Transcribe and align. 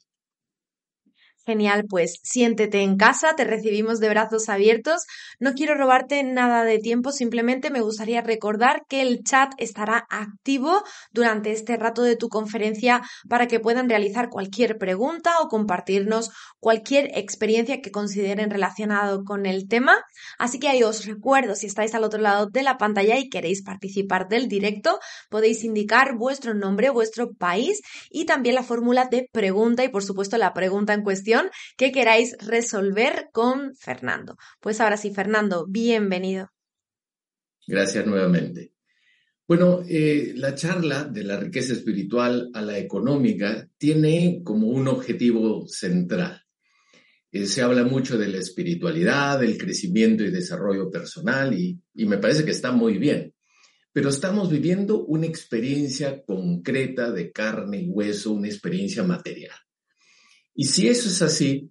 Genial, 1.46 1.86
pues 1.88 2.20
siéntete 2.24 2.82
en 2.82 2.98
casa, 2.98 3.36
te 3.36 3.44
recibimos 3.44 4.00
de 4.00 4.10
brazos 4.10 4.50
abiertos. 4.50 5.04
No 5.40 5.54
quiero 5.54 5.76
robarte 5.76 6.24
nada 6.24 6.64
de 6.64 6.80
tiempo, 6.80 7.12
simplemente 7.12 7.70
me 7.70 7.82
gustaría 7.82 8.22
recordar 8.22 8.82
que 8.90 9.04
el 9.04 9.24
chat 9.24 9.52
estará 9.60 10.08
activo 10.10 10.82
durante 11.12 11.52
este 11.52 11.78
rato 11.78 12.02
de 12.02 12.16
tu 12.16 12.30
conferencia 12.30 13.04
para 13.30 13.48
que 13.48 13.60
puedan 13.60 13.90
realizar 13.90 14.30
cualquier 14.30 14.80
pregunta 14.80 15.34
o 15.40 15.48
compartirnos 15.48 16.32
cualquier 16.60 17.16
experiencia 17.16 17.80
que 17.80 17.92
consideren 17.92 18.50
relacionado 18.50 19.24
con 19.24 19.46
el 19.46 19.68
tema. 19.68 20.04
Así 20.40 20.58
que 20.58 20.68
ahí 20.68 20.82
os 20.82 21.06
recuerdo, 21.06 21.54
si 21.54 21.68
estáis 21.68 21.94
al 21.94 22.04
otro 22.04 22.22
lado 22.22 22.48
de 22.48 22.64
la 22.64 22.80
pantalla 22.80 23.20
y 23.20 23.30
queréis 23.30 23.62
participar 23.62 24.30
del 24.30 24.48
directo, 24.48 25.00
podéis 25.30 25.64
indicar 25.64 26.16
vuestro 26.16 26.56
nombre, 26.56 26.90
vuestro 26.90 27.34
país 27.34 27.82
y 28.10 28.26
también 28.26 28.56
la 28.56 28.64
fórmula 28.64 29.06
de 29.12 29.30
pregunta 29.32 29.84
y 29.84 29.90
por 29.90 30.04
supuesto 30.04 30.40
la 30.40 30.52
pregunta 30.52 30.94
en 30.94 31.04
cuestión 31.04 31.35
que 31.78 31.92
queráis 31.92 32.36
resolver 32.40 33.30
con 33.32 33.76
Fernando. 33.76 34.38
Pues 34.60 34.82
ahora 34.82 34.98
sí, 34.98 35.12
Fernando, 35.12 35.66
bienvenido. 35.68 36.50
Gracias 37.68 38.06
nuevamente. 38.06 38.74
Bueno, 39.48 39.84
eh, 39.88 40.34
la 40.36 40.56
charla 40.56 41.04
de 41.04 41.24
la 41.24 41.38
riqueza 41.38 41.74
espiritual 41.74 42.50
a 42.54 42.62
la 42.62 42.78
económica 42.80 43.70
tiene 43.78 44.42
como 44.44 44.68
un 44.68 44.88
objetivo 44.88 45.68
central. 45.68 46.42
Eh, 47.32 47.46
se 47.46 47.62
habla 47.62 47.84
mucho 47.84 48.18
de 48.18 48.28
la 48.28 48.40
espiritualidad, 48.40 49.40
del 49.40 49.58
crecimiento 49.58 50.24
y 50.24 50.32
desarrollo 50.32 50.90
personal 50.90 51.54
y 51.54 51.80
me 51.94 52.18
parece 52.18 52.44
que 52.44 52.52
está 52.52 52.72
muy 52.72 52.98
bien. 52.98 53.36
Pero 53.96 54.10
estamos 54.10 54.50
viviendo 54.50 55.06
una 55.06 55.26
experiencia 55.26 56.24
concreta 56.24 57.12
de 57.12 57.32
carne 57.32 57.82
y 57.82 57.90
hueso, 57.90 58.34
una 58.34 58.48
experiencia 58.48 59.04
material. 59.04 59.56
Y 60.56 60.66
si 60.66 60.88
eso 60.88 61.10
es 61.10 61.22
así, 61.22 61.70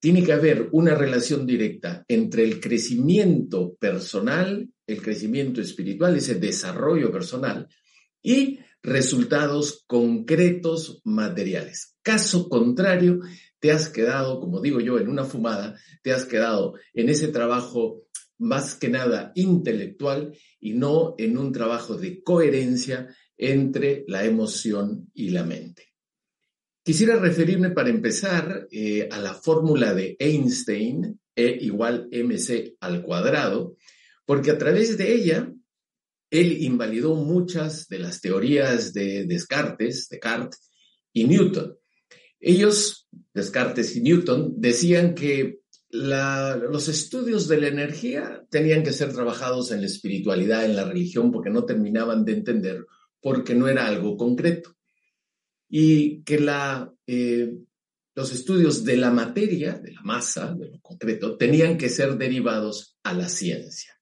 tiene 0.00 0.22
que 0.22 0.32
haber 0.32 0.68
una 0.72 0.94
relación 0.94 1.46
directa 1.46 2.04
entre 2.06 2.44
el 2.44 2.60
crecimiento 2.60 3.74
personal, 3.74 4.70
el 4.86 5.02
crecimiento 5.02 5.60
espiritual, 5.60 6.16
ese 6.16 6.36
desarrollo 6.36 7.10
personal 7.10 7.66
y 8.22 8.60
resultados 8.82 9.84
concretos 9.88 11.00
materiales. 11.04 11.96
Caso 12.02 12.48
contrario, 12.48 13.18
te 13.58 13.72
has 13.72 13.88
quedado, 13.88 14.38
como 14.38 14.60
digo 14.60 14.80
yo, 14.80 15.00
en 15.00 15.08
una 15.08 15.24
fumada, 15.24 15.76
te 16.02 16.12
has 16.12 16.24
quedado 16.24 16.74
en 16.94 17.08
ese 17.08 17.28
trabajo 17.28 18.04
más 18.38 18.76
que 18.76 18.88
nada 18.88 19.32
intelectual 19.34 20.36
y 20.60 20.74
no 20.74 21.14
en 21.18 21.36
un 21.36 21.50
trabajo 21.52 21.96
de 21.96 22.22
coherencia 22.22 23.08
entre 23.36 24.04
la 24.06 24.24
emoción 24.24 25.10
y 25.14 25.30
la 25.30 25.42
mente. 25.42 25.85
Quisiera 26.86 27.16
referirme 27.16 27.70
para 27.70 27.90
empezar 27.90 28.68
eh, 28.70 29.08
a 29.10 29.18
la 29.18 29.34
fórmula 29.34 29.92
de 29.92 30.16
Einstein, 30.20 31.18
E 31.34 31.58
igual 31.62 32.08
mc 32.12 32.76
al 32.78 33.02
cuadrado, 33.02 33.74
porque 34.24 34.52
a 34.52 34.56
través 34.56 34.96
de 34.96 35.12
ella 35.12 35.52
él 36.30 36.62
invalidó 36.62 37.16
muchas 37.16 37.88
de 37.88 37.98
las 37.98 38.20
teorías 38.20 38.92
de 38.92 39.26
Descartes, 39.26 40.08
Descartes 40.08 40.70
y 41.12 41.24
Newton. 41.24 41.76
Ellos, 42.38 43.08
Descartes 43.34 43.96
y 43.96 44.02
Newton, 44.02 44.54
decían 44.56 45.16
que 45.16 45.58
los 45.90 46.86
estudios 46.86 47.48
de 47.48 47.62
la 47.62 47.66
energía 47.66 48.46
tenían 48.48 48.84
que 48.84 48.92
ser 48.92 49.12
trabajados 49.12 49.72
en 49.72 49.80
la 49.80 49.86
espiritualidad, 49.88 50.64
en 50.64 50.76
la 50.76 50.84
religión, 50.84 51.32
porque 51.32 51.50
no 51.50 51.64
terminaban 51.64 52.24
de 52.24 52.34
entender, 52.34 52.86
porque 53.20 53.56
no 53.56 53.66
era 53.66 53.88
algo 53.88 54.16
concreto 54.16 54.75
y 55.68 56.22
que 56.22 56.44
eh, 57.06 57.54
los 58.14 58.32
estudios 58.32 58.84
de 58.84 58.96
la 58.96 59.10
materia, 59.10 59.78
de 59.78 59.92
la 59.92 60.02
masa, 60.02 60.54
de 60.54 60.70
lo 60.70 60.80
concreto, 60.80 61.36
tenían 61.36 61.76
que 61.76 61.88
ser 61.88 62.16
derivados 62.16 62.96
a 63.02 63.12
la 63.12 63.28
ciencia. 63.28 63.98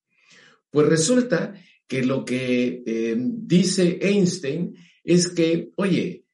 Pues 0.71 0.89
resulta 0.89 1.55
que 1.87 2.05
lo 2.05 2.25
que 2.25 2.83
eh, 2.87 3.17
dice 3.19 3.99
Einstein 4.01 4.75
es 5.03 5.29
que, 5.29 5.71
oye, 5.77 6.25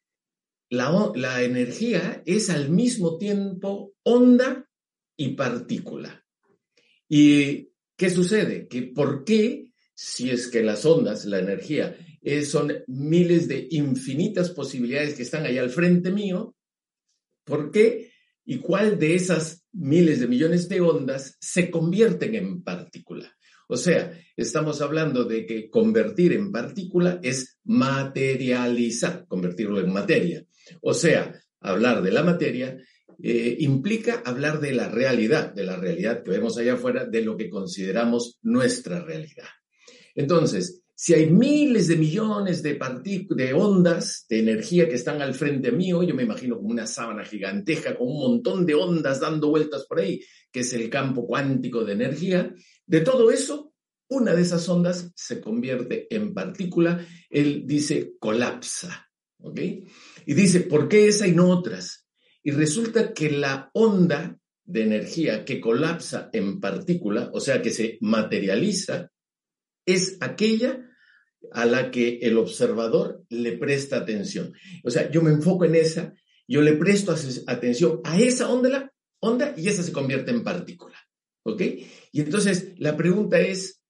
la, 0.68 1.10
la 1.14 1.42
energía 1.42 2.22
es 2.24 2.50
al 2.50 2.70
mismo 2.70 3.18
tiempo 3.18 3.94
onda 4.02 4.68
y 5.16 5.30
partícula. 5.30 6.24
¿Y 7.08 7.70
qué 7.96 8.08
sucede? 8.08 8.68
Que 8.68 8.82
por 8.82 9.24
qué, 9.24 9.72
si 9.94 10.30
es 10.30 10.48
que 10.48 10.62
las 10.62 10.86
ondas, 10.86 11.24
la 11.24 11.40
energía, 11.40 11.96
eh, 12.22 12.44
son 12.44 12.72
miles 12.86 13.48
de 13.48 13.66
infinitas 13.70 14.50
posibilidades 14.50 15.14
que 15.14 15.22
están 15.22 15.44
ahí 15.44 15.58
al 15.58 15.70
frente 15.70 16.10
mío. 16.10 16.54
¿Por 17.44 17.70
qué? 17.70 18.12
¿Y 18.44 18.58
cuál 18.58 18.98
de 18.98 19.14
esas 19.14 19.66
miles 19.72 20.20
de 20.20 20.28
millones 20.28 20.68
de 20.68 20.80
ondas 20.80 21.36
se 21.40 21.70
convierten 21.70 22.34
en 22.34 22.62
partícula? 22.62 23.34
O 23.68 23.76
sea, 23.76 24.12
estamos 24.36 24.80
hablando 24.80 25.24
de 25.24 25.46
que 25.46 25.70
convertir 25.70 26.32
en 26.32 26.50
partícula 26.50 27.20
es 27.22 27.58
materializar, 27.64 29.26
convertirlo 29.28 29.78
en 29.80 29.92
materia. 29.92 30.44
O 30.82 30.92
sea, 30.92 31.40
hablar 31.60 32.02
de 32.02 32.10
la 32.10 32.24
materia 32.24 32.76
eh, 33.22 33.56
implica 33.60 34.22
hablar 34.24 34.60
de 34.60 34.72
la 34.72 34.88
realidad, 34.88 35.54
de 35.54 35.64
la 35.64 35.76
realidad 35.76 36.22
que 36.22 36.30
vemos 36.30 36.58
allá 36.58 36.74
afuera, 36.74 37.04
de 37.04 37.22
lo 37.22 37.36
que 37.36 37.48
consideramos 37.48 38.38
nuestra 38.42 39.04
realidad. 39.04 39.48
Entonces, 40.14 40.82
Si 41.02 41.14
hay 41.14 41.30
miles 41.30 41.88
de 41.88 41.96
millones 41.96 42.62
de, 42.62 42.78
de 43.30 43.54
ondas 43.54 44.26
de 44.28 44.38
energía 44.40 44.86
que 44.86 44.96
están 44.96 45.22
al 45.22 45.32
frente 45.32 45.72
mío, 45.72 46.02
yo 46.02 46.14
me 46.14 46.24
imagino 46.24 46.56
como 46.56 46.68
una 46.68 46.86
sábana 46.86 47.24
gigantesca 47.24 47.96
con 47.96 48.08
un 48.08 48.18
montón 48.18 48.66
de 48.66 48.74
ondas 48.74 49.18
dando 49.18 49.48
vueltas 49.48 49.86
por 49.86 50.00
ahí, 50.00 50.20
que 50.52 50.60
es 50.60 50.74
el 50.74 50.90
campo 50.90 51.26
cuántico 51.26 51.84
de 51.84 51.94
energía, 51.94 52.54
de 52.84 53.00
todo 53.00 53.30
eso, 53.30 53.72
una 54.10 54.34
de 54.34 54.42
esas 54.42 54.68
ondas 54.68 55.10
se 55.14 55.40
convierte 55.40 56.06
en 56.14 56.34
partícula, 56.34 57.02
él 57.30 57.62
dice 57.64 58.12
colapsa, 58.18 59.08
¿ok? 59.38 59.58
Y 60.26 60.34
dice, 60.34 60.60
¿por 60.60 60.86
qué 60.86 61.08
esa 61.08 61.26
y 61.26 61.32
no 61.32 61.48
otras? 61.48 62.06
Y 62.42 62.50
resulta 62.50 63.14
que 63.14 63.30
la 63.30 63.70
onda 63.72 64.38
de 64.64 64.82
energía 64.82 65.46
que 65.46 65.62
colapsa 65.62 66.28
en 66.34 66.60
partícula, 66.60 67.30
o 67.32 67.40
sea, 67.40 67.62
que 67.62 67.70
se 67.70 67.96
materializa, 68.02 69.10
es 69.86 70.18
aquella 70.20 70.88
a 71.52 71.64
la 71.64 71.90
que 71.90 72.18
el 72.22 72.38
observador 72.38 73.24
le 73.28 73.52
presta 73.52 73.98
atención. 73.98 74.52
O 74.84 74.90
sea, 74.90 75.10
yo 75.10 75.22
me 75.22 75.30
enfoco 75.30 75.64
en 75.64 75.74
esa, 75.74 76.14
yo 76.46 76.62
le 76.62 76.74
presto 76.74 77.14
atención 77.46 78.00
a 78.04 78.20
esa 78.20 78.50
onda, 78.50 78.92
onda 79.20 79.54
y 79.56 79.68
esa 79.68 79.82
se 79.82 79.92
convierte 79.92 80.30
en 80.30 80.44
partícula. 80.44 80.96
¿Ok? 81.42 81.62
Y 82.12 82.20
entonces 82.20 82.74
la 82.78 82.96
pregunta 82.96 83.40
es, 83.40 83.82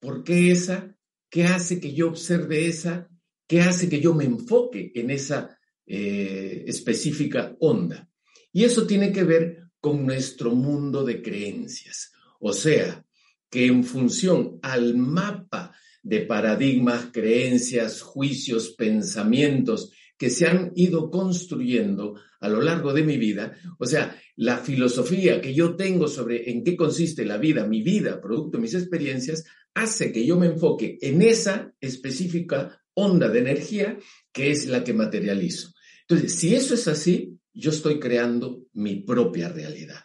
¿por 0.00 0.22
qué 0.22 0.52
esa? 0.52 0.96
¿Qué 1.28 1.44
hace 1.44 1.80
que 1.80 1.92
yo 1.92 2.08
observe 2.08 2.66
esa? 2.66 3.08
¿Qué 3.48 3.60
hace 3.60 3.88
que 3.88 4.00
yo 4.00 4.14
me 4.14 4.24
enfoque 4.24 4.92
en 4.94 5.10
esa 5.10 5.58
eh, 5.86 6.64
específica 6.66 7.56
onda? 7.60 8.08
Y 8.52 8.64
eso 8.64 8.86
tiene 8.86 9.12
que 9.12 9.24
ver 9.24 9.64
con 9.80 10.06
nuestro 10.06 10.54
mundo 10.54 11.04
de 11.04 11.22
creencias. 11.22 12.12
O 12.40 12.52
sea, 12.52 13.04
que 13.50 13.66
en 13.66 13.84
función 13.84 14.58
al 14.62 14.96
mapa 14.96 15.74
de 16.06 16.20
paradigmas, 16.20 17.08
creencias, 17.12 18.00
juicios, 18.00 18.76
pensamientos 18.78 19.90
que 20.16 20.30
se 20.30 20.46
han 20.46 20.70
ido 20.76 21.10
construyendo 21.10 22.14
a 22.38 22.48
lo 22.48 22.62
largo 22.62 22.92
de 22.92 23.02
mi 23.02 23.16
vida. 23.16 23.58
O 23.80 23.86
sea, 23.86 24.16
la 24.36 24.58
filosofía 24.58 25.40
que 25.40 25.52
yo 25.52 25.74
tengo 25.74 26.06
sobre 26.06 26.48
en 26.48 26.62
qué 26.62 26.76
consiste 26.76 27.24
la 27.24 27.38
vida, 27.38 27.66
mi 27.66 27.82
vida, 27.82 28.20
producto 28.20 28.56
de 28.56 28.62
mis 28.62 28.74
experiencias, 28.74 29.42
hace 29.74 30.12
que 30.12 30.24
yo 30.24 30.38
me 30.38 30.46
enfoque 30.46 30.96
en 31.02 31.22
esa 31.22 31.74
específica 31.80 32.80
onda 32.94 33.28
de 33.28 33.40
energía 33.40 33.98
que 34.32 34.52
es 34.52 34.66
la 34.68 34.84
que 34.84 34.94
materializo. 34.94 35.72
Entonces, 36.02 36.36
si 36.36 36.54
eso 36.54 36.74
es 36.74 36.86
así, 36.86 37.36
yo 37.52 37.70
estoy 37.70 37.98
creando 37.98 38.62
mi 38.74 39.00
propia 39.00 39.48
realidad. 39.48 40.04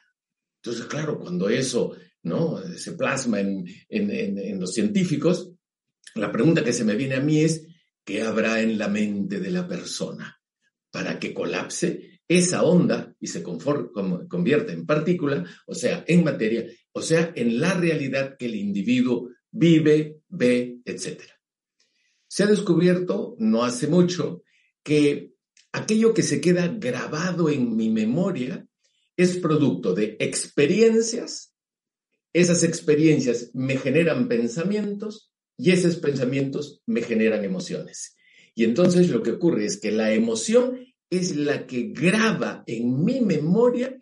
Entonces, 0.64 0.86
claro, 0.86 1.20
cuando 1.20 1.48
eso 1.48 1.96
¿no? 2.24 2.60
se 2.76 2.94
plasma 2.94 3.40
en, 3.40 3.68
en 3.88 4.60
los 4.60 4.74
científicos, 4.74 5.51
la 6.16 6.32
pregunta 6.32 6.64
que 6.64 6.74
se 6.74 6.84
me 6.84 6.96
viene 6.96 7.16
a 7.16 7.22
mí 7.22 7.42
es, 7.42 7.68
¿qué 8.04 8.22
habrá 8.22 8.62
en 8.62 8.78
la 8.78 8.88
mente 8.88 9.40
de 9.40 9.52
la 9.52 9.68
persona 9.68 10.40
para 10.92 11.20
que 11.20 11.34
colapse 11.34 12.22
esa 12.28 12.64
onda 12.64 13.14
y 13.20 13.28
se 13.28 13.44
convierta 13.44 14.72
en 14.72 14.86
partícula, 14.86 15.46
o 15.66 15.76
sea, 15.76 16.06
en 16.08 16.24
materia, 16.24 16.66
o 16.94 17.02
sea, 17.02 17.34
en 17.36 17.60
la 17.60 17.74
realidad 17.74 18.38
que 18.38 18.46
el 18.46 18.56
individuo 18.56 19.30
vive, 19.52 20.22
ve, 20.30 20.80
etc. 20.86 21.24
Se 22.28 22.44
ha 22.44 22.48
descubierto 22.48 23.36
no 23.40 23.66
hace 23.66 23.88
mucho 23.88 24.44
que 24.82 25.34
aquello 25.74 26.14
que 26.14 26.24
se 26.24 26.40
queda 26.40 26.68
grabado 26.68 27.50
en 27.50 27.76
mi 27.76 27.90
memoria 27.90 28.66
es 29.18 29.38
producto 29.38 29.94
de 29.94 30.16
experiencias, 30.20 31.54
esas 32.32 32.64
experiencias 32.64 33.52
me 33.54 33.76
generan 33.76 34.30
pensamientos 34.30 35.31
y 35.62 35.70
esos 35.70 35.98
pensamientos 35.98 36.82
me 36.88 37.04
generan 37.04 37.46
emociones. 37.46 38.16
Y 38.56 38.64
entonces 38.64 39.12
lo 39.12 39.22
que 39.22 39.34
ocurre 39.34 39.66
es 39.66 39.80
que 39.80 39.92
la 39.92 40.12
emoción 40.12 40.80
es 41.08 41.36
la 41.36 41.68
que 41.68 41.92
graba 41.94 42.64
en 42.66 43.06
mi 43.06 43.22
memoria 43.22 43.96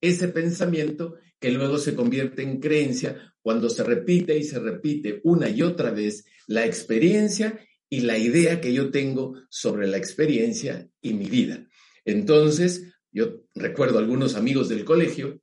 ese 0.00 0.28
pensamiento 0.28 1.16
que 1.38 1.50
luego 1.50 1.76
se 1.76 1.94
convierte 1.94 2.42
en 2.42 2.60
creencia 2.60 3.34
cuando 3.42 3.68
se 3.68 3.84
repite 3.84 4.38
y 4.38 4.42
se 4.42 4.58
repite 4.58 5.20
una 5.24 5.50
y 5.50 5.60
otra 5.60 5.90
vez 5.90 6.24
la 6.46 6.64
experiencia 6.64 7.60
y 7.90 8.00
la 8.00 8.16
idea 8.16 8.62
que 8.62 8.72
yo 8.72 8.90
tengo 8.90 9.34
sobre 9.50 9.88
la 9.88 9.98
experiencia 9.98 10.88
y 11.02 11.12
mi 11.12 11.26
vida. 11.26 11.66
Entonces, 12.06 12.94
yo 13.10 13.42
recuerdo 13.54 13.98
a 13.98 14.00
algunos 14.00 14.34
amigos 14.34 14.70
del 14.70 14.86
colegio 14.86 15.42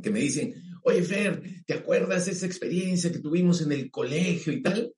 que 0.00 0.10
me 0.10 0.20
dicen, 0.20 0.61
oye 0.82 1.02
Fer, 1.02 1.64
¿te 1.66 1.74
acuerdas 1.74 2.28
esa 2.28 2.46
experiencia 2.46 3.10
que 3.12 3.20
tuvimos 3.20 3.60
en 3.62 3.72
el 3.72 3.90
colegio 3.90 4.52
y 4.52 4.62
tal? 4.62 4.92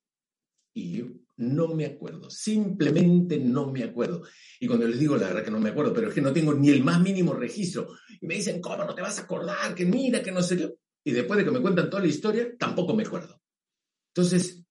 Y 0.73 0.97
yo 0.97 1.05
no 1.37 1.67
me 1.69 1.85
acuerdo, 1.85 2.29
simplemente 2.29 3.37
no 3.37 3.71
me 3.71 3.83
acuerdo. 3.83 4.23
Y 4.59 4.67
cuando 4.67 4.87
les 4.87 4.99
digo, 4.99 5.17
la 5.17 5.27
verdad 5.27 5.43
que 5.43 5.51
no 5.51 5.59
me 5.59 5.69
acuerdo, 5.69 5.93
pero 5.93 6.07
es 6.07 6.13
que 6.13 6.21
no 6.21 6.31
tengo 6.31 6.53
ni 6.53 6.69
el 6.69 6.83
más 6.83 7.01
mínimo 7.01 7.33
registro. 7.33 7.89
Y 8.21 8.25
me 8.25 8.35
dicen, 8.35 8.61
¿cómo 8.61 8.83
no 8.83 8.95
te 8.95 9.01
vas 9.01 9.19
a 9.19 9.23
acordar? 9.23 9.75
Que 9.75 9.85
mira, 9.85 10.21
que 10.21 10.31
no 10.31 10.41
sé 10.41 10.57
qué. 10.57 10.73
Y 11.03 11.11
después 11.11 11.37
de 11.37 11.45
que 11.45 11.51
me 11.51 11.61
cuentan 11.61 11.89
toda 11.89 12.03
la 12.03 12.09
historia, 12.09 12.55
tampoco 12.57 12.95
me 12.95 13.03
acuerdo. 13.03 13.41
Entonces, 14.13 14.63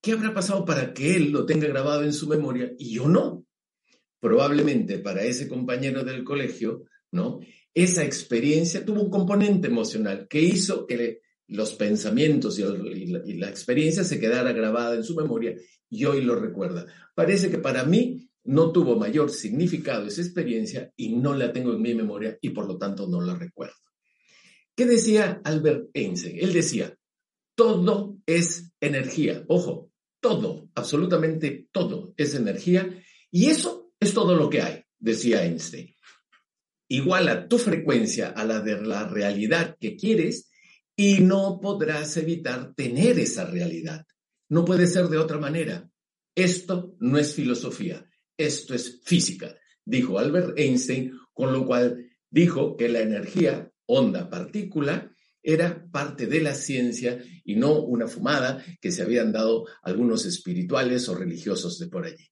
¿qué 0.00 0.12
habrá 0.12 0.34
pasado 0.34 0.64
para 0.64 0.92
que 0.92 1.14
él 1.14 1.30
lo 1.30 1.46
tenga 1.46 1.68
grabado 1.68 2.02
en 2.02 2.12
su 2.12 2.28
memoria 2.28 2.72
y 2.78 2.94
yo 2.94 3.08
no? 3.08 3.46
Probablemente 4.20 4.98
para 4.98 5.22
ese 5.22 5.48
compañero 5.48 6.04
del 6.04 6.24
colegio, 6.24 6.84
¿no? 7.12 7.40
Esa 7.74 8.04
experiencia 8.04 8.84
tuvo 8.84 9.02
un 9.02 9.10
componente 9.10 9.68
emocional 9.68 10.26
que 10.28 10.40
hizo 10.40 10.86
que 10.86 11.22
los 11.48 11.74
pensamientos 11.74 12.58
y, 12.58 13.06
la, 13.36 13.48
experiencia 13.48 14.04
se 14.04 14.20
quedara 14.20 14.52
grabada 14.52 14.94
en 14.94 15.04
su 15.04 15.14
memoria 15.14 15.54
y 15.88 16.04
hoy 16.04 16.22
lo 16.22 16.36
recuerda. 16.36 16.86
Parece 17.14 17.50
que 17.50 17.58
para 17.58 17.84
mí 17.84 18.28
no 18.44 18.72
tuvo 18.72 18.96
mayor 18.96 19.30
significado 19.30 20.06
esa 20.06 20.22
experiencia 20.22 20.92
y 20.96 21.14
no 21.16 21.34
la 21.34 21.52
tengo 21.52 21.72
en 21.72 21.82
mi 21.82 21.94
memoria 21.94 22.38
y 22.40 22.50
por 22.50 22.66
lo 22.66 22.78
tanto 22.78 23.06
no 23.06 23.20
la 23.20 23.34
recuerdo. 23.34 23.74
¿Qué 24.74 24.86
decía 24.86 25.40
Albert 25.44 25.90
Einstein? 25.92 26.38
Él 26.40 26.52
decía, 26.52 26.96
todo 27.54 28.16
es 28.24 28.72
energía. 28.80 29.44
Ojo, 29.48 29.90
todo, 30.20 30.70
absolutamente 30.74 31.68
todo 31.70 32.14
es 32.16 32.34
energía 32.34 33.02
y 33.30 33.46
eso 33.46 33.92
es 34.00 34.14
todo 34.14 34.34
lo 34.34 34.48
que 34.48 34.62
hay, 34.62 34.82
decía 34.98 35.44
Einstein 35.44 35.94
iguala 36.92 37.48
tu 37.48 37.58
frecuencia 37.58 38.28
a 38.28 38.44
la 38.44 38.60
de 38.60 38.82
la 38.82 39.08
realidad 39.08 39.76
que 39.80 39.96
quieres 39.96 40.50
y 40.94 41.20
no 41.20 41.58
podrás 41.58 42.18
evitar 42.18 42.74
tener 42.74 43.18
esa 43.18 43.46
realidad. 43.46 44.06
No 44.50 44.66
puede 44.66 44.86
ser 44.86 45.08
de 45.08 45.16
otra 45.16 45.38
manera. 45.38 45.88
Esto 46.34 46.94
no 47.00 47.18
es 47.18 47.34
filosofía, 47.34 48.06
esto 48.36 48.74
es 48.74 49.00
física, 49.04 49.56
dijo 49.86 50.18
Albert 50.18 50.58
Einstein, 50.58 51.18
con 51.32 51.52
lo 51.54 51.64
cual 51.66 52.10
dijo 52.30 52.76
que 52.76 52.90
la 52.90 53.00
energía, 53.00 53.72
onda, 53.86 54.28
partícula, 54.28 55.10
era 55.42 55.86
parte 55.90 56.26
de 56.26 56.42
la 56.42 56.54
ciencia 56.54 57.24
y 57.44 57.56
no 57.56 57.80
una 57.80 58.06
fumada 58.06 58.62
que 58.82 58.92
se 58.92 59.00
habían 59.00 59.32
dado 59.32 59.66
algunos 59.82 60.26
espirituales 60.26 61.08
o 61.08 61.14
religiosos 61.14 61.78
de 61.78 61.88
por 61.88 62.04
allí. 62.04 62.28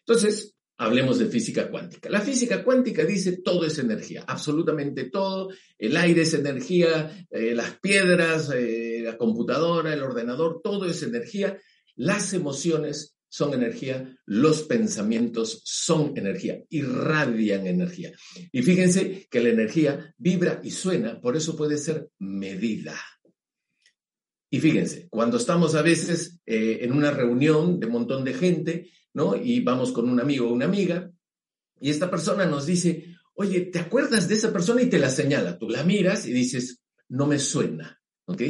Entonces, 0.00 0.53
Hablemos 0.76 1.18
de 1.18 1.26
física 1.26 1.70
cuántica. 1.70 2.10
La 2.10 2.20
física 2.20 2.64
cuántica 2.64 3.04
dice 3.04 3.42
todo 3.42 3.64
es 3.64 3.78
energía, 3.78 4.24
absolutamente 4.26 5.04
todo. 5.04 5.50
El 5.78 5.96
aire 5.96 6.22
es 6.22 6.34
energía, 6.34 7.26
eh, 7.30 7.54
las 7.54 7.78
piedras, 7.78 8.50
eh, 8.54 9.00
la 9.04 9.16
computadora, 9.16 9.94
el 9.94 10.02
ordenador, 10.02 10.60
todo 10.62 10.86
es 10.86 11.02
energía. 11.04 11.56
Las 11.94 12.32
emociones 12.32 13.14
son 13.34 13.52
energía, 13.52 14.16
los 14.26 14.62
pensamientos 14.62 15.60
son 15.64 16.16
energía, 16.16 16.62
irradian 16.70 17.66
energía. 17.66 18.12
Y 18.52 18.62
fíjense 18.62 19.26
que 19.28 19.40
la 19.40 19.48
energía 19.48 20.14
vibra 20.18 20.60
y 20.62 20.70
suena, 20.70 21.20
por 21.20 21.36
eso 21.36 21.56
puede 21.56 21.76
ser 21.78 22.10
medida. 22.20 22.94
Y 24.50 24.60
fíjense, 24.60 25.08
cuando 25.10 25.36
estamos 25.36 25.74
a 25.74 25.82
veces 25.82 26.40
eh, 26.46 26.78
en 26.82 26.92
una 26.92 27.10
reunión 27.10 27.80
de 27.80 27.86
un 27.86 27.92
montón 27.92 28.22
de 28.22 28.34
gente, 28.34 28.90
¿no? 29.14 29.36
Y 29.36 29.60
vamos 29.60 29.92
con 29.92 30.08
un 30.08 30.20
amigo 30.20 30.48
o 30.48 30.52
una 30.52 30.66
amiga, 30.66 31.10
y 31.80 31.90
esta 31.90 32.10
persona 32.10 32.46
nos 32.46 32.66
dice, 32.66 33.16
oye, 33.34 33.62
¿te 33.62 33.78
acuerdas 33.78 34.28
de 34.28 34.34
esa 34.34 34.52
persona? 34.52 34.82
Y 34.82 34.88
te 34.88 34.98
la 34.98 35.10
señala. 35.10 35.58
Tú 35.58 35.68
la 35.68 35.84
miras 35.84 36.26
y 36.26 36.32
dices, 36.32 36.82
no 37.08 37.26
me 37.26 37.38
suena, 37.38 38.00
¿ok? 38.26 38.42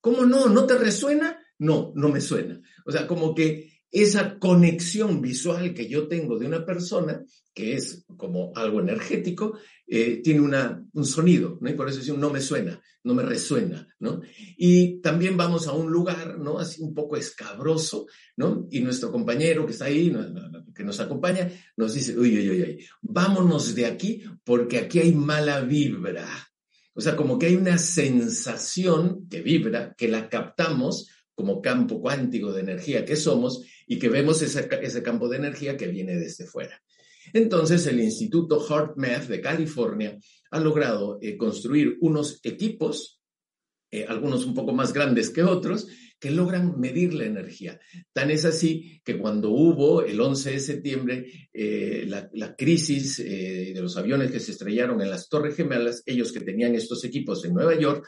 ¿Cómo 0.00 0.24
no? 0.24 0.48
¿No 0.48 0.66
te 0.66 0.78
resuena? 0.78 1.38
No, 1.58 1.92
no 1.94 2.08
me 2.08 2.20
suena. 2.20 2.60
O 2.84 2.92
sea, 2.92 3.06
como 3.06 3.34
que 3.34 3.75
esa 3.90 4.38
conexión 4.38 5.20
visual 5.20 5.72
que 5.72 5.88
yo 5.88 6.08
tengo 6.08 6.38
de 6.38 6.46
una 6.46 6.64
persona, 6.64 7.24
que 7.54 7.74
es 7.74 8.04
como 8.16 8.52
algo 8.54 8.80
energético, 8.80 9.58
eh, 9.86 10.20
tiene 10.22 10.40
una, 10.40 10.84
un 10.92 11.06
sonido, 11.06 11.58
¿no? 11.60 11.70
Y 11.70 11.74
por 11.74 11.88
eso 11.88 12.16
no 12.16 12.30
me 12.30 12.40
suena, 12.40 12.80
no 13.04 13.14
me 13.14 13.22
resuena, 13.22 13.88
¿no? 14.00 14.20
Y 14.58 15.00
también 15.00 15.36
vamos 15.36 15.66
a 15.66 15.72
un 15.72 15.90
lugar, 15.90 16.38
¿no? 16.38 16.58
Así 16.58 16.82
un 16.82 16.92
poco 16.92 17.16
escabroso, 17.16 18.06
¿no? 18.36 18.66
Y 18.70 18.80
nuestro 18.80 19.10
compañero 19.10 19.64
que 19.64 19.72
está 19.72 19.86
ahí, 19.86 20.14
que 20.74 20.84
nos 20.84 21.00
acompaña, 21.00 21.50
nos 21.76 21.94
dice, 21.94 22.18
uy, 22.18 22.36
uy, 22.36 22.50
uy, 22.50 22.62
uy, 22.62 22.86
vámonos 23.00 23.74
de 23.74 23.86
aquí 23.86 24.22
porque 24.44 24.78
aquí 24.78 24.98
hay 24.98 25.12
mala 25.12 25.60
vibra. 25.60 26.28
O 26.92 27.00
sea, 27.00 27.14
como 27.14 27.38
que 27.38 27.46
hay 27.46 27.56
una 27.56 27.78
sensación 27.78 29.28
que 29.28 29.42
vibra, 29.42 29.94
que 29.96 30.08
la 30.08 30.28
captamos 30.28 31.08
como 31.36 31.62
campo 31.62 32.00
cuántico 32.00 32.52
de 32.52 32.62
energía 32.62 33.04
que 33.04 33.14
somos 33.14 33.62
y 33.86 34.00
que 34.00 34.08
vemos 34.08 34.42
ese, 34.42 34.68
ese 34.82 35.02
campo 35.04 35.28
de 35.28 35.36
energía 35.36 35.76
que 35.76 35.86
viene 35.86 36.16
desde 36.16 36.46
fuera. 36.46 36.82
Entonces, 37.32 37.86
el 37.86 38.00
Instituto 38.00 38.60
HeartMath 38.60 39.28
de 39.28 39.40
California 39.40 40.18
ha 40.50 40.60
logrado 40.60 41.18
eh, 41.20 41.36
construir 41.36 41.96
unos 42.00 42.40
equipos, 42.42 43.20
eh, 43.90 44.06
algunos 44.08 44.44
un 44.46 44.54
poco 44.54 44.72
más 44.72 44.92
grandes 44.92 45.30
que 45.30 45.42
otros, 45.42 45.86
que 46.18 46.30
logran 46.30 46.80
medir 46.80 47.12
la 47.12 47.26
energía. 47.26 47.78
Tan 48.14 48.30
es 48.30 48.46
así 48.46 49.02
que 49.04 49.18
cuando 49.18 49.50
hubo 49.50 50.02
el 50.02 50.18
11 50.18 50.52
de 50.52 50.60
septiembre 50.60 51.50
eh, 51.52 52.06
la, 52.06 52.56
crisis 52.56 53.18
de 53.18 53.78
los 53.82 53.98
aviones 53.98 54.30
que 54.30 54.40
se 54.40 54.52
estrellaron 54.52 55.02
en 55.02 55.10
las 55.10 55.28
Torres 55.28 55.56
Gemelas, 55.56 56.02
ellos 56.06 56.32
que 56.32 56.40
tenían 56.40 56.74
estos 56.74 57.04
equipos 57.04 57.44
en 57.44 57.52
Nueva 57.52 57.78
York, 57.78 58.06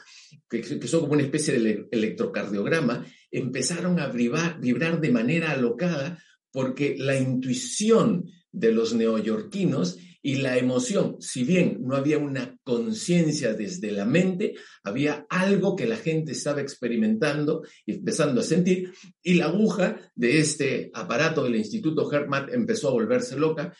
que, 0.49 0.63
son 0.87 1.01
como 1.01 1.13
una 1.13 1.21
especie 1.21 1.59
de 1.59 1.87
electrocardiograma, 1.91 3.05
empezaron 3.31 3.99
a 3.99 4.07
vibrar 4.07 5.01
de 5.01 5.11
manera 5.11 5.51
alocada 5.51 6.21
porque 6.51 6.95
la 6.97 7.17
intuición 7.17 8.25
de 8.51 8.71
los 8.71 8.93
neoyorquinos 8.93 9.97
y 10.21 10.35
la 10.35 10.57
emoción, 10.57 11.15
si 11.19 11.43
bien 11.43 11.77
no 11.81 11.95
había 11.95 12.17
una 12.17 12.57
conciencia 12.63 13.53
desde 13.53 13.91
la 13.91 14.05
mente, 14.05 14.55
había 14.83 15.25
algo 15.29 15.75
que 15.75 15.87
la 15.87 15.95
gente 15.95 16.33
estaba 16.33 16.61
experimentando 16.61 17.63
y 17.85 17.93
empezando 17.93 18.41
a 18.41 18.43
sentir, 18.43 18.91
y 19.23 19.35
la 19.35 19.45
aguja 19.45 19.97
de 20.15 20.39
este 20.39 20.91
aparato 20.93 21.43
del 21.43 21.55
Instituto 21.55 22.11
Hermat 22.11 22.53
empezó 22.53 22.89
a 22.89 22.93
volverse 22.93 23.37
loca. 23.37 23.73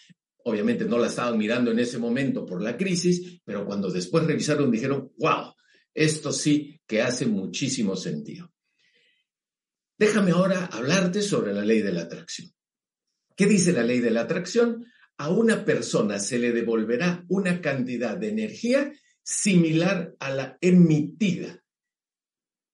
Obviamente 0.46 0.86
no 0.86 0.98
la 0.98 1.08
estaban 1.08 1.38
mirando 1.38 1.72
en 1.72 1.79
ese 1.79 1.98
momento 1.98 2.46
por 2.46 2.62
la 2.62 2.77
crisis, 2.77 3.41
pero 3.44 3.65
cuando 3.65 3.91
después 3.91 4.24
revisaron 4.24 4.72
dijeron, 4.72 5.12
wow, 5.18 5.53
esto 5.94 6.32
sí 6.32 6.79
que 6.88 7.01
hace 7.01 7.25
muchísimo 7.25 7.98
sentido. 7.98 8.50
Déjame 10.00 10.32
ahora 10.32 10.65
hablarte 10.68 11.22
sobre 11.22 11.53
la 11.53 11.65
ley 11.65 11.82
de 11.82 11.91
la 11.91 12.03
atracción. 12.03 12.50
¿Qué 13.36 13.46
dice 13.46 13.74
la 13.74 13.84
ley 13.84 14.00
de 14.00 14.12
la 14.12 14.22
atracción? 14.22 14.86
A 15.18 15.29
una 15.29 15.65
persona 15.65 16.20
se 16.20 16.39
le 16.39 16.53
devolverá 16.53 17.25
una 17.27 17.60
cantidad 17.60 18.15
de 18.15 18.29
energía 18.29 18.94
similar 19.22 20.15
a 20.20 20.29
la 20.29 20.58
emitida. 20.62 21.62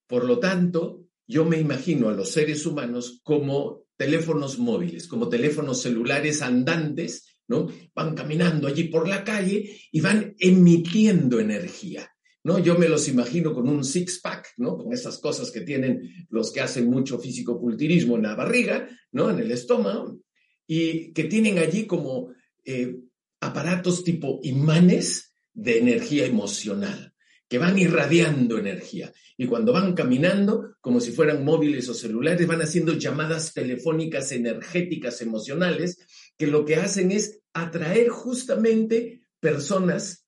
Por 0.06 0.24
lo 0.24 0.38
tanto, 0.38 1.08
yo 1.26 1.44
me 1.44 1.58
imagino 1.58 2.08
a 2.08 2.12
los 2.12 2.30
seres 2.30 2.64
humanos 2.64 3.20
como 3.24 3.86
teléfonos 3.96 4.60
móviles, 4.60 5.08
como 5.08 5.28
teléfonos 5.28 5.82
celulares 5.82 6.42
andantes, 6.42 7.40
¿no? 7.48 7.66
Van 7.92 8.14
caminando 8.14 8.68
allí 8.68 8.84
por 8.84 9.08
la 9.08 9.24
calle 9.24 9.80
y 9.90 10.00
van 10.00 10.36
emitiendo 10.38 11.40
energía. 11.40 12.08
¿No? 12.46 12.60
Yo 12.60 12.78
me 12.78 12.88
los 12.88 13.08
imagino 13.08 13.52
con 13.52 13.68
un 13.68 13.82
six-pack, 13.82 14.52
¿no? 14.58 14.78
Con 14.78 14.92
esas 14.92 15.18
cosas 15.18 15.50
que 15.50 15.62
tienen 15.62 16.28
los 16.30 16.52
que 16.52 16.60
hacen 16.60 16.88
mucho 16.88 17.18
físico-culturismo 17.18 18.14
en 18.14 18.22
la 18.22 18.36
barriga, 18.36 18.88
¿no? 19.10 19.28
En 19.30 19.40
el 19.40 19.50
estómago, 19.50 20.20
y 20.64 21.12
que 21.12 21.24
tienen 21.24 21.58
allí 21.58 21.86
como 21.86 22.30
eh, 22.64 22.98
aparatos 23.40 24.04
tipo 24.04 24.38
imanes 24.44 25.34
de 25.54 25.78
energía 25.78 26.24
emocional, 26.24 27.14
que 27.48 27.58
van 27.58 27.76
irradiando 27.80 28.58
energía. 28.58 29.12
Y 29.36 29.46
cuando 29.46 29.72
van 29.72 29.94
caminando, 29.94 30.76
como 30.80 31.00
si 31.00 31.10
fueran 31.10 31.44
móviles 31.44 31.88
o 31.88 31.94
celulares, 31.94 32.46
van 32.46 32.62
haciendo 32.62 32.92
llamadas 32.92 33.54
telefónicas 33.54 34.30
energéticas 34.30 35.20
emocionales, 35.20 35.98
que 36.38 36.46
lo 36.46 36.64
que 36.64 36.76
hacen 36.76 37.10
es 37.10 37.40
atraer 37.52 38.08
justamente 38.08 39.22
personas 39.40 40.25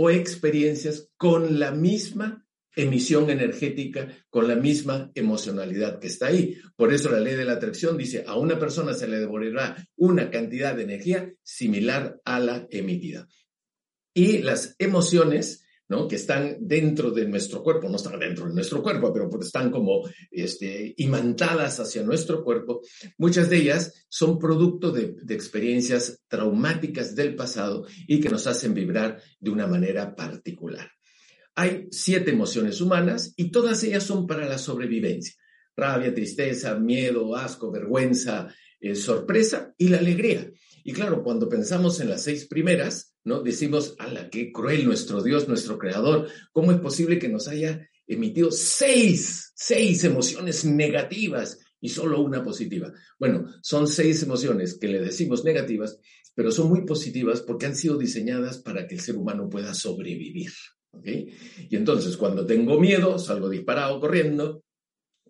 o 0.00 0.10
experiencias 0.10 1.10
con 1.16 1.58
la 1.58 1.72
misma 1.72 2.46
emisión 2.76 3.28
energética 3.28 4.08
con 4.30 4.46
la 4.46 4.54
misma 4.54 5.10
emocionalidad 5.16 5.98
que 5.98 6.06
está 6.06 6.28
ahí. 6.28 6.56
Por 6.76 6.92
eso 6.92 7.10
la 7.10 7.18
ley 7.18 7.34
de 7.34 7.44
la 7.44 7.54
atracción 7.54 7.98
dice, 7.98 8.24
a 8.24 8.36
una 8.36 8.56
persona 8.56 8.94
se 8.94 9.08
le 9.08 9.18
devolverá 9.18 9.76
una 9.96 10.30
cantidad 10.30 10.76
de 10.76 10.84
energía 10.84 11.34
similar 11.42 12.20
a 12.24 12.38
la 12.38 12.68
emitida. 12.70 13.26
Y 14.14 14.38
las 14.38 14.76
emociones, 14.78 15.64
¿no? 15.88 16.06
que 16.06 16.16
están 16.16 16.58
dentro 16.60 17.10
de 17.10 17.26
nuestro 17.26 17.62
cuerpo, 17.62 17.88
no 17.88 17.96
están 17.96 18.18
dentro 18.18 18.46
de 18.46 18.54
nuestro 18.54 18.82
cuerpo, 18.82 19.12
pero 19.12 19.28
están 19.40 19.70
como 19.70 20.08
este, 20.30 20.94
imantadas 20.98 21.80
hacia 21.80 22.02
nuestro 22.02 22.44
cuerpo, 22.44 22.82
muchas 23.16 23.48
de 23.48 23.56
ellas 23.56 24.06
son 24.08 24.38
producto 24.38 24.90
de, 24.90 25.16
experiencias 25.28 26.20
traumáticas 26.28 27.14
del 27.14 27.34
pasado 27.34 27.86
y 28.06 28.20
que 28.20 28.28
nos 28.28 28.46
hacen 28.46 28.74
vibrar 28.74 29.20
de 29.40 29.50
una 29.50 29.66
manera 29.66 30.14
particular. 30.14 30.90
Hay 31.54 31.88
siete 31.90 32.30
emociones 32.30 32.80
humanas 32.80 33.32
y 33.36 33.50
todas 33.50 33.82
ellas 33.82 34.04
son 34.04 34.26
para 34.26 34.46
la 34.46 34.58
sobrevivencia. 34.58 35.34
Rabia, 35.76 36.14
tristeza, 36.14 36.74
miedo, 36.76 37.34
asco, 37.34 37.70
vergüenza, 37.70 38.52
eh, 38.80 38.94
sorpresa 38.94 39.74
y 39.76 39.88
la 39.88 39.98
alegría. 39.98 40.50
Y 40.84 40.92
claro, 40.92 41.22
cuando 41.22 41.48
pensamos 41.48 42.00
en 42.00 42.08
las 42.08 42.22
seis 42.22 42.46
primeras, 42.46 43.14
¿no? 43.24 43.42
Decimos, 43.42 43.96
la 44.12 44.30
qué 44.30 44.52
cruel 44.52 44.84
nuestro 44.84 45.22
Dios, 45.22 45.48
nuestro 45.48 45.78
Creador! 45.78 46.28
¿Cómo 46.52 46.72
es 46.72 46.78
posible 46.78 47.18
que 47.18 47.28
nos 47.28 47.48
haya 47.48 47.88
emitido 48.06 48.50
seis, 48.50 49.52
seis 49.54 50.04
emociones 50.04 50.64
negativas 50.64 51.58
y 51.80 51.90
solo 51.90 52.20
una 52.20 52.42
positiva? 52.42 52.92
Bueno, 53.18 53.46
son 53.62 53.86
seis 53.86 54.22
emociones 54.22 54.78
que 54.78 54.88
le 54.88 55.00
decimos 55.00 55.44
negativas, 55.44 55.98
pero 56.34 56.50
son 56.50 56.68
muy 56.68 56.86
positivas 56.86 57.42
porque 57.42 57.66
han 57.66 57.76
sido 57.76 57.98
diseñadas 57.98 58.58
para 58.58 58.86
que 58.86 58.94
el 58.94 59.00
ser 59.00 59.16
humano 59.16 59.48
pueda 59.48 59.74
sobrevivir. 59.74 60.52
Y 61.04 61.76
entonces 61.76 62.16
cuando 62.16 62.46
tengo 62.46 62.80
miedo, 62.80 63.18
salgo 63.18 63.48
disparado 63.48 64.00
corriendo. 64.00 64.64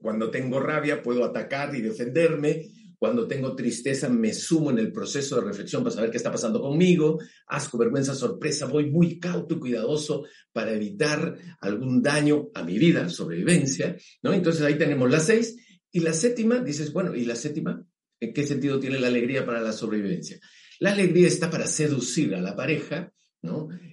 Cuando 0.01 0.31
tengo 0.31 0.61
rabia, 0.61 1.03
puedo 1.03 1.25
atacar 1.25 1.75
y 1.75 1.81
defenderme. 1.81 2.71
Cuando 2.99 3.27
tengo 3.27 3.55
tristeza, 3.55 4.09
me 4.09 4.33
sumo 4.33 4.71
en 4.71 4.79
el 4.79 4.93
proceso 4.93 5.37
de 5.37 5.47
reflexión 5.47 5.83
para 5.85 5.95
saber 5.95 6.11
qué 6.11 6.17
está 6.17 6.33
pasando 6.33 6.61
conmigo. 6.61 7.19
Asco, 7.47 7.79
vergüenza, 7.79 8.15
sorpresa. 8.15 8.67
Voy 8.67 8.91
muy 8.91 9.19
cauto 9.21 9.55
y 9.55 9.59
cuidadoso 9.59 10.25
para 10.53 10.73
evitar 10.73 11.37
algún 11.61 12.03
daño 12.03 12.49
a 12.55 12.65
mi 12.65 12.79
vida, 12.79 13.09
sobrevivencia. 13.09 13.97
¿no? 14.23 14.33
Entonces 14.33 14.63
ahí 14.63 14.77
tenemos 14.77 15.11
las 15.11 15.27
seis. 15.27 15.57
Y 15.93 16.01
la 16.01 16.13
séptima, 16.13 16.59
dices, 16.59 16.93
bueno, 16.93 17.15
¿y 17.15 17.25
la 17.25 17.37
séptima? 17.37 17.87
¿En 18.21 18.33
qué 18.33 18.45
sentido 18.45 18.81
tiene 18.81 18.99
la 18.99 19.07
alegría 19.07 19.47
para 19.47 19.61
la 19.61 19.73
sobrevivencia? 19.73 20.41
La 20.81 20.93
alegría 20.93 21.29
está 21.29 21.51
para 21.51 21.67
seducir 21.67 22.35
a 22.35 22.41
la 22.41 22.57
pareja. 22.57 23.13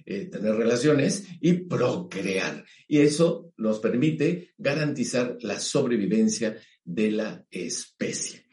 Eh, 0.04 0.26
tener 0.26 0.54
relaciones 0.54 1.24
y 1.40 1.52
procrear. 1.52 2.64
Y 2.88 2.98
eso 2.98 3.52
nos 3.56 3.78
permite 3.80 4.54
garantizar 4.58 5.36
la 5.40 5.58
sobrevivencia 5.60 6.56
de 6.84 7.10
la 7.10 7.46
especie. 7.50 8.45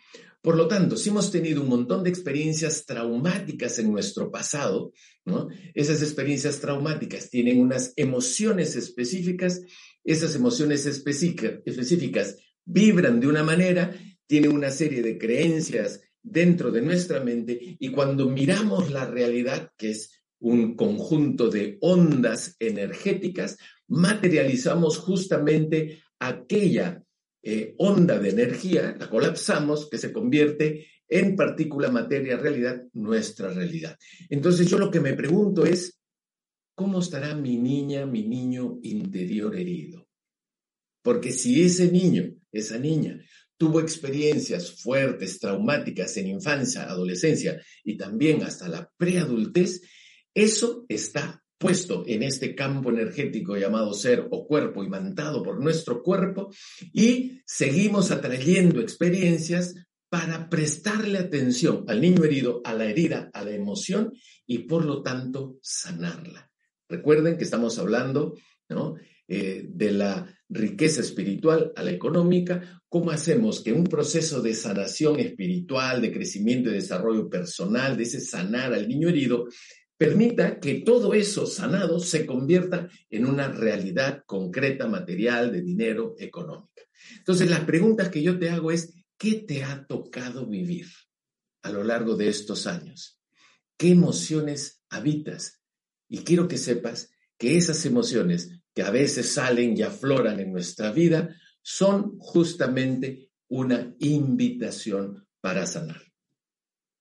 Por 0.43 0.57
lo 0.57 0.67
tanto, 0.67 0.97
si 0.97 1.09
hemos 1.09 1.31
tenido 1.31 1.61
un 1.61 1.69
montón 1.69 2.03
de 2.03 2.09
experiencias 2.09 2.85
traumáticas 2.85 3.79
en 3.79 3.89
nuestro 3.89 4.29
pasado, 4.29 4.91
esas 5.73 6.01
experiencias 6.01 6.59
traumáticas 6.59 7.29
tienen 7.29 7.61
unas 7.61 7.93
emociones 7.95 8.75
específicas, 8.75 9.61
esas 10.03 10.35
emociones 10.35 10.85
específicas 10.85 12.35
vibran 12.65 13.21
de 13.21 13.27
una 13.27 13.41
manera, 13.41 13.97
tienen 14.27 14.51
una 14.51 14.69
serie 14.69 15.01
de 15.01 15.17
creencias 15.17 16.01
dentro 16.21 16.71
de 16.71 16.81
nuestra 16.81 17.21
mente 17.21 17.77
y 17.79 17.87
cuando 17.91 18.29
miramos 18.29 18.91
la 18.91 19.05
realidad, 19.05 19.71
que 19.77 19.91
es 19.91 20.11
un 20.39 20.75
conjunto 20.75 21.49
de 21.49 21.77
ondas 21.79 22.57
energéticas, 22.59 23.57
materializamos 23.87 24.97
justamente 24.97 26.03
aquella 26.19 27.02
eh, 27.43 27.75
onda 27.77 28.17
de 28.19 28.29
energía, 28.29 28.95
la 28.97 29.09
colapsamos, 29.09 29.89
que 29.89 29.97
se 29.97 30.13
convierte 30.13 30.87
en 31.09 31.35
partícula, 31.35 31.91
materia, 31.91 32.37
realidad, 32.37 32.81
nuestra 32.93 33.53
realidad. 33.53 33.97
Entonces 34.29 34.69
yo 34.69 34.79
lo 34.79 34.89
que 34.89 35.01
me 35.01 35.13
pregunto 35.13 35.65
es, 35.65 35.99
¿cómo 36.73 36.99
estará 36.99 37.35
mi 37.35 37.57
niña, 37.57 38.05
mi 38.05 38.23
niño 38.23 38.79
interior 38.81 39.55
herido? 39.57 40.07
Porque 41.01 41.33
si 41.33 41.61
ese 41.61 41.91
niño, 41.91 42.33
esa 42.49 42.79
niña, 42.79 43.19
tuvo 43.57 43.81
experiencias 43.81 44.81
fuertes, 44.81 45.39
traumáticas 45.39 46.15
en 46.17 46.27
infancia, 46.27 46.83
adolescencia 46.83 47.61
y 47.83 47.97
también 47.97 48.41
hasta 48.43 48.69
la 48.69 48.89
preadultez, 48.97 49.81
eso 50.33 50.85
está 50.87 51.42
puesto 51.63 52.03
en 52.05 52.23
este 52.23 52.55
campo 52.55 52.89
energético 52.89 53.55
llamado 53.55 53.93
ser 53.93 54.27
o 54.29 54.45
cuerpo, 54.45 54.83
imantado 54.83 55.41
por 55.41 55.61
nuestro 55.61 56.03
cuerpo, 56.03 56.53
y 56.91 57.39
seguimos 57.45 58.11
atrayendo 58.11 58.81
experiencias 58.81 59.73
para 60.09 60.49
prestarle 60.49 61.19
atención 61.19 61.85
al 61.87 62.01
niño 62.01 62.25
herido, 62.25 62.61
a 62.65 62.73
la 62.73 62.83
herida, 62.83 63.31
a 63.33 63.45
la 63.45 63.51
emoción 63.51 64.11
y 64.45 64.59
por 64.59 64.83
lo 64.83 65.01
tanto 65.01 65.57
sanarla. 65.61 66.51
Recuerden 66.89 67.37
que 67.37 67.45
estamos 67.45 67.79
hablando 67.79 68.35
eh, 69.29 69.65
de 69.69 69.91
la 69.91 70.27
riqueza 70.49 70.99
espiritual 70.99 71.71
a 71.77 71.81
la 71.81 71.91
económica, 71.91 72.83
cómo 72.89 73.09
hacemos 73.09 73.61
que 73.63 73.71
un 73.71 73.85
proceso 73.85 74.41
de 74.41 74.53
sanación 74.53 75.17
espiritual, 75.21 76.01
de 76.01 76.11
crecimiento 76.11 76.69
y 76.69 76.73
desarrollo 76.73 77.29
personal, 77.29 77.95
de 77.95 78.03
ese 78.03 78.19
sanar 78.19 78.73
al 78.73 78.87
niño 78.87 79.07
herido, 79.07 79.47
permita 79.97 80.59
que 80.59 80.81
todo 80.81 81.13
eso 81.13 81.45
sanado 81.45 81.99
se 81.99 82.25
convierta 82.25 82.89
en 83.09 83.25
una 83.25 83.47
realidad 83.47 84.23
concreta, 84.25 84.87
material, 84.87 85.51
de 85.51 85.61
dinero, 85.61 86.15
económica. 86.19 86.81
Entonces, 87.17 87.49
las 87.49 87.61
preguntas 87.61 88.09
que 88.09 88.23
yo 88.23 88.39
te 88.39 88.49
hago 88.49 88.71
es, 88.71 88.93
¿qué 89.17 89.35
te 89.35 89.63
ha 89.63 89.85
tocado 89.85 90.47
vivir 90.47 90.87
a 91.61 91.71
lo 91.71 91.83
largo 91.83 92.15
de 92.15 92.29
estos 92.29 92.67
años? 92.67 93.19
¿Qué 93.77 93.89
emociones 93.89 94.81
habitas? 94.89 95.61
Y 96.09 96.19
quiero 96.19 96.47
que 96.47 96.57
sepas 96.57 97.11
que 97.37 97.57
esas 97.57 97.85
emociones 97.85 98.61
que 98.73 98.83
a 98.83 98.91
veces 98.91 99.33
salen 99.33 99.77
y 99.77 99.83
afloran 99.83 100.39
en 100.39 100.51
nuestra 100.51 100.91
vida 100.91 101.35
son 101.61 102.17
justamente 102.17 103.29
una 103.47 103.95
invitación 103.99 105.27
para 105.41 105.65
sanar. 105.65 106.01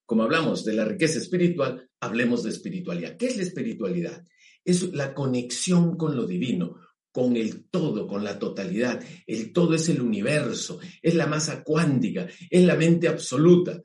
Como 0.05 0.23
hablamos 0.23 0.65
de 0.65 0.73
la 0.73 0.85
riqueza 0.85 1.17
espiritual, 1.19 1.89
hablemos 2.03 2.43
de 2.43 2.49
espiritualidad. 2.49 3.17
¿Qué 3.17 3.27
es 3.27 3.37
la 3.37 3.43
espiritualidad? 3.43 4.23
Es 4.63 4.93
la 4.93 5.13
conexión 5.13 5.97
con 5.97 6.15
lo 6.15 6.25
divino, 6.25 6.79
con 7.11 7.35
el 7.37 7.69
todo, 7.69 8.07
con 8.07 8.23
la 8.23 8.39
totalidad. 8.39 9.03
El 9.27 9.53
todo 9.53 9.75
es 9.75 9.89
el 9.89 10.01
universo, 10.01 10.79
es 11.01 11.15
la 11.15 11.27
masa 11.27 11.63
cuántica, 11.63 12.27
es 12.49 12.63
la 12.65 12.75
mente 12.75 13.07
absoluta, 13.07 13.81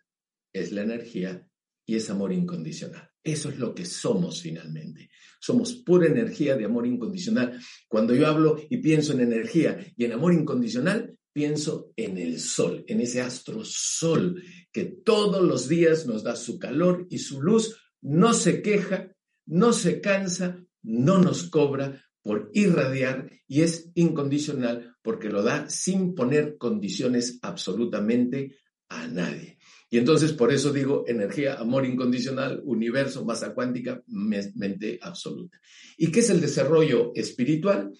es 0.52 0.72
la 0.72 0.82
energía 0.82 1.46
y 1.86 1.96
es 1.96 2.08
amor 2.10 2.32
incondicional. 2.32 3.08
Eso 3.22 3.50
es 3.50 3.58
lo 3.58 3.74
que 3.74 3.84
somos 3.84 4.40
finalmente. 4.40 5.10
Somos 5.40 5.74
pura 5.74 6.06
energía 6.06 6.56
de 6.56 6.64
amor 6.64 6.86
incondicional. 6.86 7.60
Cuando 7.86 8.14
yo 8.14 8.26
hablo 8.26 8.60
y 8.70 8.78
pienso 8.78 9.12
en 9.12 9.20
energía 9.20 9.78
y 9.96 10.04
en 10.04 10.12
amor 10.12 10.32
incondicional, 10.32 11.18
pienso 11.32 11.92
en 11.96 12.18
el 12.18 12.40
sol, 12.40 12.84
en 12.88 13.00
ese 13.00 13.20
astro 13.20 13.64
sol 13.64 14.42
que 14.72 14.84
todos 14.84 15.42
los 15.42 15.68
días 15.68 16.06
nos 16.06 16.22
da 16.22 16.34
su 16.34 16.58
calor 16.58 17.06
y 17.10 17.18
su 17.18 17.42
luz, 17.42 17.76
no 18.00 18.34
se 18.34 18.62
queja, 18.62 19.14
no 19.46 19.72
se 19.72 20.00
cansa, 20.00 20.64
no 20.82 21.18
nos 21.18 21.44
cobra 21.44 22.04
por 22.22 22.50
irradiar 22.52 23.30
y 23.46 23.62
es 23.62 23.90
incondicional 23.94 24.96
porque 25.02 25.30
lo 25.30 25.42
da 25.42 25.68
sin 25.70 26.14
poner 26.14 26.58
condiciones 26.58 27.38
absolutamente 27.42 28.56
a 28.88 29.06
nadie. 29.06 29.58
Y 29.90 29.96
entonces 29.96 30.32
por 30.32 30.52
eso 30.52 30.72
digo 30.72 31.04
energía, 31.06 31.54
amor 31.54 31.86
incondicional, 31.86 32.60
universo, 32.64 33.24
masa 33.24 33.54
cuántica, 33.54 34.02
mente 34.06 34.98
absoluta. 35.00 35.58
¿Y 35.96 36.10
qué 36.10 36.20
es 36.20 36.30
el 36.30 36.40
desarrollo 36.40 37.12
espiritual? 37.14 37.92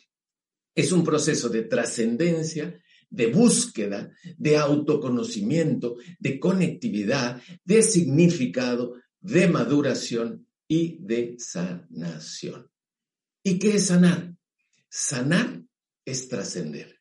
Es 0.74 0.92
un 0.92 1.02
proceso 1.02 1.48
de 1.48 1.62
trascendencia, 1.62 2.78
de 3.10 3.26
búsqueda, 3.28 4.12
de 4.36 4.58
autoconocimiento, 4.58 5.96
de 6.18 6.38
conectividad, 6.38 7.40
de 7.64 7.82
significado, 7.82 8.94
de 9.20 9.48
maduración 9.48 10.46
y 10.66 10.98
de 11.00 11.36
sanación. 11.38 12.70
¿Y 13.42 13.58
qué 13.58 13.76
es 13.76 13.86
sanar? 13.86 14.34
Sanar 14.88 15.62
es 16.04 16.28
trascender. 16.28 17.00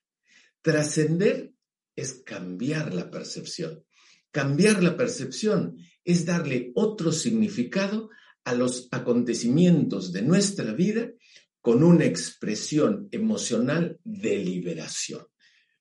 Trascender 0.61 1.53
es 1.95 2.21
cambiar 2.25 2.93
la 2.93 3.09
percepción. 3.09 3.83
Cambiar 4.31 4.83
la 4.83 4.95
percepción 4.95 5.77
es 6.03 6.25
darle 6.25 6.71
otro 6.75 7.11
significado 7.11 8.09
a 8.43 8.53
los 8.53 8.87
acontecimientos 8.91 10.13
de 10.13 10.21
nuestra 10.21 10.73
vida 10.73 11.11
con 11.59 11.83
una 11.83 12.05
expresión 12.05 13.09
emocional 13.11 13.99
de 14.03 14.37
liberación. 14.37 15.25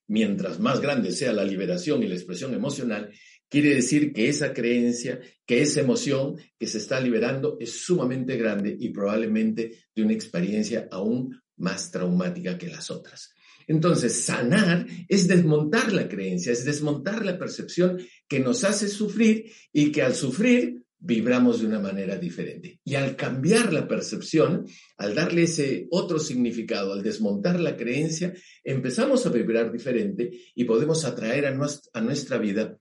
Mientras 0.07 0.59
más 0.59 0.81
grande 0.81 1.11
sea 1.11 1.33
la 1.33 1.45
liberación 1.45 2.03
y 2.03 2.07
la 2.07 2.15
expresión 2.15 2.53
emocional, 2.53 3.11
quiere 3.49 3.75
decir 3.75 4.13
que 4.13 4.29
esa 4.29 4.53
creencia, 4.53 5.19
que 5.45 5.61
esa 5.61 5.81
emoción 5.81 6.35
que 6.59 6.67
se 6.67 6.77
está 6.77 6.99
liberando 6.99 7.57
es 7.59 7.71
sumamente 7.85 8.37
grande 8.37 8.75
y 8.77 8.89
probablemente 8.89 9.85
de 9.95 10.03
una 10.03 10.13
experiencia 10.13 10.87
aún 10.91 11.41
más 11.57 11.91
traumática 11.91 12.57
que 12.57 12.67
las 12.67 12.91
otras. 12.91 13.33
Entonces, 13.67 14.23
sanar 14.23 14.87
es 15.09 15.27
desmontar 15.27 15.91
la 15.91 16.07
creencia, 16.07 16.53
es 16.53 16.63
desmontar 16.63 17.25
la 17.25 17.37
percepción 17.37 17.99
que 18.27 18.39
nos 18.39 18.63
hace 18.63 18.87
sufrir 18.87 19.51
y 19.73 19.91
que 19.91 20.01
al 20.01 20.15
sufrir 20.15 20.83
vibramos 20.99 21.59
de 21.59 21.67
una 21.67 21.79
manera 21.79 22.17
diferente. 22.17 22.79
Y 22.83 22.95
al 22.95 23.15
cambiar 23.15 23.73
la 23.73 23.87
percepción, 23.87 24.65
al 24.97 25.13
darle 25.13 25.43
ese 25.43 25.87
otro 25.91 26.17
significado, 26.17 26.93
al 26.93 27.03
desmontar 27.03 27.59
la 27.59 27.75
creencia, 27.75 28.33
empezamos 28.63 29.25
a 29.25 29.29
vibrar 29.29 29.71
diferente 29.71 30.31
y 30.55 30.63
podemos 30.63 31.03
atraer 31.05 31.45
a 31.45 31.67
a 31.93 32.01
nuestra 32.01 32.37
vida 32.37 32.79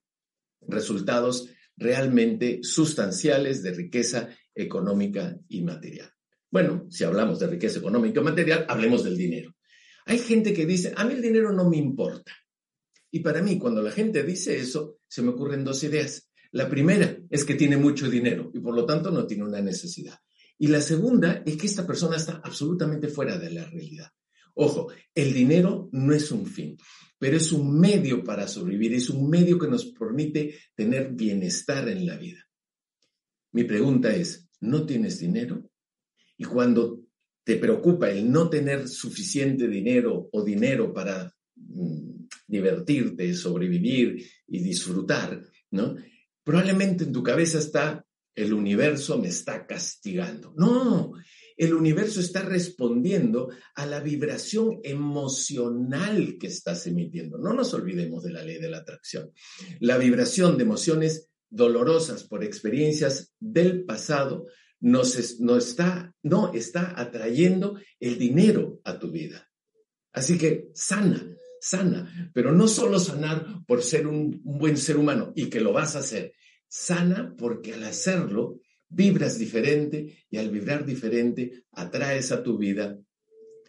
resultados 0.69 1.49
realmente 1.77 2.61
sustanciales 2.63 3.63
de 3.63 3.73
riqueza 3.73 4.31
económica 4.55 5.39
y 5.49 5.63
material. 5.63 6.11
Bueno, 6.51 6.87
si 6.91 7.05
hablamos 7.05 7.39
de 7.39 7.49
riqueza 7.49 7.81
económica 7.81 8.21
y 8.21 8.25
material, 8.25 8.67
hablemos 8.69 9.05
del 9.05 9.17
dinero. 9.17 9.55
Hay 10.07 10.19
gente 10.19 10.53
que 10.53 10.65
dice, 10.65 10.95
a 10.97 11.05
mí 11.05 11.15
el 11.15 11.23
dinero 11.23 11.53
no 11.53 11.69
me 11.69 11.77
importa. 11.77 12.33
Y 13.11 13.21
para 13.21 13.43
mí, 13.43 13.59
cuando 13.59 13.83
la 13.83 13.91
gente 13.91 14.23
dice 14.23 14.59
eso, 14.59 14.99
se 15.09 15.23
me 15.23 15.31
ocurren 15.31 15.65
dos 15.65 15.83
ideas. 15.85 16.31
La 16.53 16.69
primera 16.69 17.19
es 17.29 17.45
que 17.45 17.55
tiene 17.55 17.77
mucho 17.77 18.09
dinero 18.09 18.51
y 18.55 18.61
por 18.61 18.75
lo 18.75 18.87
tanto 18.87 19.11
no 19.11 19.27
tiene 19.27 19.45
una 19.45 19.61
necesidad. 19.61 20.19
Y 20.59 20.69
la 20.69 20.81
segunda 20.81 21.43
es 21.45 21.57
que 21.57 21.67
esta 21.67 21.87
persona 21.87 22.17
está 22.17 22.41
absolutamente 22.43 23.09
fuera 23.09 23.37
de 23.37 23.51
la 23.51 23.65
realidad. 23.65 24.11
Ojo, 24.59 24.91
el 25.15 25.35
dinero 25.35 25.91
no 25.93 26.15
es 26.15 26.33
un 26.33 26.47
fin, 26.47 26.79
pero 27.19 27.37
es 27.37 27.53
un 27.53 27.79
medio 27.79 28.25
para 28.25 28.49
sobrevivir, 28.49 28.95
es 28.95 29.11
un 29.11 29.29
medio 29.29 29.59
que 29.59 29.69
nos 29.69 29.87
permite 29.87 30.55
tener 30.75 31.13
bienestar 31.13 31.89
en 31.91 32.07
la 32.07 32.17
vida. 32.17 32.43
Mi 33.53 33.65
pregunta 33.65 34.15
es, 34.15 34.49
¿no 34.61 34.87
tienes 34.87 35.19
dinero? 35.19 35.71
Y 36.39 36.45
cuando 36.45 37.03
te 37.45 37.57
preocupa 37.57 38.11
el 38.11 38.31
no 38.31 38.49
tener 38.49 38.89
suficiente 38.89 39.69
dinero 39.69 40.29
o 40.33 40.43
dinero 40.43 40.93
para 40.93 41.31
mm, 41.55 42.27
divertirte, 42.47 43.35
sobrevivir 43.35 44.25
y 44.49 44.63
disfrutar, 44.63 45.43
¿no? 45.71 45.97
Probablemente 46.43 47.05
en 47.05 47.13
tu 47.13 47.23
cabeza 47.23 47.59
está, 47.59 48.07
el 48.35 48.55
universo 48.55 49.19
me 49.19 49.29
está 49.29 49.67
castigando. 49.67 50.55
No, 50.57 51.13
el 51.57 51.75
universo 51.75 52.21
está 52.21 52.43
respondiendo 52.43 53.51
a 53.75 53.87
la 53.87 54.01
vibración 54.01 54.81
emocional 54.83 56.37
que 56.39 56.49
estás 56.49 56.87
emitiendo. 56.87 57.39
No 57.39 57.55
nos 57.55 57.73
olvidemos 57.73 58.23
de 58.23 58.33
la 58.33 58.43
ley 58.43 58.59
de 58.59 58.69
la 58.69 58.79
atracción. 58.79 59.33
La 59.81 59.97
vibración 59.97 60.57
de 60.57 60.65
emociones 60.65 61.31
dolorosas 61.49 62.25
por 62.25 62.45
experiencias 62.45 63.35
del 63.41 63.85
pasado 63.85 64.47
nos, 64.81 65.41
no, 65.41 65.57
está, 65.57 66.15
no 66.23 66.53
está 66.53 66.93
atrayendo 67.01 67.79
el 67.99 68.19
dinero 68.19 68.81
a 68.85 68.99
tu 68.99 69.11
vida. 69.11 69.49
Así 70.13 70.37
que 70.37 70.69
sana, 70.75 71.37
sana, 71.61 72.31
pero 72.35 72.53
no 72.53 72.69
solo 72.69 72.99
sanar 72.99 73.65
por 73.67 73.83
ser 73.83 74.07
un 74.07 74.41
buen 74.45 74.77
ser 74.77 74.97
humano 74.97 75.33
y 75.35 75.47
que 75.47 75.61
lo 75.61 75.73
vas 75.73 75.97
a 75.97 76.01
hacer, 76.01 76.35
sana 76.69 77.35
porque 77.37 77.75
al 77.75 77.85
hacerlo 77.85 78.61
vibras 78.89 79.39
diferente 79.39 80.27
y 80.31 80.37
al 80.37 80.51
vibrar 80.51 80.85
diferente 80.85 81.65
atraes 81.73 82.33
a 82.33 82.43
tu 82.43 82.59
vida 82.59 82.99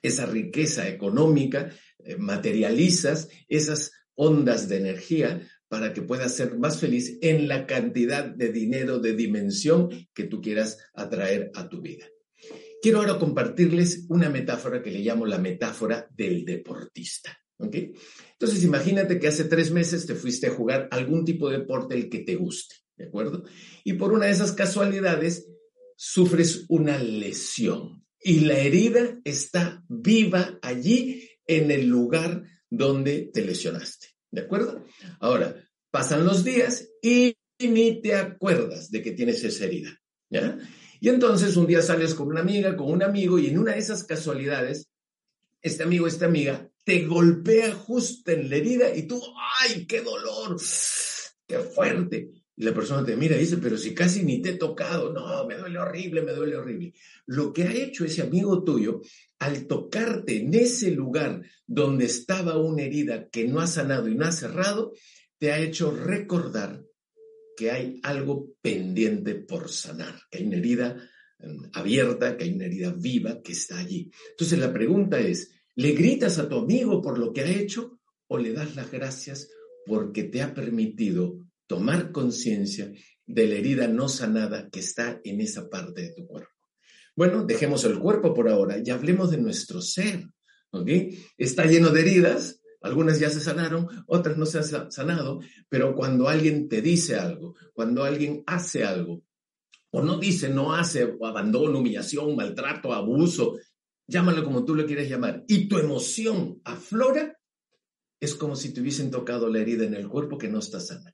esa 0.01 0.25
riqueza 0.25 0.87
económica, 0.87 1.71
eh, 1.99 2.17
materializas 2.17 3.27
esas 3.47 3.91
ondas 4.15 4.69
de 4.69 4.77
energía 4.77 5.47
para 5.67 5.93
que 5.93 6.01
puedas 6.01 6.33
ser 6.33 6.57
más 6.57 6.79
feliz 6.79 7.17
en 7.21 7.47
la 7.47 7.65
cantidad 7.65 8.25
de 8.25 8.51
dinero 8.51 8.99
de 8.99 9.13
dimensión 9.13 9.89
que 10.13 10.23
tú 10.23 10.41
quieras 10.41 10.77
atraer 10.93 11.51
a 11.55 11.67
tu 11.67 11.81
vida. 11.81 12.05
Quiero 12.81 12.99
ahora 12.99 13.19
compartirles 13.19 14.05
una 14.09 14.29
metáfora 14.29 14.81
que 14.81 14.91
le 14.91 14.99
llamo 14.99 15.25
la 15.25 15.39
metáfora 15.39 16.07
del 16.15 16.45
deportista. 16.45 17.37
Entonces, 17.59 18.63
imagínate 18.63 19.19
que 19.19 19.27
hace 19.27 19.45
tres 19.45 19.71
meses 19.71 20.05
te 20.05 20.13
fuiste 20.13 20.47
a 20.47 20.51
jugar 20.51 20.87
algún 20.91 21.25
tipo 21.25 21.49
de 21.49 21.59
deporte 21.59 21.95
el 21.95 22.07
que 22.07 22.19
te 22.19 22.35
guste, 22.35 22.75
¿de 22.97 23.05
acuerdo? 23.05 23.43
Y 23.83 23.93
por 23.93 24.13
una 24.13 24.25
de 24.25 24.31
esas 24.31 24.51
casualidades 24.51 25.47
sufres 25.95 26.65
una 26.69 26.97
lesión 26.97 28.05
y 28.19 28.41
la 28.41 28.57
herida 28.57 29.19
está 29.23 29.83
viva 29.87 30.59
allí 30.61 31.29
en 31.45 31.71
el 31.71 31.87
lugar 31.87 32.43
donde 32.69 33.29
te 33.33 33.43
lesionaste. 33.43 34.07
¿De 34.31 34.41
acuerdo? 34.41 34.83
Ahora, 35.19 35.63
pasan 35.91 36.25
los 36.25 36.43
días 36.43 36.89
y 37.01 37.37
ni 37.59 38.01
te 38.01 38.15
acuerdas 38.15 38.91
de 38.91 39.01
que 39.01 39.11
tienes 39.11 39.43
esa 39.43 39.65
herida. 39.65 39.97
¿Ya? 40.29 40.57
Y 40.99 41.09
entonces 41.09 41.55
un 41.55 41.67
día 41.67 41.81
sales 41.81 42.13
con 42.13 42.27
una 42.27 42.41
amiga, 42.41 42.75
con 42.75 42.91
un 42.91 43.03
amigo, 43.03 43.39
y 43.39 43.47
en 43.47 43.59
una 43.59 43.73
de 43.73 43.79
esas 43.79 44.03
casualidades, 44.03 44.89
este 45.61 45.83
amigo, 45.83 46.07
esta 46.07 46.25
amiga, 46.25 46.69
te 46.83 47.05
golpea 47.05 47.73
justo 47.73 48.31
en 48.31 48.49
la 48.49 48.57
herida 48.57 48.95
y 48.95 49.07
tú, 49.07 49.21
¡ay, 49.59 49.85
qué 49.85 50.01
dolor! 50.01 50.57
¡Qué 51.47 51.59
fuerte! 51.59 52.31
Y 52.59 52.63
la 52.63 52.73
persona 52.73 53.05
te 53.05 53.15
mira 53.15 53.35
y 53.35 53.41
dice, 53.41 53.57
pero 53.57 53.77
si 53.77 53.93
casi 53.93 54.23
ni 54.23 54.41
te 54.41 54.49
he 54.49 54.53
tocado, 54.55 55.13
no, 55.13 55.45
me 55.45 55.55
duele 55.55 55.77
horrible, 55.77 56.23
me 56.23 56.33
duele 56.33 56.55
horrible. 56.55 56.91
Lo 57.27 57.53
que 57.53 57.63
ha 57.63 57.71
hecho 57.71 58.03
ese 58.03 58.23
amigo 58.23 58.63
tuyo, 58.63 59.01
al 59.37 59.67
tocarte 59.67 60.37
en 60.37 60.55
ese 60.55 60.89
lugar 60.89 61.43
donde 61.67 62.05
estaba 62.05 62.57
una 62.57 62.81
herida 62.81 63.29
que 63.29 63.47
no 63.47 63.59
ha 63.59 63.67
sanado 63.67 64.09
y 64.09 64.15
no 64.15 64.25
ha 64.25 64.31
cerrado, 64.31 64.93
te 65.37 65.51
ha 65.51 65.59
hecho 65.59 65.91
recordar 65.91 66.83
que 67.55 67.69
hay 67.69 67.99
algo 68.01 68.55
pendiente 68.59 69.35
por 69.35 69.69
sanar, 69.69 70.15
que 70.31 70.39
hay 70.39 70.45
una 70.45 70.57
herida 70.57 71.09
em, 71.37 71.69
abierta, 71.73 72.37
que 72.37 72.45
hay 72.45 72.53
una 72.53 72.65
herida 72.65 72.91
viva 72.91 73.39
que 73.43 73.51
está 73.51 73.77
allí. 73.77 74.09
Entonces 74.31 74.57
la 74.57 74.73
pregunta 74.73 75.19
es, 75.19 75.51
¿le 75.75 75.91
gritas 75.91 76.39
a 76.39 76.49
tu 76.49 76.57
amigo 76.57 77.03
por 77.03 77.19
lo 77.19 77.31
que 77.33 77.41
ha 77.41 77.51
hecho 77.51 77.99
o 78.27 78.39
le 78.39 78.53
das 78.53 78.75
las 78.75 78.91
gracias 78.91 79.47
porque 79.85 80.23
te 80.23 80.41
ha 80.41 80.55
permitido 80.55 81.46
tomar 81.67 82.11
conciencia 82.11 82.91
de 83.25 83.47
la 83.47 83.55
herida 83.55 83.87
no 83.87 84.09
sanada 84.09 84.69
que 84.69 84.79
está 84.79 85.19
en 85.23 85.41
esa 85.41 85.69
parte 85.69 86.01
de 86.01 86.13
tu 86.13 86.25
cuerpo? 86.25 86.51
Bueno, 87.15 87.43
dejemos 87.43 87.83
el 87.83 87.99
cuerpo 87.99 88.33
por 88.33 88.49
ahora 88.49 88.77
y 88.83 88.89
hablemos 88.89 89.31
de 89.31 89.37
nuestro 89.37 89.81
ser. 89.81 90.27
¿ok? 90.71 90.89
Está 91.37 91.65
lleno 91.65 91.89
de 91.89 92.01
heridas, 92.01 92.61
algunas 92.81 93.19
ya 93.19 93.29
se 93.29 93.39
sanaron, 93.39 93.87
otras 94.07 94.37
no 94.37 94.45
se 94.45 94.59
han 94.59 94.91
sanado, 94.91 95.39
pero 95.69 95.95
cuando 95.95 96.29
alguien 96.29 96.69
te 96.69 96.81
dice 96.81 97.15
algo, 97.15 97.55
cuando 97.73 98.03
alguien 98.03 98.43
hace 98.45 98.83
algo, 98.83 99.23
o 99.89 100.01
no 100.01 100.17
dice, 100.17 100.49
no 100.49 100.75
hace, 100.75 101.05
o 101.05 101.25
abandono, 101.25 101.79
humillación, 101.79 102.35
maltrato, 102.35 102.93
abuso, 102.93 103.57
llámalo 104.05 104.43
como 104.43 104.63
tú 104.63 104.75
lo 104.75 104.85
quieres 104.85 105.09
llamar, 105.09 105.43
y 105.47 105.67
tu 105.67 105.77
emoción 105.77 106.61
aflora, 106.63 107.37
es 108.19 108.35
como 108.35 108.55
si 108.55 108.73
te 108.73 108.81
hubiesen 108.81 109.11
tocado 109.11 109.49
la 109.49 109.59
herida 109.59 109.85
en 109.85 109.93
el 109.93 110.07
cuerpo 110.07 110.37
que 110.37 110.49
no 110.49 110.59
está 110.59 110.79
sana. 110.79 111.13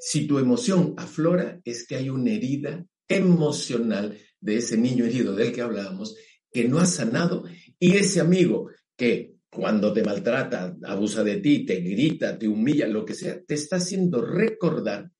Si 0.00 0.26
tu 0.26 0.38
emoción 0.38 0.94
aflora, 0.96 1.60
es 1.64 1.86
que 1.86 1.96
hay 1.96 2.10
una 2.10 2.30
herida 2.30 2.84
emocional 3.08 4.18
de 4.40 4.56
ese 4.56 4.76
niño 4.76 5.04
herido 5.04 5.34
del 5.34 5.52
que 5.52 5.62
hablábamos, 5.62 6.16
que 6.50 6.68
no 6.68 6.78
ha 6.78 6.86
sanado, 6.86 7.44
y 7.78 7.96
ese 7.96 8.20
amigo 8.20 8.70
que 8.96 9.34
cuando 9.50 9.92
te 9.92 10.02
maltrata, 10.02 10.76
abusa 10.84 11.22
de 11.22 11.36
ti, 11.36 11.64
te 11.64 11.76
grita, 11.76 12.38
te 12.38 12.48
humilla, 12.48 12.86
lo 12.88 13.04
que 13.04 13.14
sea, 13.14 13.40
te 13.42 13.54
está 13.54 13.76
haciendo 13.76 14.20
recordar 14.20 15.10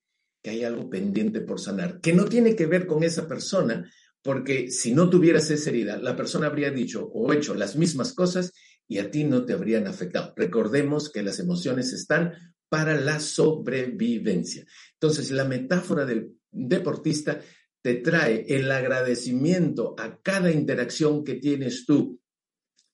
que 0.43 0.51
hay 0.51 0.65
algo 0.65 0.91
pendiente 0.91 1.41
por 1.41 1.61
sanar, 1.61 2.01
que 2.01 2.13
no 2.13 2.27
tiene 2.27 2.55
que 2.55 2.67
ver 2.67 2.87
con 2.87 3.03
esa 3.03 3.27
persona, 3.27 3.91
porque 4.23 4.71
si 4.71 4.93
no 4.93 5.09
tuvieras 5.09 5.51
esa 5.51 5.71
herida, 5.71 5.97
la 5.97 6.17
persona 6.17 6.47
habría 6.47 6.71
dicho 6.71 7.09
o 7.13 7.33
hecho 7.33 7.55
las 7.55 7.77
mismas 7.77 8.13
cosas 8.13 8.53
y 8.87 8.99
a 8.99 9.11
ti 9.11 9.25
no 9.25 9.45
te 9.45 9.53
habrían 9.53 9.87
afectado. 9.87 10.35
Recordemos 10.37 11.11
que 11.11 11.23
las 11.23 11.39
emociones 11.39 11.93
están 11.93 12.33
para 12.75 12.97
la 13.01 13.21
sobrevivencia. 13.21 14.67
Entonces, 14.95 15.31
la 15.31 15.45
metáfora 15.45 16.05
del 16.05 16.33
deportista 16.51 17.41
te 17.81 17.95
trae 17.95 18.47
el 18.49 18.69
agradecimiento 18.69 19.95
a 19.97 20.21
cada 20.21 20.51
interacción 20.51 21.23
que 21.23 21.35
tienes 21.35 21.87
tú 21.87 22.21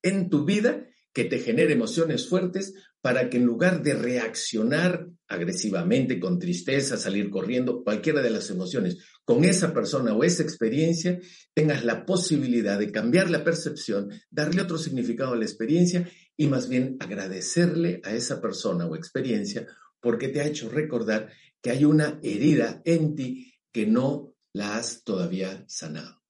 en 0.03 0.29
tu 0.29 0.45
vida 0.45 0.87
que 1.15 1.25
te 1.25 1.39
genere 1.39 1.73
emociones 1.73 2.29
fuertes 2.29 2.75
para 3.01 3.31
que 3.31 3.39
en 3.39 3.47
lugar 3.47 3.83
de 3.83 3.95
reaccionar 3.95 5.09
agresivamente, 5.29 6.21
con 6.21 6.39
tristeza, 6.39 6.99
salir 6.99 7.31
corriendo, 7.31 7.83
cualquiera 7.83 8.21
de 8.21 8.29
las 8.29 8.51
emociones, 8.51 8.99
con 9.25 9.47
esa 9.47 9.73
persona 9.73 10.13
o 10.13 10.25
esa 10.25 10.43
experiencia, 10.43 11.19
tengas 11.55 11.87
la 11.87 12.05
posibilidad 12.05 12.79
de 12.79 12.93
cambiar 12.93 13.31
la 13.31 13.45
percepción, 13.45 14.11
darle 14.31 14.61
otro 14.61 14.77
significado 14.77 15.33
a 15.33 15.37
la 15.37 15.47
experiencia 15.47 16.07
y 16.41 16.47
más 16.47 16.71
bien 16.71 16.97
agradecerle 17.01 18.01
a 18.03 18.15
esa 18.15 18.41
persona 18.41 18.87
o 18.87 18.97
experiencia 18.97 19.67
porque 20.01 20.29
te 20.29 20.41
ha 20.41 20.47
hecho 20.47 20.71
recordar 20.71 21.31
que 21.61 21.69
hay 21.69 21.85
una 21.85 22.19
herida 22.23 22.81
en 22.87 23.15
ti 23.15 23.53
que 23.71 23.85
no 23.85 24.35
la 24.55 24.79
has 24.79 25.05
todavía 25.05 25.67
sanado. 25.69 26.23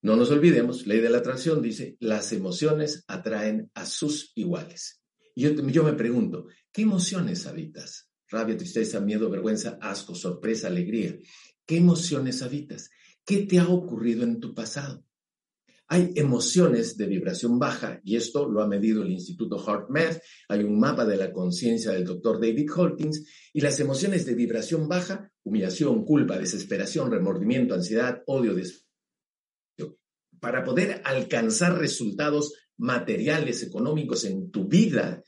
No 0.00 0.16
nos 0.16 0.30
olvidemos, 0.30 0.86
ley 0.86 1.00
de 1.00 1.10
la 1.10 1.18
atracción 1.18 1.60
dice, 1.60 1.98
las 2.00 2.32
emociones 2.32 3.04
atraen 3.06 3.70
a 3.74 3.84
sus 3.84 4.32
iguales. 4.34 5.02
Y 5.34 5.42
yo, 5.42 5.50
yo 5.50 5.84
me 5.84 5.92
pregunto, 5.92 6.46
¿qué 6.72 6.80
emociones 6.80 7.46
habitas? 7.46 8.08
Rabia, 8.30 8.56
tristeza, 8.56 8.98
miedo, 9.00 9.28
vergüenza, 9.28 9.76
asco, 9.78 10.14
sorpresa, 10.14 10.68
alegría. 10.68 11.18
¿Qué 11.66 11.76
emociones 11.76 12.40
habitas? 12.40 12.88
¿Qué 13.26 13.44
te 13.44 13.58
ha 13.58 13.68
ocurrido 13.68 14.24
en 14.24 14.40
tu 14.40 14.54
pasado? 14.54 15.04
Hay 15.88 16.12
emociones 16.16 16.96
de 16.96 17.06
vibración 17.06 17.58
baja 17.58 18.00
y 18.02 18.16
esto 18.16 18.48
lo 18.48 18.62
ha 18.62 18.66
medido 18.66 19.02
el 19.02 19.10
Instituto 19.10 19.58
HeartMath. 19.58 20.20
Hay 20.48 20.64
un 20.64 20.78
mapa 20.78 21.04
de 21.04 21.16
la 21.16 21.32
conciencia 21.32 21.92
del 21.92 22.04
doctor 22.04 22.40
David 22.40 22.70
Hawkins 22.74 23.26
y 23.52 23.60
las 23.60 23.78
emociones 23.80 24.24
de 24.24 24.34
vibración 24.34 24.88
baja, 24.88 25.30
humillación, 25.42 26.04
culpa, 26.04 26.38
desesperación, 26.38 27.10
remordimiento, 27.10 27.74
ansiedad, 27.74 28.22
odio, 28.26 28.54
para 30.40 30.62
poder 30.62 31.00
alcanzar 31.04 31.78
resultados 31.78 32.52
materiales, 32.76 33.62
económicos 33.62 34.24
en 34.24 34.50
tu 34.50 34.68
vida, 34.68 35.22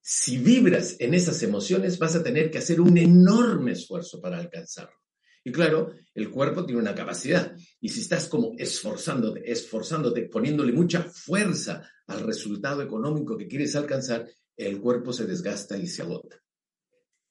si 0.00 0.38
vibras 0.38 0.96
en 0.98 1.14
esas 1.14 1.42
emociones, 1.42 1.98
vas 1.98 2.16
a 2.16 2.22
tener 2.22 2.50
que 2.50 2.58
hacer 2.58 2.80
un 2.80 2.96
enorme 2.96 3.72
esfuerzo 3.72 4.20
para 4.20 4.38
alcanzarlo. 4.38 4.96
Y 5.42 5.52
claro, 5.52 5.94
el 6.14 6.30
cuerpo 6.30 6.66
tiene 6.66 6.80
una 6.80 6.94
capacidad. 6.94 7.56
Y 7.80 7.88
si 7.88 8.00
estás 8.00 8.28
como 8.28 8.52
esforzándote, 8.58 9.50
esforzándote, 9.50 10.22
poniéndole 10.22 10.72
mucha 10.72 11.02
fuerza 11.02 11.82
al 12.06 12.20
resultado 12.20 12.82
económico 12.82 13.36
que 13.36 13.48
quieres 13.48 13.74
alcanzar, 13.76 14.28
el 14.56 14.80
cuerpo 14.80 15.12
se 15.12 15.26
desgasta 15.26 15.78
y 15.78 15.86
se 15.86 16.02
agota. 16.02 16.36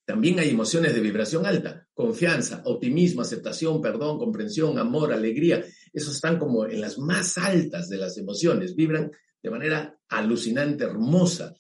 También 0.06 0.40
hay 0.40 0.50
emociones 0.50 0.96
de 0.96 1.02
vibración 1.02 1.46
alta, 1.46 1.88
confianza, 1.94 2.64
optimismo, 2.66 3.22
aceptación, 3.22 3.80
perdón, 3.80 4.18
comprensión, 4.18 4.80
amor, 4.80 5.14
alegría. 5.14 5.64
Esos 5.94 6.16
están 6.16 6.40
como 6.40 6.66
en 6.66 6.82
las 6.82 6.98
más 6.98 7.38
altas 7.38 7.90
de 7.90 7.98
las 7.98 8.18
emociones, 8.18 8.76
vibran 8.76 9.12
de 9.44 9.50
manera 9.52 10.00
alucinante, 10.08 10.86
hermosa. 10.86 11.54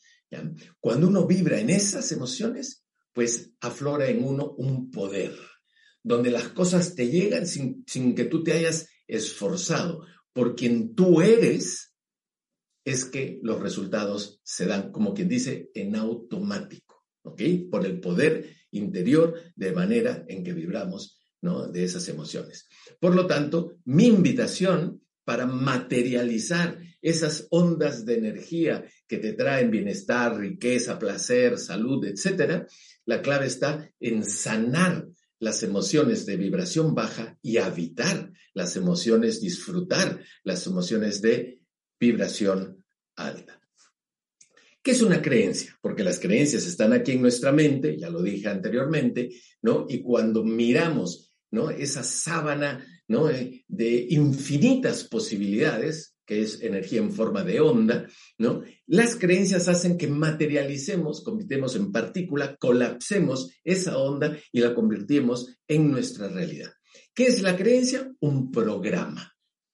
Cuando 0.79 1.07
uno 1.07 1.27
vibra 1.27 1.59
en 1.59 1.69
esas 1.69 2.11
emociones, 2.11 2.83
pues 3.13 3.51
aflora 3.61 4.07
en 4.07 4.23
uno 4.23 4.55
un 4.57 4.89
poder 4.89 5.35
donde 6.03 6.31
las 6.31 6.49
cosas 6.49 6.95
te 6.95 7.09
llegan 7.09 7.45
sin, 7.47 7.83
que 8.15 8.25
tú 8.25 8.43
te 8.43 8.53
hayas 8.53 8.87
esforzado. 9.07 10.05
Por 10.33 10.55
quien 10.55 10.95
tú 10.95 11.21
eres, 11.21 11.93
es 12.85 13.05
que 13.05 13.39
los 13.43 13.59
resultados 13.59 14.39
se 14.43 14.65
dan, 14.65 14.91
como 14.91 15.13
quien 15.13 15.27
dice, 15.27 15.69
en 15.73 15.95
automático, 15.95 17.05
¿ok? 17.23 17.41
Por 17.69 17.85
el 17.85 17.99
poder 17.99 18.55
interior 18.71 19.35
de 19.55 19.71
manera 19.71 20.25
en 20.27 20.43
que 20.43 20.53
vibramos, 20.53 21.19
¿no? 21.41 21.67
De 21.67 21.83
esas 21.83 22.07
emociones. 22.07 22.67
Por 22.99 23.15
lo 23.15 23.27
tanto, 23.27 23.77
mi 23.85 24.07
invitación 24.07 25.01
para 25.25 25.45
materializar 25.45 26.79
esas 27.01 27.47
ondas 27.51 28.05
de 28.05 28.17
energía 28.17 28.83
que 29.07 29.17
te 29.17 29.33
traen 29.33 29.69
bienestar, 29.69 30.35
riqueza, 30.37 30.97
placer, 30.97 31.57
salud, 31.57 32.03
etcétera, 32.05 32.65
la 33.05 33.21
clave 33.21 33.45
está 33.45 33.89
en 33.99 34.23
sanar 34.23 35.07
las 35.39 35.63
emociones 35.63 36.25
de 36.25 36.37
vibración 36.37 36.93
baja 36.93 37.37
y 37.41 37.57
habitar 37.57 38.31
las 38.53 38.75
emociones, 38.75 39.41
disfrutar 39.41 40.23
las 40.43 40.67
emociones 40.67 41.21
de 41.21 41.61
vibración 41.99 42.83
alta. 43.15 43.59
¿Qué 44.81 44.91
es 44.91 45.01
una 45.01 45.21
creencia? 45.21 45.77
Porque 45.81 46.03
las 46.03 46.19
creencias 46.19 46.65
están 46.65 46.93
aquí 46.93 47.11
en 47.11 47.21
nuestra 47.21 47.51
mente, 47.51 47.97
ya 47.97 48.09
lo 48.09 48.21
dije 48.21 48.47
anteriormente, 48.47 49.29
¿no? 49.61 49.85
Y 49.89 50.01
cuando 50.01 50.43
miramos, 50.43 51.33
¿no? 51.51 51.69
Esa 51.69 52.03
sábana, 52.03 52.85
¿no? 53.07 53.25
De 53.27 54.07
infinitas 54.09 55.03
posibilidades, 55.03 56.15
que 56.29 56.43
es 56.43 56.61
energía 56.61 56.99
en 56.99 57.11
forma 57.11 57.43
de 57.43 57.59
onda, 57.59 58.07
¿no? 58.37 58.61
Las 58.85 59.15
creencias 59.15 59.67
hacen 59.67 59.97
que 59.97 60.07
materialicemos, 60.07 61.23
convirtemos 61.23 61.75
en 61.75 61.91
partícula, 61.91 62.55
colapsemos 62.57 63.49
esa 63.63 63.97
onda 63.97 64.37
y 64.51 64.59
la 64.59 64.75
convertimos 64.75 65.57
en 65.67 65.89
nuestra 65.89 66.27
realidad. 66.27 66.71
¿Qué 67.15 67.23
es 67.23 67.41
la 67.41 67.57
creencia? 67.57 68.13
Un 68.19 68.51
programa. 68.51 69.33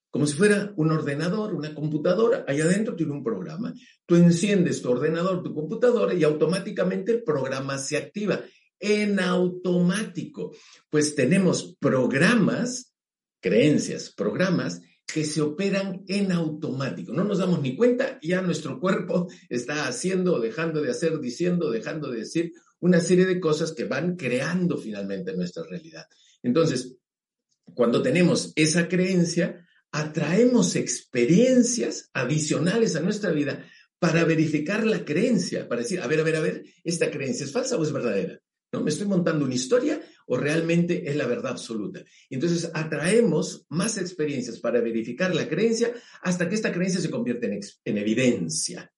Como 0.09 0.25
si 0.27 0.37
fuera 0.37 0.71
un 0.77 0.93
ordenador, 0.93 1.53
una 1.53 1.75
computadora, 1.75 2.45
allá 2.47 2.63
adentro 2.63 2.95
tiene 2.95 3.11
un 3.11 3.21
programa. 3.21 3.73
Tú 4.05 4.15
enciendes 4.15 4.81
tu 4.81 4.91
ordenador, 4.91 5.43
tu 5.43 5.53
computadora 5.53 6.13
y 6.13 6.23
automáticamente 6.23 7.11
el 7.11 7.23
programa 7.23 7.77
se 7.77 7.97
activa 7.97 8.39
en 8.79 9.19
automático. 9.19 10.55
Pues 10.89 11.15
tenemos 11.15 11.75
programas, 11.81 12.93
creencias, 13.41 14.13
programas 14.15 14.81
que 15.05 15.23
se 15.23 15.41
operan 15.41 16.03
en 16.07 16.31
automático. 16.31 17.13
No 17.13 17.23
nos 17.23 17.37
damos 17.37 17.61
ni 17.61 17.75
cuenta, 17.75 18.19
ya 18.21 18.41
nuestro 18.41 18.79
cuerpo 18.79 19.27
está 19.49 19.87
haciendo, 19.87 20.39
dejando 20.39 20.81
de 20.81 20.91
hacer, 20.91 21.19
diciendo, 21.19 21.71
dejando 21.71 22.11
de 22.11 22.19
decir 22.19 22.53
una 22.79 22.99
serie 22.99 23.25
de 23.25 23.39
cosas 23.39 23.71
que 23.71 23.85
van 23.85 24.15
creando 24.15 24.77
finalmente 24.77 25.35
nuestra 25.35 25.63
realidad. 25.63 26.05
Entonces, 26.43 26.97
cuando 27.73 28.01
tenemos 28.01 28.51
esa 28.55 28.87
creencia, 28.87 29.65
atraemos 29.91 30.75
experiencias 30.75 32.09
adicionales 32.13 32.95
a 32.95 32.99
nuestra 32.99 33.31
vida 33.31 33.65
para 33.99 34.23
verificar 34.25 34.85
la 34.85 35.05
creencia, 35.05 35.67
para 35.67 35.81
decir, 35.81 36.01
a 36.01 36.07
ver, 36.07 36.19
a 36.19 36.23
ver, 36.23 36.35
a 36.35 36.41
ver, 36.41 36.65
¿esta 36.83 37.09
creencia 37.09 37.45
es 37.45 37.51
falsa 37.51 37.77
o 37.77 37.83
es 37.83 37.91
verdadera? 37.91 38.39
¿No? 38.71 38.81
¿Me 38.81 38.89
estoy 38.89 39.07
montando 39.07 39.45
una 39.45 39.55
historia 39.55 40.01
o 40.25 40.37
realmente 40.37 41.09
es 41.09 41.15
la 41.15 41.27
verdad 41.27 41.51
absoluta? 41.51 42.03
Entonces 42.29 42.71
atraemos 42.73 43.65
más 43.69 43.97
experiencias 43.97 44.59
para 44.59 44.81
verificar 44.81 45.33
la 45.33 45.47
creencia 45.47 45.93
hasta 46.21 46.49
que 46.49 46.55
esta 46.55 46.71
creencia 46.71 47.01
se 47.01 47.09
convierte 47.09 47.47
en, 47.47 47.59
en 47.85 47.97
evidencia. 47.97 48.91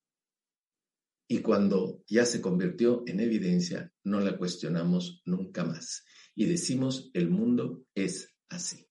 Y 1.28 1.40
cuando 1.40 2.04
ya 2.08 2.26
se 2.26 2.40
convirtió 2.40 3.04
en 3.06 3.20
evidencia, 3.20 3.92
no 4.04 4.22
la 4.22 4.38
cuestionamos 4.38 5.22
nunca 5.26 5.66
más. 5.66 6.06
Y 6.36 6.46
decimos, 6.46 7.12
el 7.14 7.30
mundo 7.30 7.84
es 7.94 8.34
así. 8.50 8.88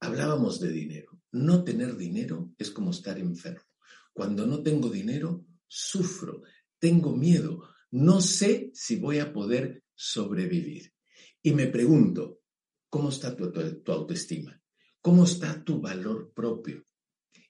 hablábamos 0.00 0.60
de 0.60 0.70
dinero. 0.70 1.20
No 1.32 1.64
tener 1.64 1.96
dinero 1.96 2.52
es 2.58 2.70
como 2.70 2.90
estar 2.90 3.18
enfermo. 3.18 3.62
Cuando 4.12 4.46
no 4.46 4.62
tengo 4.62 4.88
dinero, 4.88 5.44
sufro, 5.66 6.42
tengo 6.78 7.16
miedo, 7.16 7.62
no 7.90 8.20
sé 8.20 8.70
si 8.72 8.96
voy 8.96 9.18
a 9.18 9.32
poder 9.32 9.82
sobrevivir. 9.94 10.92
Y 11.46 11.52
me 11.52 11.68
pregunto, 11.68 12.40
¿cómo 12.90 13.10
está 13.10 13.36
tu, 13.36 13.44
autoestima? 13.92 14.60
¿Cómo 15.00 15.22
está 15.22 15.62
tu 15.62 15.80
valor 15.80 16.32
propio? 16.34 16.84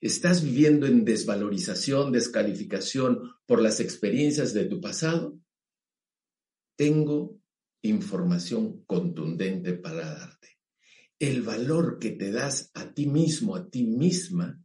¿Estás 0.03 0.45
viviendo 0.45 0.87
en 0.87 1.03
desvalorización, 1.03 2.13
descalificación 2.13 3.23
por 3.47 3.63
las 3.63 3.81
experiencias 3.81 4.53
de 4.53 4.67
tu 4.67 4.83
pasado? 4.83 5.41
Tengo 6.77 7.41
información 7.81 8.85
contundente 8.85 9.73
para 9.73 10.15
darte. 10.15 10.59
El 11.19 11.41
valor 11.41 11.99
que 11.99 12.11
te 12.11 12.31
das 12.33 12.71
a 12.75 12.93
ti 12.93 13.07
mismo, 13.07 13.57
a 13.57 13.71
ti 13.71 13.85
misma, 13.85 14.63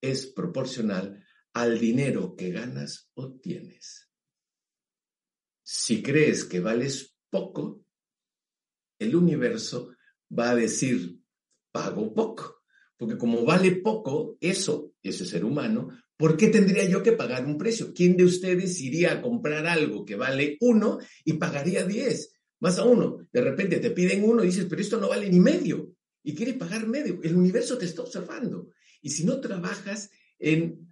es 0.00 0.26
proporcional 0.26 1.24
al 1.52 1.78
dinero 1.78 2.34
que 2.34 2.50
ganas 2.50 3.12
o 3.14 3.32
tienes. 3.32 4.10
Si 5.62 6.02
crees 6.02 6.44
que 6.44 6.58
vales 6.58 7.16
poco, 7.30 7.84
el 9.00 9.16
universo 9.16 9.94
va 10.30 10.50
a 10.50 10.54
decir, 10.54 11.18
pago 11.72 12.14
poco. 12.14 12.62
Porque 12.96 13.16
como 13.16 13.44
vale 13.44 13.72
poco 13.72 14.36
eso, 14.40 14.92
ese 15.02 15.24
ser 15.24 15.44
humano, 15.44 15.88
¿por 16.16 16.36
qué 16.36 16.48
tendría 16.48 16.84
yo 16.84 17.02
que 17.02 17.12
pagar 17.12 17.46
un 17.46 17.56
precio? 17.56 17.92
¿Quién 17.94 18.16
de 18.16 18.24
ustedes 18.24 18.78
iría 18.80 19.12
a 19.12 19.22
comprar 19.22 19.66
algo 19.66 20.04
que 20.04 20.16
vale 20.16 20.58
uno 20.60 20.98
y 21.24 21.32
pagaría 21.32 21.84
diez? 21.84 22.34
Más 22.60 22.78
a 22.78 22.84
uno. 22.84 23.26
De 23.32 23.40
repente 23.40 23.80
te 23.80 23.90
piden 23.90 24.22
uno 24.22 24.44
y 24.44 24.48
dices, 24.48 24.66
pero 24.68 24.82
esto 24.82 25.00
no 25.00 25.08
vale 25.08 25.30
ni 25.30 25.40
medio. 25.40 25.94
Y 26.22 26.34
quiere 26.34 26.52
pagar 26.52 26.86
medio. 26.86 27.18
El 27.22 27.36
universo 27.36 27.78
te 27.78 27.86
está 27.86 28.02
observando. 28.02 28.68
Y 29.00 29.08
si 29.08 29.24
no 29.24 29.40
trabajas 29.40 30.10
en 30.38 30.89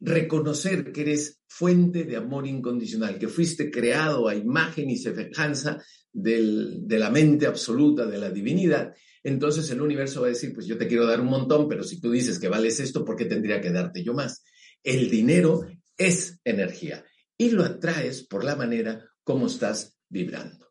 reconocer 0.00 0.92
que 0.92 1.02
eres 1.02 1.40
fuente 1.48 2.04
de 2.04 2.16
amor 2.16 2.46
incondicional, 2.46 3.18
que 3.18 3.28
fuiste 3.28 3.70
creado 3.70 4.28
a 4.28 4.34
imagen 4.34 4.90
y 4.90 4.96
semejanza 4.96 5.82
de 6.12 6.98
la 6.98 7.10
mente 7.10 7.46
absoluta 7.46 8.06
de 8.06 8.18
la 8.18 8.30
divinidad, 8.30 8.94
entonces 9.26 9.68
el 9.70 9.80
universo 9.80 10.20
va 10.20 10.28
a 10.28 10.30
decir, 10.30 10.54
pues 10.54 10.66
yo 10.66 10.78
te 10.78 10.86
quiero 10.86 11.04
dar 11.04 11.20
un 11.20 11.26
montón, 11.26 11.68
pero 11.68 11.82
si 11.82 12.00
tú 12.00 12.12
dices 12.12 12.38
que 12.38 12.48
vales 12.48 12.78
esto, 12.78 13.04
¿por 13.04 13.16
qué 13.16 13.24
tendría 13.24 13.60
que 13.60 13.72
darte 13.72 14.04
yo 14.04 14.14
más? 14.14 14.44
El 14.84 15.10
dinero 15.10 15.66
es 15.98 16.38
energía 16.44 17.04
y 17.36 17.50
lo 17.50 17.64
atraes 17.64 18.22
por 18.22 18.44
la 18.44 18.54
manera 18.54 19.10
como 19.24 19.48
estás 19.48 19.98
vibrando. 20.08 20.68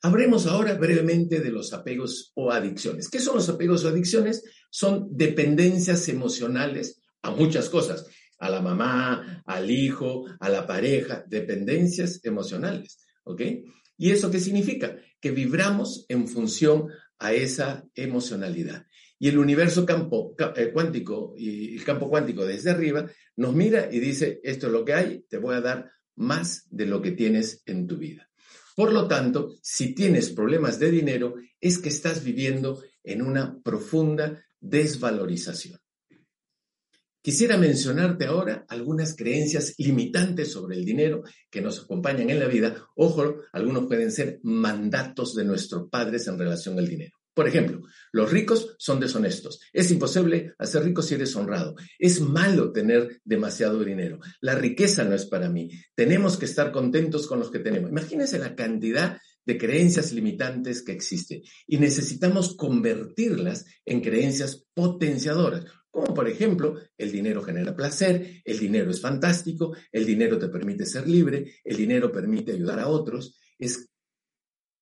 Hablemos 0.00 0.46
ahora 0.46 0.72
brevemente 0.72 1.40
de 1.40 1.50
los 1.50 1.74
apegos 1.74 2.32
o 2.34 2.50
adicciones. 2.50 3.10
¿Qué 3.10 3.20
son 3.20 3.36
los 3.36 3.50
apegos 3.50 3.84
o 3.84 3.88
adicciones? 3.88 4.42
Son 4.70 5.06
dependencias 5.10 6.08
emocionales 6.08 7.02
a 7.20 7.30
muchas 7.30 7.68
cosas 7.68 8.06
a 8.42 8.50
la 8.50 8.60
mamá, 8.60 9.42
al 9.46 9.70
hijo, 9.70 10.26
a 10.40 10.48
la 10.48 10.66
pareja, 10.66 11.24
dependencias 11.28 12.20
emocionales, 12.24 12.98
¿ok? 13.22 13.40
¿Y 13.96 14.10
eso 14.10 14.32
qué 14.32 14.40
significa? 14.40 14.96
Que 15.20 15.30
vibramos 15.30 16.04
en 16.08 16.26
función 16.26 16.88
a 17.20 17.32
esa 17.32 17.84
emocionalidad. 17.94 18.84
Y 19.20 19.28
el 19.28 19.38
universo 19.38 19.86
campo, 19.86 20.34
eh, 20.56 20.70
cuántico 20.72 21.34
y 21.38 21.76
el 21.76 21.84
campo 21.84 22.10
cuántico 22.10 22.44
desde 22.44 22.70
arriba 22.70 23.08
nos 23.36 23.54
mira 23.54 23.88
y 23.92 24.00
dice, 24.00 24.40
esto 24.42 24.66
es 24.66 24.72
lo 24.72 24.84
que 24.84 24.94
hay, 24.94 25.24
te 25.28 25.38
voy 25.38 25.54
a 25.54 25.60
dar 25.60 25.92
más 26.16 26.66
de 26.68 26.86
lo 26.86 27.00
que 27.00 27.12
tienes 27.12 27.62
en 27.64 27.86
tu 27.86 27.96
vida. 27.96 28.28
Por 28.74 28.92
lo 28.92 29.06
tanto, 29.06 29.54
si 29.62 29.94
tienes 29.94 30.30
problemas 30.30 30.80
de 30.80 30.90
dinero, 30.90 31.36
es 31.60 31.78
que 31.78 31.90
estás 31.90 32.24
viviendo 32.24 32.82
en 33.04 33.22
una 33.22 33.56
profunda 33.62 34.44
desvalorización. 34.58 35.81
Quisiera 37.22 37.56
mencionarte 37.56 38.26
ahora 38.26 38.64
algunas 38.68 39.14
creencias 39.14 39.74
limitantes 39.78 40.50
sobre 40.50 40.76
el 40.76 40.84
dinero 40.84 41.22
que 41.48 41.60
nos 41.60 41.84
acompañan 41.84 42.30
en 42.30 42.40
la 42.40 42.48
vida. 42.48 42.88
Ojo, 42.96 43.36
algunos 43.52 43.86
pueden 43.86 44.10
ser 44.10 44.40
mandatos 44.42 45.36
de 45.36 45.44
nuestros 45.44 45.88
padres 45.88 46.26
en 46.26 46.36
relación 46.36 46.76
al 46.80 46.88
dinero. 46.88 47.16
Por 47.32 47.46
ejemplo, 47.46 47.80
los 48.10 48.30
ricos 48.30 48.74
son 48.76 48.98
deshonestos. 48.98 49.60
Es 49.72 49.92
imposible 49.92 50.52
hacer 50.58 50.82
rico 50.82 51.00
si 51.00 51.14
eres 51.14 51.36
honrado. 51.36 51.76
Es 51.96 52.20
malo 52.20 52.72
tener 52.72 53.20
demasiado 53.24 53.84
dinero. 53.84 54.18
La 54.40 54.56
riqueza 54.56 55.04
no 55.04 55.14
es 55.14 55.24
para 55.24 55.48
mí. 55.48 55.70
Tenemos 55.94 56.36
que 56.36 56.46
estar 56.46 56.72
contentos 56.72 57.28
con 57.28 57.38
los 57.38 57.52
que 57.52 57.60
tenemos. 57.60 57.88
Imagínense 57.88 58.36
la 58.40 58.56
cantidad 58.56 59.16
de 59.46 59.58
creencias 59.58 60.12
limitantes 60.12 60.82
que 60.82 60.92
existen 60.92 61.42
y 61.68 61.78
necesitamos 61.78 62.56
convertirlas 62.56 63.64
en 63.84 64.00
creencias 64.00 64.66
potenciadoras 64.74 65.64
como 65.92 66.14
por 66.14 66.26
ejemplo, 66.26 66.76
el 66.96 67.12
dinero 67.12 67.42
genera 67.42 67.76
placer, 67.76 68.40
el 68.44 68.58
dinero 68.58 68.90
es 68.90 69.00
fantástico, 69.00 69.76
el 69.92 70.06
dinero 70.06 70.38
te 70.38 70.48
permite 70.48 70.86
ser 70.86 71.06
libre, 71.06 71.56
el 71.62 71.76
dinero 71.76 72.10
permite 72.10 72.52
ayudar 72.52 72.80
a 72.80 72.88
otros, 72.88 73.38
es 73.58 73.76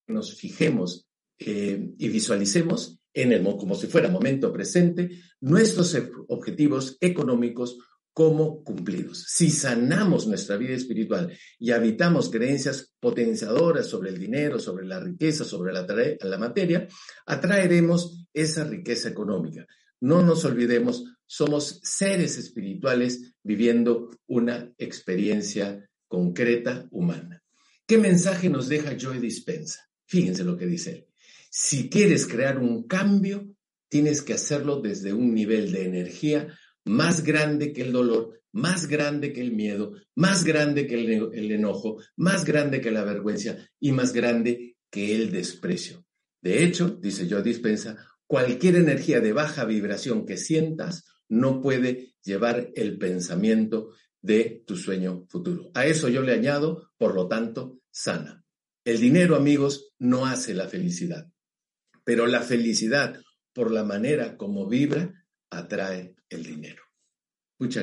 que 0.07 0.12
nos 0.12 0.37
fijemos 0.37 1.09
eh, 1.37 1.94
y 1.99 2.09
visualicemos 2.09 3.01
en 3.12 3.33
el, 3.33 3.42
como 3.42 3.75
si 3.75 3.88
fuera 3.88 4.09
momento 4.09 4.53
presente 4.53 5.11
nuestros 5.40 5.96
objetivos 6.29 6.96
económicos 7.01 7.77
como 8.12 8.62
cumplidos. 8.62 9.25
Si 9.27 9.51
sanamos 9.51 10.29
nuestra 10.29 10.57
vida 10.57 10.75
espiritual 10.75 11.37
y 11.59 11.73
habitamos 11.73 12.31
creencias 12.31 12.94
potenciadoras 13.01 13.88
sobre 13.88 14.11
el 14.11 14.18
dinero, 14.18 14.61
sobre 14.61 14.87
la 14.87 15.01
riqueza, 15.01 15.44
sobre 15.44 15.73
la, 15.73 15.85
la 16.20 16.38
materia, 16.38 16.87
atraeremos 17.27 18.27
esa 18.33 18.62
riqueza 18.62 19.09
económica. 19.09 19.66
No 20.00 20.22
nos 20.22 20.44
olvidemos, 20.44 21.04
somos 21.26 21.80
seres 21.82 22.38
espirituales 22.38 23.34
viviendo 23.42 24.10
una 24.26 24.72
experiencia 24.78 25.88
concreta 26.08 26.88
humana. 26.90 27.42
¿Qué 27.86 27.98
mensaje 27.98 28.48
nos 28.48 28.68
deja 28.68 28.96
Joy 28.96 29.18
Dispensa? 29.18 29.88
Fíjense 30.06 30.42
lo 30.42 30.56
que 30.56 30.66
dice 30.66 30.90
él. 30.90 31.06
Si 31.50 31.90
quieres 31.90 32.26
crear 32.26 32.58
un 32.58 32.84
cambio, 32.84 33.48
tienes 33.88 34.22
que 34.22 34.34
hacerlo 34.34 34.80
desde 34.80 35.12
un 35.12 35.34
nivel 35.34 35.72
de 35.72 35.84
energía 35.84 36.48
más 36.84 37.22
grande 37.22 37.72
que 37.72 37.82
el 37.82 37.92
dolor, 37.92 38.40
más 38.52 38.86
grande 38.86 39.32
que 39.32 39.40
el 39.40 39.52
miedo, 39.52 39.92
más 40.14 40.44
grande 40.44 40.86
que 40.86 40.94
el, 40.94 41.30
el 41.34 41.52
enojo, 41.52 42.00
más 42.16 42.44
grande 42.44 42.80
que 42.80 42.90
la 42.90 43.04
vergüenza 43.04 43.56
y 43.78 43.92
más 43.92 44.12
grande 44.12 44.76
que 44.90 45.14
el 45.14 45.30
desprecio. 45.30 46.04
De 46.40 46.64
hecho, 46.64 46.88
dice 46.88 47.28
Joy 47.28 47.42
Dispensa, 47.42 47.96
Cualquier 48.30 48.76
energía 48.76 49.20
de 49.20 49.32
baja 49.32 49.64
vibración 49.64 50.24
que 50.24 50.36
sientas 50.36 51.04
no 51.28 51.60
puede 51.60 52.14
llevar 52.22 52.70
el 52.76 52.96
pensamiento 52.96 53.90
de 54.22 54.62
tu 54.64 54.76
sueño 54.76 55.26
futuro. 55.28 55.72
A 55.74 55.86
eso 55.86 56.08
yo 56.08 56.22
le 56.22 56.32
añado, 56.32 56.92
por 56.96 57.16
lo 57.16 57.26
tanto, 57.26 57.80
sana. 57.90 58.44
El 58.84 59.00
dinero, 59.00 59.34
amigos, 59.34 59.94
no 59.98 60.26
hace 60.26 60.54
la 60.54 60.68
felicidad, 60.68 61.28
pero 62.04 62.28
la 62.28 62.42
felicidad, 62.42 63.20
por 63.52 63.72
la 63.72 63.82
manera 63.82 64.36
como 64.36 64.68
vibra, 64.68 65.12
atrae 65.50 66.14
el 66.28 66.44
dinero. 66.44 66.84
Muchas 67.58 67.82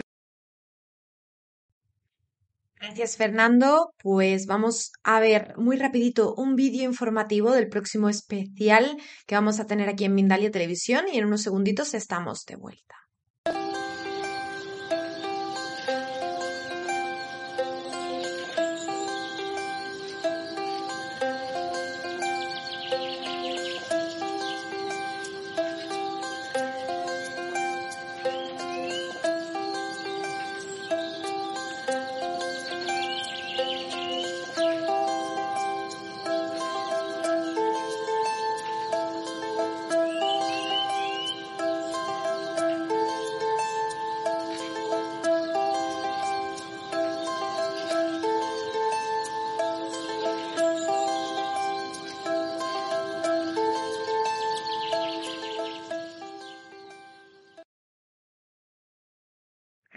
Gracias, 2.87 3.17
Fernando. 3.17 3.93
Pues 4.01 4.45
vamos 4.45 4.93
a 5.03 5.19
ver 5.19 5.53
muy 5.57 5.75
rapidito 5.75 6.33
un 6.35 6.55
vídeo 6.55 6.85
informativo 6.85 7.51
del 7.51 7.67
próximo 7.67 8.07
especial 8.07 8.95
que 9.25 9.35
vamos 9.35 9.59
a 9.59 9.67
tener 9.67 9.89
aquí 9.89 10.05
en 10.05 10.15
Mindalia 10.15 10.51
Televisión 10.51 11.03
y 11.11 11.17
en 11.17 11.25
unos 11.25 11.41
segunditos 11.41 11.93
estamos 11.93 12.45
de 12.45 12.55
vuelta. 12.55 12.95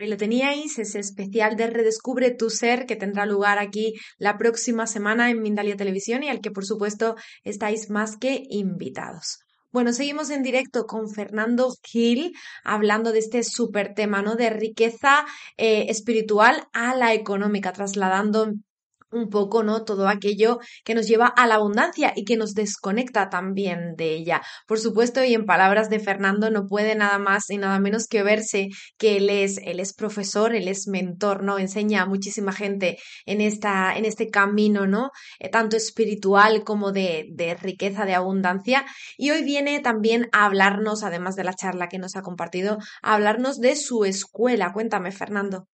Ahí 0.00 0.08
lo 0.08 0.16
teníais, 0.16 0.78
ese 0.78 0.98
especial 0.98 1.56
de 1.56 1.66
Redescubre 1.66 2.30
tu 2.30 2.48
Ser 2.48 2.86
que 2.86 2.96
tendrá 2.96 3.26
lugar 3.26 3.58
aquí 3.58 3.92
la 4.16 4.38
próxima 4.38 4.86
semana 4.86 5.28
en 5.28 5.42
Mindalia 5.42 5.76
Televisión 5.76 6.22
y 6.22 6.30
al 6.30 6.40
que 6.40 6.50
por 6.50 6.64
supuesto 6.64 7.16
estáis 7.44 7.90
más 7.90 8.16
que 8.16 8.42
invitados. 8.48 9.40
Bueno, 9.72 9.92
seguimos 9.92 10.30
en 10.30 10.42
directo 10.42 10.86
con 10.86 11.10
Fernando 11.10 11.74
Gil 11.82 12.32
hablando 12.64 13.12
de 13.12 13.18
este 13.18 13.44
súper 13.44 13.92
tema, 13.92 14.22
¿no? 14.22 14.36
De 14.36 14.48
riqueza 14.48 15.26
eh, 15.58 15.84
espiritual 15.90 16.66
a 16.72 16.96
la 16.96 17.12
económica, 17.12 17.74
trasladando 17.74 18.54
un 19.12 19.29
poco, 19.29 19.62
¿no? 19.62 19.85
Todo 19.85 20.09
aquello 20.09 20.59
que 20.85 20.94
nos 20.94 21.07
lleva 21.07 21.27
a 21.27 21.46
la 21.46 21.57
abundancia 21.57 22.12
y 22.14 22.25
que 22.25 22.37
nos 22.37 22.55
desconecta 22.55 23.29
también 23.29 23.94
de 23.96 24.14
ella. 24.14 24.42
Por 24.66 24.79
supuesto, 24.79 25.25
y 25.25 25.35
en 25.35 25.46
palabras 25.46 25.90
de 25.90 26.01
Fernando, 26.01 26.51
no 26.51 26.66
puede 26.66 26.94
nada 26.94 27.18
más 27.18 27.51
y 27.51 27.59
nada 27.59 27.79
menos 27.81 28.07
que 28.07 28.23
verse 28.23 28.68
que 28.99 29.16
él 29.16 29.31
es, 29.31 29.59
él 29.59 29.81
es 29.81 29.94
profesor, 29.94 30.55
él 30.55 30.68
es 30.68 30.87
mentor, 30.88 31.42
¿no? 31.42 31.59
Enseña 31.59 32.03
a 32.03 32.07
muchísima 32.07 32.53
gente 32.53 32.99
en 33.27 33.40
esta, 33.40 33.96
en 33.96 34.05
este 34.05 34.29
camino, 34.31 34.87
¿no? 34.87 35.11
Eh, 35.38 35.49
tanto 35.51 35.77
espiritual 35.77 36.64
como 36.64 36.92
de, 36.92 37.27
de 37.33 37.55
riqueza, 37.55 38.05
de 38.05 38.14
abundancia. 38.14 38.85
Y 39.16 39.31
hoy 39.31 39.42
viene 39.42 39.81
también 39.81 40.29
a 40.33 40.46
hablarnos, 40.46 41.03
además 41.03 41.37
de 41.37 41.44
la 41.44 41.55
charla 41.55 41.88
que 41.88 41.99
nos 41.99 42.16
ha 42.16 42.23
compartido, 42.23 42.79
a 43.03 43.14
hablarnos 43.14 43.59
de 43.59 43.77
su 43.77 44.05
escuela. 44.05 44.73
Cuéntame, 44.73 45.12
Fernando. 45.12 45.66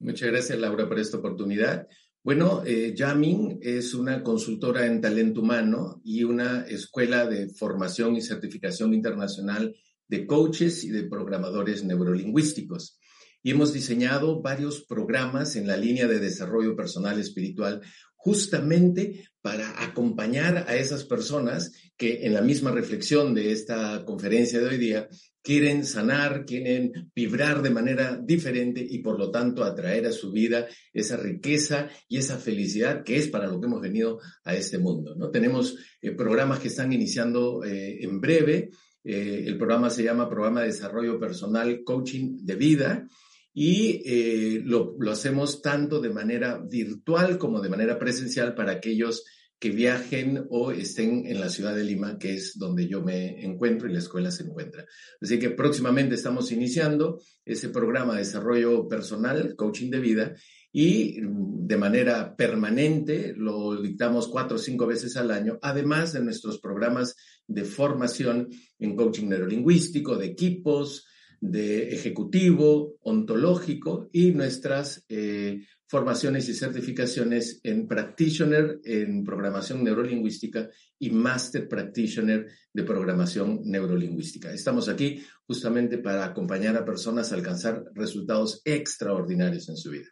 Muchas 0.00 0.30
gracias, 0.30 0.58
Laura, 0.58 0.88
por 0.88 0.98
esta 0.98 1.18
oportunidad. 1.18 1.86
Bueno, 2.22 2.62
eh, 2.64 2.94
Yamin 2.96 3.58
es 3.60 3.92
una 3.92 4.22
consultora 4.22 4.86
en 4.86 5.02
talento 5.02 5.42
humano 5.42 6.00
y 6.02 6.24
una 6.24 6.62
escuela 6.62 7.26
de 7.26 7.50
formación 7.50 8.16
y 8.16 8.22
certificación 8.22 8.94
internacional 8.94 9.76
de 10.08 10.26
coaches 10.26 10.84
y 10.84 10.90
de 10.90 11.04
programadores 11.04 11.84
neurolingüísticos. 11.84 12.98
Y 13.42 13.50
hemos 13.50 13.74
diseñado 13.74 14.40
varios 14.40 14.84
programas 14.84 15.54
en 15.56 15.66
la 15.66 15.76
línea 15.76 16.08
de 16.08 16.18
desarrollo 16.18 16.74
personal 16.74 17.18
espiritual 17.18 17.82
justamente 18.22 19.24
para 19.40 19.82
acompañar 19.82 20.66
a 20.68 20.76
esas 20.76 21.04
personas 21.04 21.72
que 21.96 22.26
en 22.26 22.34
la 22.34 22.42
misma 22.42 22.70
reflexión 22.70 23.34
de 23.34 23.52
esta 23.52 24.04
conferencia 24.04 24.60
de 24.60 24.66
hoy 24.66 24.76
día 24.76 25.08
quieren 25.42 25.86
sanar, 25.86 26.44
quieren 26.44 27.10
vibrar 27.14 27.62
de 27.62 27.70
manera 27.70 28.20
diferente 28.22 28.86
y 28.86 28.98
por 28.98 29.18
lo 29.18 29.30
tanto 29.30 29.64
atraer 29.64 30.04
a 30.04 30.12
su 30.12 30.30
vida 30.32 30.66
esa 30.92 31.16
riqueza 31.16 31.88
y 32.08 32.18
esa 32.18 32.36
felicidad 32.36 33.04
que 33.04 33.16
es 33.16 33.28
para 33.28 33.46
lo 33.46 33.58
que 33.58 33.66
hemos 33.66 33.80
venido 33.80 34.20
a 34.44 34.54
este 34.54 34.76
mundo. 34.76 35.14
¿no? 35.16 35.30
Tenemos 35.30 35.76
eh, 36.02 36.10
programas 36.10 36.58
que 36.58 36.68
están 36.68 36.92
iniciando 36.92 37.64
eh, 37.64 38.04
en 38.04 38.20
breve. 38.20 38.68
Eh, 39.02 39.44
el 39.46 39.56
programa 39.56 39.88
se 39.88 40.04
llama 40.04 40.28
Programa 40.28 40.60
de 40.60 40.66
Desarrollo 40.66 41.18
Personal 41.18 41.82
Coaching 41.84 42.44
de 42.44 42.54
Vida 42.54 43.08
y 43.52 44.02
eh, 44.04 44.62
lo, 44.64 44.94
lo, 44.98 45.10
hacemos 45.10 45.60
tanto 45.60 46.00
de 46.00 46.10
manera 46.10 46.58
virtual 46.58 47.38
como 47.38 47.60
de 47.60 47.68
manera 47.68 47.98
presencial 47.98 48.54
para 48.54 48.72
aquellos 48.72 49.24
que 49.60 49.70
viajen 49.70 50.46
o 50.48 50.72
estén 50.72 51.26
en 51.26 51.38
la 51.38 51.50
ciudad 51.50 51.76
de 51.76 51.84
Lima, 51.84 52.18
que 52.18 52.34
es 52.34 52.58
donde 52.58 52.88
yo 52.88 53.02
me 53.02 53.44
encuentro 53.44 53.88
y 53.88 53.92
la 53.92 53.98
escuela 53.98 54.30
se 54.30 54.44
encuentra. 54.44 54.86
Así 55.20 55.38
que 55.38 55.50
próximamente 55.50 56.14
estamos 56.14 56.50
iniciando 56.50 57.20
ese 57.44 57.68
programa 57.68 58.14
de 58.14 58.20
desarrollo 58.20 58.88
personal, 58.88 59.54
coaching 59.56 59.90
de 59.90 60.00
vida, 60.00 60.34
y 60.72 61.20
de 61.20 61.76
manera 61.76 62.34
permanente 62.36 63.34
lo 63.36 63.82
dictamos 63.82 64.28
cuatro 64.28 64.56
o 64.56 64.58
cinco 64.58 64.86
veces 64.86 65.16
al 65.18 65.30
año, 65.30 65.58
además 65.60 66.14
de 66.14 66.22
nuestros 66.22 66.58
programas 66.58 67.16
de 67.46 67.64
formación 67.64 68.48
en 68.78 68.96
coaching 68.96 69.28
neurolingüístico, 69.28 70.16
de 70.16 70.26
equipos, 70.26 71.06
de 71.40 71.88
ejecutivo, 71.94 72.96
ontológico 73.00 74.10
y 74.12 74.32
nuestras 74.32 75.04
eh, 75.08 75.64
formaciones 75.86 76.48
y 76.48 76.54
certificaciones 76.54 77.60
en 77.64 77.88
practitioner 77.88 78.78
en 78.84 79.24
programación 79.24 79.82
neurolingüística 79.82 80.68
y 80.98 81.10
master 81.10 81.66
practitioner 81.68 82.46
de 82.72 82.82
programación 82.84 83.62
neurolingüística. 83.64 84.52
Estamos 84.52 84.88
aquí 84.88 85.24
justamente 85.46 85.98
para 85.98 86.26
acompañar 86.26 86.76
a 86.76 86.84
personas 86.84 87.32
a 87.32 87.36
alcanzar 87.36 87.84
resultados 87.94 88.60
extraordinarios 88.64 89.68
en 89.68 89.76
su 89.76 89.90
vida. 89.90 90.08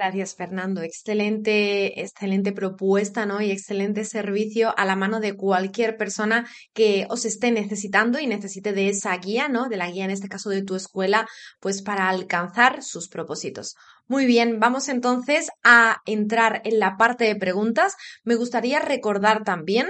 Gracias, 0.00 0.34
Fernando. 0.34 0.80
Excelente, 0.80 2.00
excelente 2.00 2.52
propuesta, 2.52 3.26
¿no? 3.26 3.42
Y 3.42 3.50
excelente 3.50 4.06
servicio 4.06 4.72
a 4.78 4.86
la 4.86 4.96
mano 4.96 5.20
de 5.20 5.36
cualquier 5.36 5.98
persona 5.98 6.48
que 6.72 7.06
os 7.10 7.26
esté 7.26 7.50
necesitando 7.52 8.18
y 8.18 8.26
necesite 8.26 8.72
de 8.72 8.88
esa 8.88 9.14
guía, 9.18 9.48
¿no? 9.48 9.68
De 9.68 9.76
la 9.76 9.90
guía, 9.90 10.06
en 10.06 10.10
este 10.10 10.28
caso 10.28 10.48
de 10.48 10.62
tu 10.62 10.74
escuela, 10.74 11.28
pues 11.60 11.82
para 11.82 12.08
alcanzar 12.08 12.82
sus 12.82 13.10
propósitos. 13.10 13.74
Muy 14.10 14.26
bien, 14.26 14.58
vamos 14.58 14.88
entonces 14.88 15.50
a 15.62 15.98
entrar 16.04 16.62
en 16.64 16.80
la 16.80 16.96
parte 16.96 17.26
de 17.26 17.36
preguntas. 17.36 17.94
Me 18.24 18.34
gustaría 18.34 18.80
recordar 18.80 19.44
también 19.44 19.86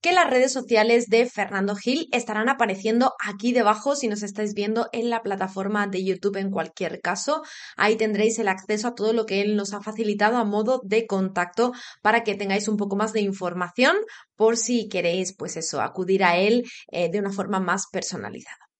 que 0.00 0.12
las 0.12 0.30
redes 0.30 0.52
sociales 0.52 1.08
de 1.08 1.26
Fernando 1.26 1.74
Gil 1.74 2.06
estarán 2.12 2.48
apareciendo 2.48 3.14
aquí 3.18 3.52
debajo 3.52 3.96
si 3.96 4.06
nos 4.06 4.22
estáis 4.22 4.54
viendo 4.54 4.88
en 4.92 5.10
la 5.10 5.22
plataforma 5.24 5.88
de 5.88 6.04
YouTube 6.04 6.36
en 6.36 6.52
cualquier 6.52 7.00
caso. 7.00 7.42
Ahí 7.76 7.96
tendréis 7.96 8.38
el 8.38 8.46
acceso 8.46 8.86
a 8.86 8.94
todo 8.94 9.12
lo 9.12 9.26
que 9.26 9.40
él 9.40 9.56
nos 9.56 9.72
ha 9.74 9.82
facilitado 9.82 10.36
a 10.36 10.44
modo 10.44 10.80
de 10.84 11.08
contacto 11.08 11.72
para 12.00 12.22
que 12.22 12.36
tengáis 12.36 12.68
un 12.68 12.76
poco 12.76 12.94
más 12.94 13.12
de 13.12 13.22
información 13.22 13.96
por 14.36 14.56
si 14.56 14.88
queréis, 14.88 15.34
pues 15.36 15.56
eso, 15.56 15.80
acudir 15.80 16.22
a 16.22 16.36
él 16.36 16.62
eh, 16.92 17.10
de 17.10 17.18
una 17.18 17.32
forma 17.32 17.58
más 17.58 17.88
personalizada. 17.90 18.73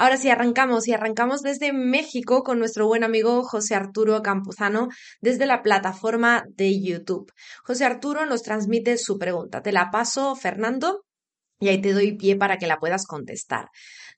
Ahora 0.00 0.16
sí, 0.16 0.30
arrancamos 0.30 0.88
y 0.88 0.94
arrancamos 0.94 1.42
desde 1.42 1.74
México 1.74 2.42
con 2.42 2.58
nuestro 2.58 2.86
buen 2.86 3.04
amigo 3.04 3.42
José 3.42 3.74
Arturo 3.74 4.22
Campuzano 4.22 4.88
desde 5.20 5.44
la 5.44 5.60
plataforma 5.60 6.46
de 6.56 6.80
YouTube. 6.80 7.30
José 7.64 7.84
Arturo 7.84 8.24
nos 8.24 8.42
transmite 8.42 8.96
su 8.96 9.18
pregunta. 9.18 9.60
Te 9.60 9.72
la 9.72 9.90
paso, 9.90 10.34
Fernando, 10.36 11.04
y 11.58 11.68
ahí 11.68 11.82
te 11.82 11.92
doy 11.92 12.16
pie 12.16 12.34
para 12.34 12.56
que 12.56 12.66
la 12.66 12.78
puedas 12.78 13.04
contestar. 13.04 13.68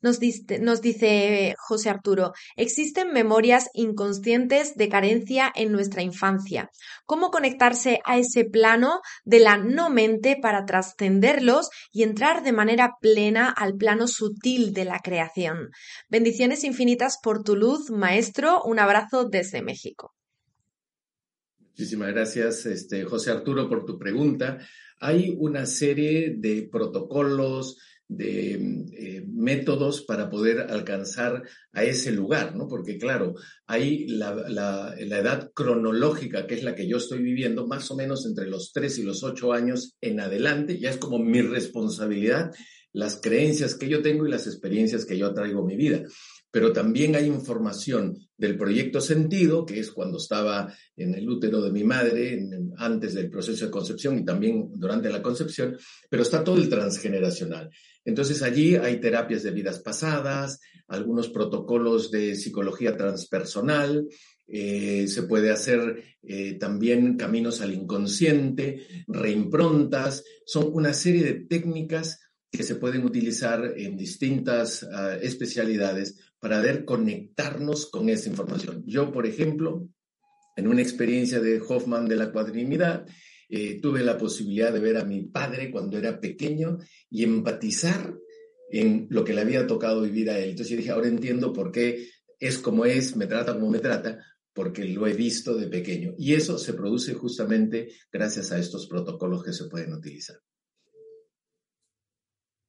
Nos 0.03 0.19
dice, 0.19 1.55
José 1.59 1.89
Arturo, 1.89 2.33
existen 2.57 3.13
memorias 3.13 3.69
inconscientes 3.73 4.75
de 4.75 4.89
carencia 4.89 5.53
en 5.55 5.71
nuestra 5.71 6.03
infancia. 6.03 6.71
¿Cómo 7.07 7.31
conectarse 7.31 8.01
a 8.05 8.19
ese 8.19 8.45
plano 8.45 9.01
de 9.25 9.41
la 9.41 9.57
no 9.57 9.91
mente 9.91 10.37
para 10.41 10.67
trascenderlos 10.67 11.71
y 11.93 12.03
entrar 12.03 12.43
de 12.43 12.53
manera 12.53 12.95
plena 13.01 13.49
al 13.49 13.77
plano 13.77 14.09
sutil 14.09 14.73
de 14.73 14.85
la 14.85 14.99
creación? 14.99 15.71
Bendiciones 16.09 16.65
infinitas 16.65 17.19
por 17.23 17.45
tu 17.45 17.55
luz, 17.55 17.91
maestro. 17.91 18.63
Un 18.65 18.81
abrazo 18.81 19.29
desde 19.29 19.63
México. 19.63 20.13
Muchísimas 21.61 22.13
gracias, 22.13 22.67
este, 22.67 23.05
José 23.05 23.31
Arturo, 23.31 23.69
por 23.69 23.87
tu 23.87 23.99
pregunta. 23.99 24.59
Hay 25.01 25.35
una 25.39 25.65
serie 25.65 26.35
de 26.37 26.69
protocolos, 26.71 27.79
de 28.17 28.55
eh, 28.55 29.25
métodos 29.27 30.03
para 30.03 30.31
poder 30.31 30.61
alcanzar 30.71 31.43
a 31.73 31.85
ese 31.85 32.13
lugar, 32.13 32.55
¿no? 32.57 32.69
Porque 32.69 32.99
claro, 32.99 33.35
hay 33.67 34.07
la, 34.07 34.35
la, 34.49 34.95
edad 34.99 35.51
cronológica, 35.55 36.47
que 36.47 36.55
es 36.55 36.63
la 36.63 36.75
que 36.75 36.89
yo 36.89 36.99
estoy 36.99 37.23
viviendo, 37.23 37.67
más 37.67 37.91
o 37.91 37.97
menos 37.97 38.27
entre 38.27 38.47
los 38.47 38.73
3 38.73 38.99
y 38.99 39.03
los 39.03 39.23
8 39.23 39.53
años 39.53 39.97
en 40.01 40.21
adelante, 40.21 40.79
ya 40.79 40.91
es 40.91 40.99
como 40.99 41.19
mi 41.19 41.43
responsabilidad, 41.43 42.51
las 42.93 43.21
creencias 43.21 43.75
que 43.75 43.89
yo 43.89 44.03
tengo 44.03 44.27
y 44.27 44.31
las 44.31 44.47
experiencias 44.47 45.07
que 45.07 45.17
yo 45.17 45.33
traigo 45.33 45.63
a 45.63 45.67
mi 45.67 45.77
vida 45.77 46.05
pero 46.53 46.73
también 46.73 47.17
hay 47.17 47.27
información 47.27 48.17
del 48.37 48.59
proyecto 48.59 49.01
sentido, 49.01 49.65
que 49.65 49.81
es 49.81 49.91
cuando 49.91 50.19
estaba 50.19 50.73
en 50.95 51.15
el 51.15 51.29
útero 51.29 51.63
de 51.63 51.73
mi 51.73 51.83
madre, 51.83 52.47
antes 52.77 53.15
del 53.15 53.31
proceso 53.31 53.65
de 53.65 53.71
concepción 53.71 54.19
y 54.19 54.25
también 54.25 54.69
durante 54.75 55.09
la 55.09 55.23
concepción, 55.23 55.77
pero 56.11 56.23
está 56.23 56.45
todo 56.45 56.57
el 56.57 56.69
transgeneracional. 56.69 57.71
Entonces 58.05 58.43
allí 58.43 58.77
hay 58.77 59.01
terapias 59.01 59.43
de 59.43 59.51
vidas 59.51 59.81
pasadas, 59.81 60.61
algunos 60.89 61.31
protocolos 61.31 62.11
de 62.11 62.35
psicología 62.35 62.97
transpersonal, 62.99 64.07
eh, 64.47 65.07
se 65.09 65.23
puede 65.23 65.51
hacer 65.51 66.05
eh, 66.23 66.59
también 66.59 67.17
caminos 67.17 67.63
al 67.63 67.73
inconsciente, 67.73 68.87
reimprontas, 69.07 70.23
son 70.45 70.69
una 70.71 70.93
serie 70.93 71.25
de 71.25 71.47
técnicas 71.47 72.21
que 72.53 72.63
se 72.63 72.77
pueden 72.77 73.05
utilizar 73.05 73.73
en 73.77 73.97
distintas 73.97 74.83
uh, 74.83 75.19
especialidades 75.23 76.19
para 76.39 76.61
ver 76.61 76.85
conectarnos 76.85 77.91
con 77.91 78.11
esa 78.11 78.29
información. 78.29 78.85
Yo, 78.87 79.11
por 79.11 79.27
ejemplo, 79.27 79.89
en 80.55 80.69
una 80.69 80.83
experiencia 80.83 81.41
de 81.41 81.61
Hoffman 81.67 82.07
de 82.07 82.17
la 82.17 82.31
cuadrinidad, 82.31 83.07
eh, 83.49 83.81
tuve 83.81 84.03
la 84.03 84.19
posibilidad 84.19 84.73
de 84.73 84.81
ver 84.81 84.99
a 84.99 85.05
mi 85.05 85.23
padre 85.23 85.71
cuando 85.71 85.97
era 85.97 86.21
pequeño 86.21 86.79
y 87.11 87.25
empatizar 87.25 88.15
en 88.71 89.07
lo 89.11 89.25
que 89.25 89.33
le 89.35 89.41
había 89.41 89.67
tocado 89.67 90.03
vivir 90.03 90.31
a 90.31 90.39
él. 90.39 90.51
Entonces 90.51 90.71
yo 90.71 90.77
dije, 90.77 90.91
ahora 90.91 91.09
entiendo 91.09 91.53
por 91.53 91.73
qué 91.73 92.09
es 92.39 92.59
como 92.59 92.85
es, 92.85 93.17
me 93.17 93.27
trata 93.27 93.55
como 93.55 93.71
me 93.71 93.79
trata, 93.79 94.19
porque 94.53 94.85
lo 94.85 95.07
he 95.07 95.15
visto 95.15 95.55
de 95.55 95.69
pequeño. 95.69 96.15
Y 96.19 96.35
eso 96.35 96.59
se 96.59 96.75
produce 96.75 97.15
justamente 97.15 97.93
gracias 98.11 98.53
a 98.53 98.59
estos 98.59 98.87
protocolos 98.87 99.43
que 99.43 99.53
se 99.53 99.65
pueden 99.67 99.95
utilizar. 99.95 100.37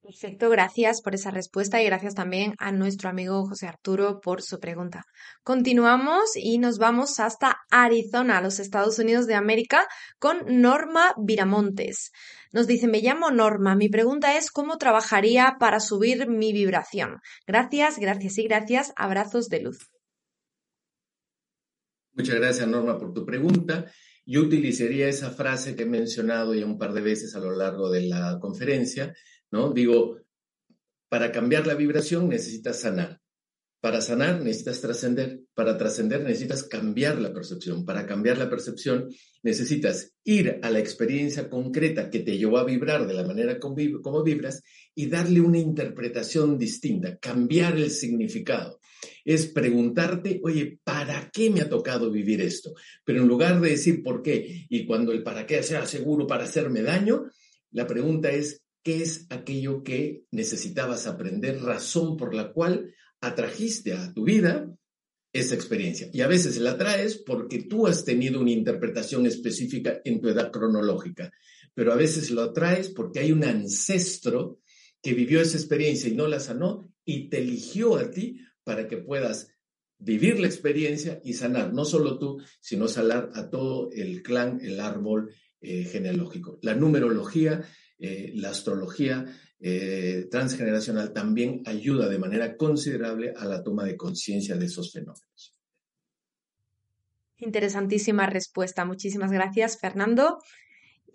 Perfecto, 0.04 0.50
gracias 0.50 1.02
por 1.02 1.16
esa 1.16 1.32
respuesta 1.32 1.82
y 1.82 1.86
gracias 1.86 2.14
también 2.14 2.56
a 2.58 2.74
nuestro 2.74 3.10
amigo 3.10 3.46
José 3.48 3.68
Arturo 3.68 4.20
por 4.20 4.42
su 4.42 4.60
pregunta. 4.60 5.06
Continuamos 5.44 6.36
y 6.36 6.58
nos 6.58 6.78
vamos 6.78 7.22
hasta 7.22 7.62
Arizona, 7.72 8.42
los 8.42 8.60
Estados 8.60 9.00
Unidos 9.00 9.28
de 9.28 9.36
América, 9.36 9.88
con 10.20 10.42
Norma 10.60 11.16
Viramontes. 11.18 12.12
Nos 12.52 12.68
dice, 12.68 12.90
me 12.90 13.00
llamo 13.00 13.32
Norma, 13.32 13.76
mi 13.76 13.88
pregunta 13.88 14.38
es 14.38 14.52
cómo 14.52 14.78
trabajaría 14.78 15.56
para 15.58 15.80
subir 15.80 16.28
mi 16.28 16.52
vibración. 16.52 17.20
Gracias, 17.48 17.98
gracias 17.98 18.38
y 18.40 18.44
gracias. 18.44 18.92
Abrazos 18.98 19.48
de 19.48 19.62
luz. 19.62 19.90
Muchas 22.12 22.36
gracias, 22.36 22.68
Norma, 22.68 22.98
por 22.98 23.14
tu 23.14 23.26
pregunta. 23.26 23.86
Yo 24.26 24.42
utilizaría 24.42 25.08
esa 25.08 25.32
frase 25.32 25.78
que 25.78 25.84
he 25.84 25.86
mencionado 25.86 26.54
ya 26.54 26.66
un 26.66 26.78
par 26.78 26.94
de 26.94 27.02
veces 27.02 27.36
a 27.36 27.40
lo 27.40 27.56
largo 27.56 27.90
de 27.90 28.02
la 28.02 28.38
conferencia, 28.42 29.14
¿no? 29.54 29.72
Digo, 29.72 30.18
para 31.10 31.32
cambiar 31.32 31.68
la 31.68 31.76
vibración 31.76 32.28
necesitas 32.28 32.80
sanar. 32.80 33.22
Para 33.80 34.02
sanar 34.02 34.42
necesitas 34.42 34.82
trascender. 34.82 35.42
Para 35.54 35.78
trascender 35.78 36.24
necesitas 36.24 36.64
cambiar 36.64 37.22
la 37.22 37.32
percepción. 37.32 37.86
Para 37.86 38.08
cambiar 38.08 38.40
la 38.40 38.50
percepción 38.50 39.10
necesitas 39.44 40.16
ir 40.24 40.60
a 40.64 40.72
la 40.72 40.80
experiencia 40.80 41.52
concreta 41.52 42.10
que 42.10 42.22
te 42.22 42.36
llevó 42.36 42.58
a 42.58 42.64
vibrar 42.64 43.06
de 43.06 43.14
la 43.14 43.26
manera 43.26 43.60
como 43.60 44.24
vibras 44.24 44.64
y 44.96 45.06
darle 45.06 45.40
una 45.40 45.60
interpretación 45.60 46.58
distinta, 46.58 47.18
cambiar 47.20 47.78
el 47.78 47.92
significado. 47.92 48.80
Es 49.24 49.46
preguntarte, 49.46 50.40
oye, 50.44 50.80
¿para 50.84 51.30
qué 51.32 51.52
me 51.52 51.62
ha 51.62 51.70
tocado 51.70 52.10
vivir 52.10 52.42
esto? 52.42 52.74
Pero 53.06 53.22
en 53.22 53.28
lugar 53.28 53.62
de 53.62 53.70
decir 53.70 54.02
por 54.02 54.24
qué 54.24 54.66
y 54.68 54.88
cuando 54.88 55.12
el 55.12 55.22
para 55.22 55.46
qué 55.46 55.62
sea 55.62 55.86
seguro 55.86 56.26
para 56.26 56.46
hacerme 56.46 56.82
daño, 56.82 57.30
la 57.74 57.86
pregunta 57.86 58.32
es, 58.32 58.63
qué 58.84 59.02
es 59.02 59.26
aquello 59.30 59.84
que 59.84 60.26
necesitabas 60.32 61.08
aprender, 61.08 61.62
razón 61.62 62.18
por 62.18 62.34
la 62.34 62.52
cual 62.52 62.94
atrajiste 63.22 63.94
a 63.94 64.14
tu 64.14 64.26
vida 64.26 64.70
esa 65.32 65.56
experiencia. 65.56 66.10
Y 66.14 66.22
a 66.22 66.28
veces 66.28 66.58
la 66.58 66.78
traes 66.78 67.18
porque 67.18 67.64
tú 67.64 67.88
has 67.88 68.06
tenido 68.06 68.40
una 68.40 68.52
interpretación 68.52 69.26
específica 69.26 70.02
en 70.04 70.22
tu 70.22 70.30
edad 70.30 70.52
cronológica, 70.52 71.32
pero 71.74 71.92
a 71.92 71.96
veces 71.96 72.30
lo 72.30 72.54
traes 72.54 72.90
porque 72.90 73.20
hay 73.20 73.32
un 73.32 73.44
ancestro 73.44 74.60
que 75.02 75.14
vivió 75.14 75.42
esa 75.42 75.58
experiencia 75.58 76.10
y 76.10 76.16
no 76.16 76.28
la 76.28 76.40
sanó 76.40 76.94
y 77.04 77.30
te 77.30 77.40
eligió 77.40 77.98
a 77.98 78.12
ti 78.12 78.40
para 78.64 78.88
que 78.88 78.98
puedas 78.98 79.50
vivir 79.98 80.40
la 80.40 80.48
experiencia 80.48 81.22
y 81.24 81.34
sanar, 81.34 81.74
no 81.74 81.86
solo 81.86 82.20
tú, 82.20 82.42
sino 82.60 82.88
sanar 82.88 83.32
a 83.34 83.50
todo 83.50 83.90
el 83.92 84.22
clan, 84.22 84.60
el 84.62 84.80
árbol 84.80 85.34
eh, 85.62 85.86
genealógico. 85.86 86.60
La 86.62 86.76
numerología 86.76 87.64
eh, 88.06 88.34
la 88.36 88.50
astrología 88.50 89.26
eh, 89.62 90.28
transgeneracional 90.30 91.14
también 91.14 91.62
ayuda 91.66 92.10
de 92.10 92.20
manera 92.20 92.58
considerable 92.58 93.34
a 93.34 93.46
la 93.46 93.64
toma 93.64 93.86
de 93.86 93.96
conciencia 93.96 94.58
de 94.58 94.66
esos 94.66 94.92
fenómenos. 94.92 95.58
Interesantísima 97.38 98.26
respuesta. 98.26 98.84
Muchísimas 98.84 99.32
gracias, 99.32 99.80
Fernando. 99.80 100.40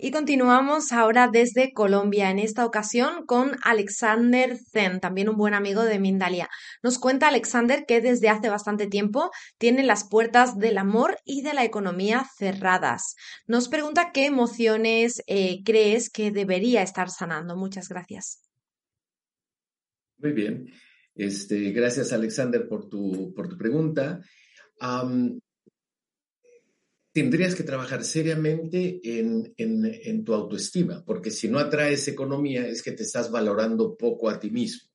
Y 0.01 0.13
continuamos 0.13 0.93
ahora 0.93 1.27
desde 1.27 1.73
Colombia, 1.73 2.31
en 2.31 2.39
esta 2.39 2.65
ocasión 2.65 3.27
con 3.27 3.57
Alexander 3.65 4.57
Zen, 4.57 5.01
también 5.01 5.29
un 5.29 5.37
buen 5.37 5.55
amigo 5.55 5.83
de 5.83 5.99
Mindalia. 5.99 6.49
Nos 6.85 7.01
cuenta 7.01 7.27
Alexander 7.27 7.85
que 7.85 8.01
desde 8.01 8.29
hace 8.29 8.49
bastante 8.49 8.87
tiempo 8.87 9.33
tiene 9.59 9.83
las 9.83 10.09
puertas 10.09 10.57
del 10.57 10.79
amor 10.79 11.17
y 11.25 11.43
de 11.43 11.53
la 11.53 11.65
economía 11.65 12.25
cerradas. 12.39 13.17
Nos 13.49 13.69
pregunta 13.69 14.13
qué 14.15 14.27
emociones 14.27 15.21
eh, 15.27 15.65
crees 15.65 16.11
que 16.11 16.31
debería 16.31 16.83
estar 16.83 17.11
sanando. 17.11 17.57
Muchas 17.57 17.89
gracias. 17.89 18.49
Muy 20.19 20.31
bien. 20.31 20.67
Este, 21.17 21.73
gracias, 21.73 22.13
Alexander, 22.13 22.69
por 22.69 22.89
tu, 22.89 23.35
por 23.35 23.49
tu 23.49 23.59
pregunta 23.59 24.21
tendrías 27.19 27.57
que 27.57 27.64
trabajar 27.64 28.05
seriamente 28.05 29.01
en, 29.03 30.25
tu 30.25 30.35
autoestima, 30.35 31.05
porque 31.05 31.33
si 31.33 31.49
no 31.49 31.59
atraes 31.59 32.07
economía 32.07 32.69
es 32.69 32.81
que 32.81 32.93
te 32.93 33.03
estás 33.03 33.29
valorando 33.29 33.97
poco 33.97 34.31
a 34.31 34.39
ti 34.39 34.51
mismo. 34.51 34.89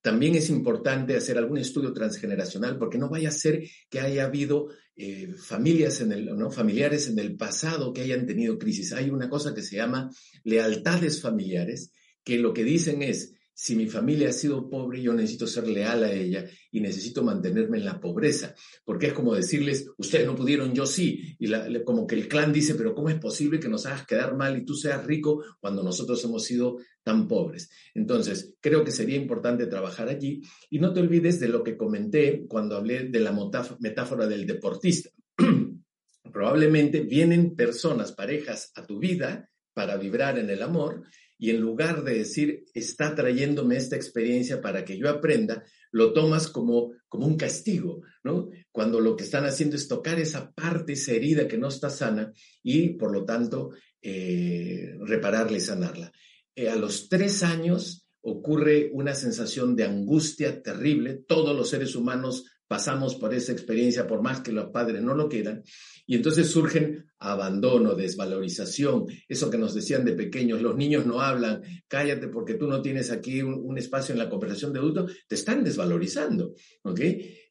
También 0.00 0.36
es 0.36 0.48
importante 0.48 1.16
hacer 1.16 1.38
algún 1.38 1.58
estudio 1.58 1.92
transgeneracional 1.92 2.78
porque 2.78 2.98
no 2.98 3.08
vaya 3.08 3.30
a 3.30 3.32
ser 3.32 3.64
que 3.90 3.98
haya 3.98 4.26
habido 4.26 4.68
eh, 4.94 5.34
familias 5.36 6.00
en 6.02 6.12
el, 6.12 6.26
¿no? 6.38 6.52
familiares 6.52 7.08
en 7.08 7.18
el 7.18 7.36
pasado 7.36 7.92
que 7.92 8.02
hayan 8.02 8.24
tenido 8.24 8.56
crisis. 8.56 8.92
Hay 8.92 9.10
una 9.10 9.28
cosa 9.28 9.52
que 9.54 9.62
se 9.62 9.74
llama 9.74 10.08
lealtades 10.44 11.20
familiares, 11.20 11.90
que 12.22 12.38
lo 12.38 12.52
que 12.52 12.62
dicen 12.62 13.02
es, 13.02 13.34
si 13.54 13.76
mi 13.76 13.86
familia 13.86 14.30
ha 14.30 14.32
sido 14.32 14.68
pobre, 14.68 15.02
yo 15.02 15.12
necesito 15.12 15.46
ser 15.46 15.68
leal 15.68 16.04
a 16.04 16.12
ella 16.12 16.44
y 16.70 16.80
necesito 16.80 17.22
mantenerme 17.22 17.78
en 17.78 17.84
la 17.84 18.00
pobreza, 18.00 18.54
porque 18.84 19.08
es 19.08 19.12
como 19.12 19.34
decirles, 19.34 19.86
ustedes 19.98 20.26
no 20.26 20.34
pudieron, 20.34 20.72
yo 20.74 20.86
sí, 20.86 21.36
y 21.38 21.50
como 21.84 22.06
que 22.06 22.14
el 22.14 22.28
clan 22.28 22.52
dice, 22.52 22.74
pero 22.74 22.94
¿cómo 22.94 23.10
es 23.10 23.18
posible 23.18 23.60
que 23.60 23.68
nos 23.68 23.86
hagas 23.86 24.06
quedar 24.06 24.36
mal 24.36 24.56
y 24.56 24.64
tú 24.64 24.74
seas 24.74 25.04
rico 25.04 25.44
cuando 25.60 25.82
nosotros 25.82 26.24
hemos 26.24 26.44
sido 26.44 26.78
tan 27.02 27.28
pobres? 27.28 27.70
Entonces, 27.94 28.54
creo 28.60 28.84
que 28.84 28.90
sería 28.90 29.16
importante 29.16 29.66
trabajar 29.66 30.08
allí 30.08 30.40
y 30.70 30.78
no 30.78 30.92
te 30.92 31.00
olvides 31.00 31.38
de 31.38 31.48
lo 31.48 31.62
que 31.62 31.76
comenté 31.76 32.46
cuando 32.48 32.76
hablé 32.76 33.08
de 33.08 33.20
la 33.20 33.36
metáfora 33.80 34.26
del 34.26 34.46
deportista. 34.46 35.10
Probablemente 36.32 37.00
vienen 37.00 37.54
personas, 37.54 38.12
parejas 38.12 38.72
a 38.74 38.86
tu 38.86 38.98
vida 38.98 39.50
para 39.74 39.96
vibrar 39.96 40.38
en 40.38 40.50
el 40.50 40.62
amor 40.62 41.02
y 41.42 41.50
en 41.50 41.60
lugar 41.60 42.04
de 42.04 42.18
decir, 42.18 42.66
está 42.72 43.16
trayéndome 43.16 43.76
esta 43.76 43.96
experiencia 43.96 44.60
para 44.60 44.84
que 44.84 44.96
yo 44.96 45.08
aprenda, 45.08 45.64
lo 45.90 46.12
tomas 46.12 46.46
como, 46.46 46.92
como 47.08 47.26
un 47.26 47.36
castigo, 47.36 48.02
¿no? 48.22 48.48
Cuando 48.70 49.00
lo 49.00 49.16
que 49.16 49.24
están 49.24 49.44
haciendo 49.44 49.74
es 49.74 49.88
tocar 49.88 50.20
esa 50.20 50.52
parte, 50.52 50.92
esa 50.92 51.10
herida 51.10 51.48
que 51.48 51.58
no 51.58 51.66
está 51.66 51.90
sana 51.90 52.32
y, 52.62 52.90
por 52.90 53.12
lo 53.12 53.24
tanto, 53.24 53.70
eh, 54.00 54.94
repararla 55.00 55.56
y 55.56 55.60
sanarla. 55.60 56.12
Eh, 56.54 56.68
a 56.68 56.76
los 56.76 57.08
tres 57.08 57.42
años 57.42 58.06
ocurre 58.20 58.90
una 58.92 59.16
sensación 59.16 59.74
de 59.74 59.82
angustia 59.82 60.62
terrible. 60.62 61.24
Todos 61.26 61.56
los 61.56 61.70
seres 61.70 61.96
humanos 61.96 62.44
pasamos 62.72 63.16
por 63.16 63.34
esa 63.34 63.52
experiencia, 63.52 64.06
por 64.06 64.22
más 64.22 64.40
que 64.40 64.50
los 64.50 64.70
padres 64.70 65.02
no 65.02 65.12
lo 65.12 65.28
quieran, 65.28 65.62
y 66.06 66.16
entonces 66.16 66.50
surgen 66.50 67.04
abandono, 67.18 67.94
desvalorización, 67.94 69.04
eso 69.28 69.50
que 69.50 69.58
nos 69.58 69.74
decían 69.74 70.06
de 70.06 70.14
pequeños, 70.14 70.62
los 70.62 70.74
niños 70.74 71.04
no 71.04 71.20
hablan, 71.20 71.60
cállate 71.86 72.28
porque 72.28 72.54
tú 72.54 72.66
no 72.66 72.80
tienes 72.80 73.10
aquí 73.10 73.42
un, 73.42 73.76
espacio 73.76 74.14
en 74.14 74.20
la 74.20 74.30
conversación 74.30 74.72
de 74.72 74.78
adulto, 74.78 75.06
te 75.28 75.34
están 75.34 75.62
desvalorizando, 75.62 76.54
¿ok? 76.82 77.00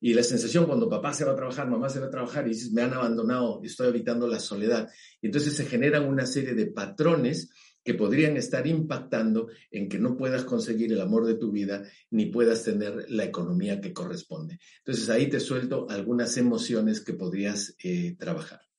Y 0.01 0.15
la 0.15 0.23
sensación 0.23 0.65
cuando 0.65 0.89
papá 0.89 1.13
se 1.13 1.23
va 1.23 1.33
a 1.33 1.35
trabajar, 1.35 1.69
mamá 1.69 1.87
se 1.87 1.99
va 1.99 2.07
a 2.07 2.09
trabajar 2.09 2.47
y 2.47 2.49
dices, 2.49 2.71
me 2.71 2.81
han 2.81 2.93
abandonado, 2.93 3.61
estoy 3.63 3.89
evitando 3.89 4.25
la 4.25 4.39
soledad, 4.39 4.89
y 5.21 5.27
entonces 5.27 5.53
se 5.55 5.67
generan 5.67 6.07
una 6.07 6.25
serie 6.25 6.55
de 6.55 6.65
patrones 6.65 7.51
que 7.83 7.93
podrían 7.93 8.37
estar 8.37 8.67
impactando 8.67 9.47
en 9.71 9.89
que 9.89 9.99
no 9.99 10.17
puedas 10.17 10.43
conseguir 10.43 10.93
el 10.93 11.01
amor 11.01 11.25
de 11.25 11.35
tu 11.35 11.51
vida 11.51 11.83
ni 12.09 12.27
puedas 12.27 12.63
tener 12.63 13.09
la 13.09 13.25
economía 13.25 13.81
que 13.81 13.93
corresponde. 13.93 14.59
Entonces 14.79 15.09
ahí 15.09 15.27
te 15.27 15.39
suelto 15.39 15.87
algunas 15.89 16.37
emociones 16.37 17.01
que 17.01 17.13
podrías 17.13 17.75
eh, 17.83 18.15
trabajar. 18.17 18.70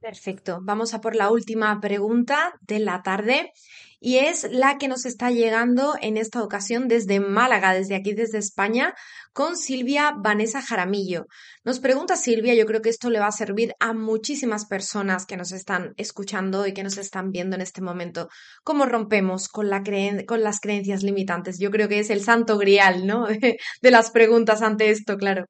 Perfecto. 0.00 0.60
Vamos 0.62 0.94
a 0.94 1.00
por 1.00 1.16
la 1.16 1.30
última 1.30 1.80
pregunta 1.80 2.54
de 2.60 2.78
la 2.78 3.02
tarde 3.02 3.50
y 3.98 4.18
es 4.18 4.46
la 4.48 4.78
que 4.78 4.86
nos 4.86 5.04
está 5.06 5.32
llegando 5.32 5.94
en 6.00 6.16
esta 6.16 6.44
ocasión 6.44 6.86
desde 6.86 7.18
Málaga, 7.18 7.74
desde 7.74 7.96
aquí, 7.96 8.12
desde 8.12 8.38
España, 8.38 8.94
con 9.32 9.56
Silvia 9.56 10.14
Vanessa 10.16 10.62
Jaramillo. 10.62 11.26
Nos 11.64 11.80
pregunta 11.80 12.14
Silvia, 12.14 12.54
yo 12.54 12.64
creo 12.64 12.80
que 12.80 12.90
esto 12.90 13.10
le 13.10 13.18
va 13.18 13.26
a 13.26 13.32
servir 13.32 13.74
a 13.80 13.92
muchísimas 13.92 14.66
personas 14.66 15.26
que 15.26 15.36
nos 15.36 15.50
están 15.50 15.94
escuchando 15.96 16.64
y 16.68 16.74
que 16.74 16.84
nos 16.84 16.96
están 16.96 17.32
viendo 17.32 17.56
en 17.56 17.62
este 17.62 17.82
momento, 17.82 18.28
cómo 18.62 18.86
rompemos 18.86 19.48
con, 19.48 19.68
la 19.68 19.82
con 20.26 20.42
las 20.42 20.60
creencias 20.60 21.02
limitantes. 21.02 21.58
Yo 21.58 21.72
creo 21.72 21.88
que 21.88 21.98
es 21.98 22.10
el 22.10 22.22
santo 22.22 22.56
grial, 22.56 23.04
¿no? 23.04 23.26
de 23.82 23.90
las 23.90 24.12
preguntas 24.12 24.62
ante 24.62 24.90
esto, 24.90 25.16
claro. 25.16 25.46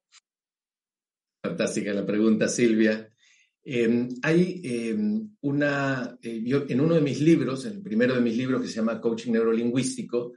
Fantástica 1.43 1.93
la 1.93 2.05
pregunta, 2.05 2.47
Silvia. 2.47 3.09
Em, 3.71 4.09
hay 4.23 4.61
em, 4.63 5.29
una, 5.41 6.17
eh, 6.23 6.41
en 6.69 6.81
uno 6.81 6.95
de 6.95 7.01
mis 7.01 7.21
libros, 7.21 7.65
el 7.65 7.83
primero 7.83 8.15
de 8.15 8.21
mis 8.21 8.35
libros 8.35 8.63
que 8.63 8.67
se 8.67 8.77
llama 8.77 8.99
Coaching 8.99 9.31
Neurolingüístico, 9.31 10.33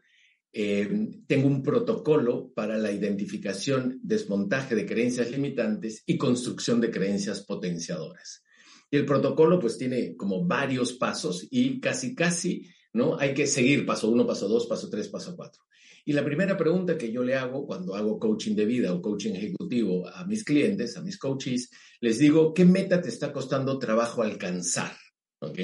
em, 0.53 1.25
tengo 1.27 1.47
un 1.47 1.63
protocolo 1.63 2.53
para 2.55 2.77
la 2.77 2.93
identificación, 2.93 3.99
desmontaje 4.03 4.75
de 4.75 4.85
creencias 4.85 5.31
limitantes 5.31 6.03
y 6.05 6.19
construcción 6.19 6.79
de 6.79 6.91
creencias 6.91 7.41
potenciadoras. 7.47 8.45
Y 8.91 8.99
el 8.99 9.07
protocolo 9.07 9.59
pues 9.59 9.79
tiene 9.79 10.15
como 10.15 10.45
varios 10.45 10.93
pasos 10.93 11.47
y 11.51 11.81
casi, 11.81 12.15
casi, 12.15 12.69
¿no? 12.93 13.19
Hay 13.19 13.33
que 13.33 13.47
seguir 13.47 13.87
paso 13.87 14.11
uno, 14.11 14.27
paso 14.27 14.47
dos, 14.47 14.67
paso 14.67 14.91
tres, 14.91 15.09
paso 15.09 15.35
cuatro. 15.35 15.63
Y 16.05 16.13
la 16.13 16.25
primera 16.25 16.57
pregunta 16.57 16.99
que 16.99 17.13
yo 17.13 17.23
le 17.23 17.37
hago 17.37 17.67
cuando 17.67 17.95
hago 17.95 18.19
coaching 18.19 18.55
de 18.55 18.65
vida 18.65 18.93
o 18.93 19.01
coaching 19.01 19.35
ejecutivo 19.35 20.09
a 20.09 20.25
mis 20.25 20.45
clientes, 20.45 20.97
a 20.97 21.03
mis 21.03 21.19
coaches, 21.19 21.71
les 22.01 22.19
digo, 22.19 22.53
¿qué 22.53 22.65
meta 22.65 23.01
te 23.01 23.09
está 23.09 23.33
costando 23.33 23.79
trabajo 23.79 24.23
alcanzar? 24.23 24.97
¿Ok? 25.41 25.59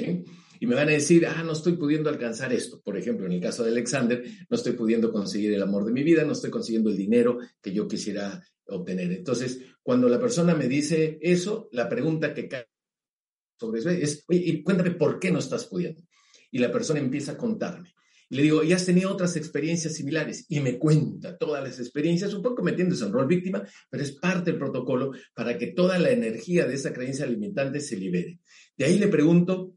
y 0.59 0.67
me 0.67 0.75
van 0.75 0.89
a 0.89 0.91
decir, 0.91 1.25
ah, 1.25 1.41
no 1.43 1.53
estoy 1.53 1.73
pudiendo 1.73 2.09
alcanzar 2.09 2.51
esto. 2.51 2.81
Por 2.81 2.97
ejemplo, 2.97 3.25
en 3.25 3.31
el 3.31 3.41
caso 3.41 3.63
de 3.63 3.71
Alexander, 3.71 4.23
no 4.49 4.55
estoy 4.55 4.73
pudiendo 4.73 5.11
conseguir 5.11 5.53
el 5.53 5.63
amor 5.63 5.85
de 5.85 5.93
mi 5.93 6.03
vida, 6.03 6.25
no 6.25 6.33
estoy 6.33 6.49
consiguiendo 6.49 6.89
el 6.89 6.97
dinero 6.97 7.39
que 7.61 7.71
yo 7.71 7.87
quisiera 7.87 8.43
obtener. 8.67 9.11
Entonces, 9.13 9.61
cuando 9.81 10.09
la 10.09 10.19
persona 10.19 10.53
me 10.53 10.67
dice 10.67 11.17
eso, 11.21 11.69
la 11.71 11.87
pregunta 11.87 12.33
que 12.33 12.49
cae 12.49 12.67
sobre 13.57 13.79
eso 13.79 13.89
es, 13.89 14.25
oye, 14.27 14.61
cuéntame 14.63 14.91
por 14.91 15.17
qué 15.19 15.31
no 15.31 15.39
estás 15.39 15.65
pudiendo. 15.65 16.01
Y 16.51 16.59
la 16.59 16.71
persona 16.71 16.99
empieza 16.99 17.33
a 17.33 17.37
contarme. 17.37 17.93
Y 18.29 18.35
le 18.35 18.43
digo, 18.43 18.63
¿y 18.63 18.73
has 18.73 18.85
tenido 18.85 19.11
otras 19.11 19.35
experiencias 19.35 19.95
similares? 19.95 20.45
Y 20.49 20.59
me 20.59 20.77
cuenta 20.77 21.37
todas 21.37 21.63
las 21.63 21.79
experiencias, 21.79 22.33
un 22.33 22.43
poco 22.43 22.61
metiéndose 22.61 23.03
en 23.05 23.11
rol 23.11 23.27
víctima, 23.27 23.67
pero 23.89 24.03
es 24.03 24.11
parte 24.11 24.51
del 24.51 24.59
protocolo 24.59 25.11
para 25.33 25.57
que 25.57 25.67
toda 25.67 25.97
la 25.97 26.11
energía 26.11 26.67
de 26.67 26.75
esa 26.75 26.93
creencia 26.93 27.25
limitante 27.25 27.79
se 27.79 27.97
libere. 27.97 28.39
De 28.77 28.85
ahí 28.85 28.99
le 28.99 29.07
pregunto, 29.07 29.73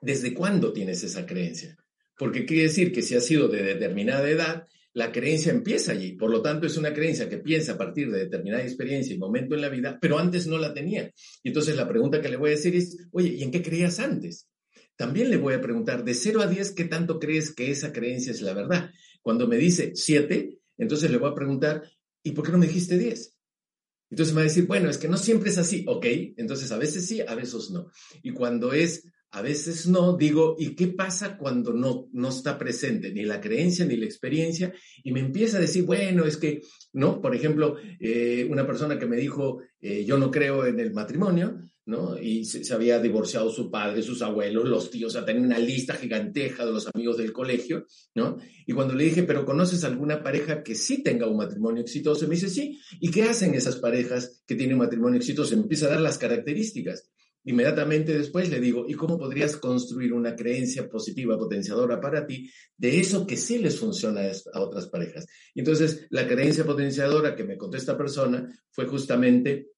¿desde 0.00 0.32
cuándo 0.32 0.72
tienes 0.72 1.02
esa 1.02 1.26
creencia? 1.26 1.76
Porque 2.16 2.44
quiere 2.44 2.64
decir 2.64 2.92
que 2.92 3.02
si 3.02 3.16
ha 3.16 3.20
sido 3.20 3.48
de 3.48 3.62
determinada 3.62 4.28
edad, 4.28 4.66
la 4.92 5.12
creencia 5.12 5.52
empieza 5.52 5.92
allí. 5.92 6.12
Por 6.12 6.30
lo 6.30 6.42
tanto, 6.42 6.66
es 6.66 6.76
una 6.76 6.92
creencia 6.92 7.28
que 7.28 7.38
piensa 7.38 7.72
a 7.72 7.78
partir 7.78 8.10
de 8.10 8.18
determinada 8.18 8.62
experiencia 8.62 9.14
y 9.14 9.18
momento 9.18 9.54
en 9.54 9.62
la 9.62 9.68
vida, 9.68 9.98
pero 10.00 10.18
antes 10.18 10.46
no 10.46 10.58
la 10.58 10.74
tenía. 10.74 11.10
Y 11.42 11.48
entonces 11.48 11.76
la 11.76 11.88
pregunta 11.88 12.20
que 12.20 12.28
le 12.28 12.36
voy 12.36 12.50
a 12.50 12.56
decir 12.56 12.74
es, 12.74 13.08
oye, 13.12 13.30
¿y 13.30 13.42
en 13.42 13.50
qué 13.50 13.62
creías 13.62 14.00
antes? 14.00 14.49
También 15.00 15.30
le 15.30 15.38
voy 15.38 15.54
a 15.54 15.62
preguntar, 15.62 16.04
de 16.04 16.12
0 16.12 16.42
a 16.42 16.46
10, 16.46 16.72
¿qué 16.72 16.84
tanto 16.84 17.18
crees 17.18 17.54
que 17.54 17.70
esa 17.70 17.90
creencia 17.90 18.32
es 18.32 18.42
la 18.42 18.52
verdad? 18.52 18.90
Cuando 19.22 19.48
me 19.48 19.56
dice 19.56 19.92
7, 19.94 20.60
entonces 20.76 21.10
le 21.10 21.16
voy 21.16 21.30
a 21.30 21.34
preguntar, 21.34 21.82
¿y 22.22 22.32
por 22.32 22.44
qué 22.44 22.52
no 22.52 22.58
me 22.58 22.66
dijiste 22.66 22.98
10? 22.98 23.34
Entonces 24.10 24.34
me 24.34 24.40
va 24.40 24.42
a 24.42 24.48
decir, 24.48 24.66
bueno, 24.66 24.90
es 24.90 24.98
que 24.98 25.08
no 25.08 25.16
siempre 25.16 25.48
es 25.48 25.56
así, 25.56 25.86
ok, 25.88 26.04
entonces 26.36 26.70
a 26.70 26.76
veces 26.76 27.06
sí, 27.06 27.22
a 27.22 27.34
veces 27.34 27.70
no. 27.70 27.86
Y 28.22 28.32
cuando 28.32 28.74
es 28.74 29.02
a 29.30 29.40
veces 29.40 29.86
no, 29.86 30.18
digo, 30.18 30.56
¿y 30.58 30.74
qué 30.74 30.88
pasa 30.88 31.38
cuando 31.38 31.72
no, 31.72 32.08
no 32.12 32.28
está 32.28 32.58
presente 32.58 33.10
ni 33.10 33.22
la 33.22 33.40
creencia 33.40 33.86
ni 33.86 33.96
la 33.96 34.04
experiencia? 34.04 34.74
Y 35.02 35.12
me 35.12 35.20
empieza 35.20 35.56
a 35.56 35.60
decir, 35.60 35.84
bueno, 35.84 36.26
es 36.26 36.36
que, 36.36 36.60
¿no? 36.92 37.22
Por 37.22 37.34
ejemplo, 37.34 37.76
eh, 38.00 38.46
una 38.50 38.66
persona 38.66 38.98
que 38.98 39.06
me 39.06 39.16
dijo, 39.16 39.62
eh, 39.80 40.04
yo 40.04 40.18
no 40.18 40.30
creo 40.30 40.66
en 40.66 40.78
el 40.78 40.92
matrimonio, 40.92 41.70
Y 42.20 42.44
se, 42.44 42.72
había 42.72 43.00
divorciado 43.00 43.50
su 43.50 43.70
padre, 43.70 44.02
sus 44.02 44.22
abuelos, 44.22 44.68
los 44.68 44.90
tíos, 44.90 45.10
o 45.10 45.18
sea, 45.18 45.24
tenía 45.24 45.42
una 45.42 45.58
lista 45.58 45.94
giganteja 45.94 46.64
de 46.64 46.72
los 46.72 46.88
amigos 46.94 47.16
del 47.18 47.32
colegio, 47.32 47.86
¿no? 48.14 48.38
Y 48.66 48.72
cuando 48.72 48.94
le 48.94 49.04
dije, 49.04 49.22
pero 49.24 49.44
¿conoces 49.44 49.84
alguna 49.84 50.22
pareja 50.22 50.62
que 50.62 50.74
sí 50.74 51.02
tenga 51.02 51.26
un 51.26 51.36
matrimonio 51.36 51.82
exitoso? 51.82 52.26
Me 52.28 52.34
dice, 52.34 52.48
sí. 52.48 52.78
¿Y 53.00 53.10
qué 53.10 53.24
hacen 53.24 53.54
esas 53.54 53.76
parejas 53.76 54.42
que 54.46 54.54
tienen 54.54 54.74
un 54.74 54.84
matrimonio 54.84 55.18
exitoso? 55.18 55.56
Me 55.56 55.62
empieza 55.62 55.86
a 55.86 55.90
dar 55.90 56.00
las 56.00 56.18
características. 56.18 57.10
Inmediatamente 57.44 58.16
después 58.16 58.50
le 58.50 58.60
digo, 58.60 58.84
¿y 58.86 58.94
cómo 58.94 59.18
podrías 59.18 59.56
construir 59.56 60.12
una 60.12 60.36
creencia 60.36 60.88
positiva, 60.88 61.38
potenciadora 61.38 61.98
para 61.98 62.26
ti 62.26 62.50
de 62.76 63.00
eso 63.00 63.26
que 63.26 63.38
sí 63.38 63.58
les 63.58 63.78
funciona 63.78 64.20
a 64.52 64.60
otras 64.60 64.88
parejas? 64.88 65.26
Entonces, 65.54 66.06
la 66.10 66.28
creencia 66.28 66.64
potenciadora 66.64 67.34
que 67.34 67.44
me 67.44 67.56
contó 67.56 67.78
esta 67.78 67.96
persona 67.96 68.46
fue 68.70 68.86
justamente 68.86 69.70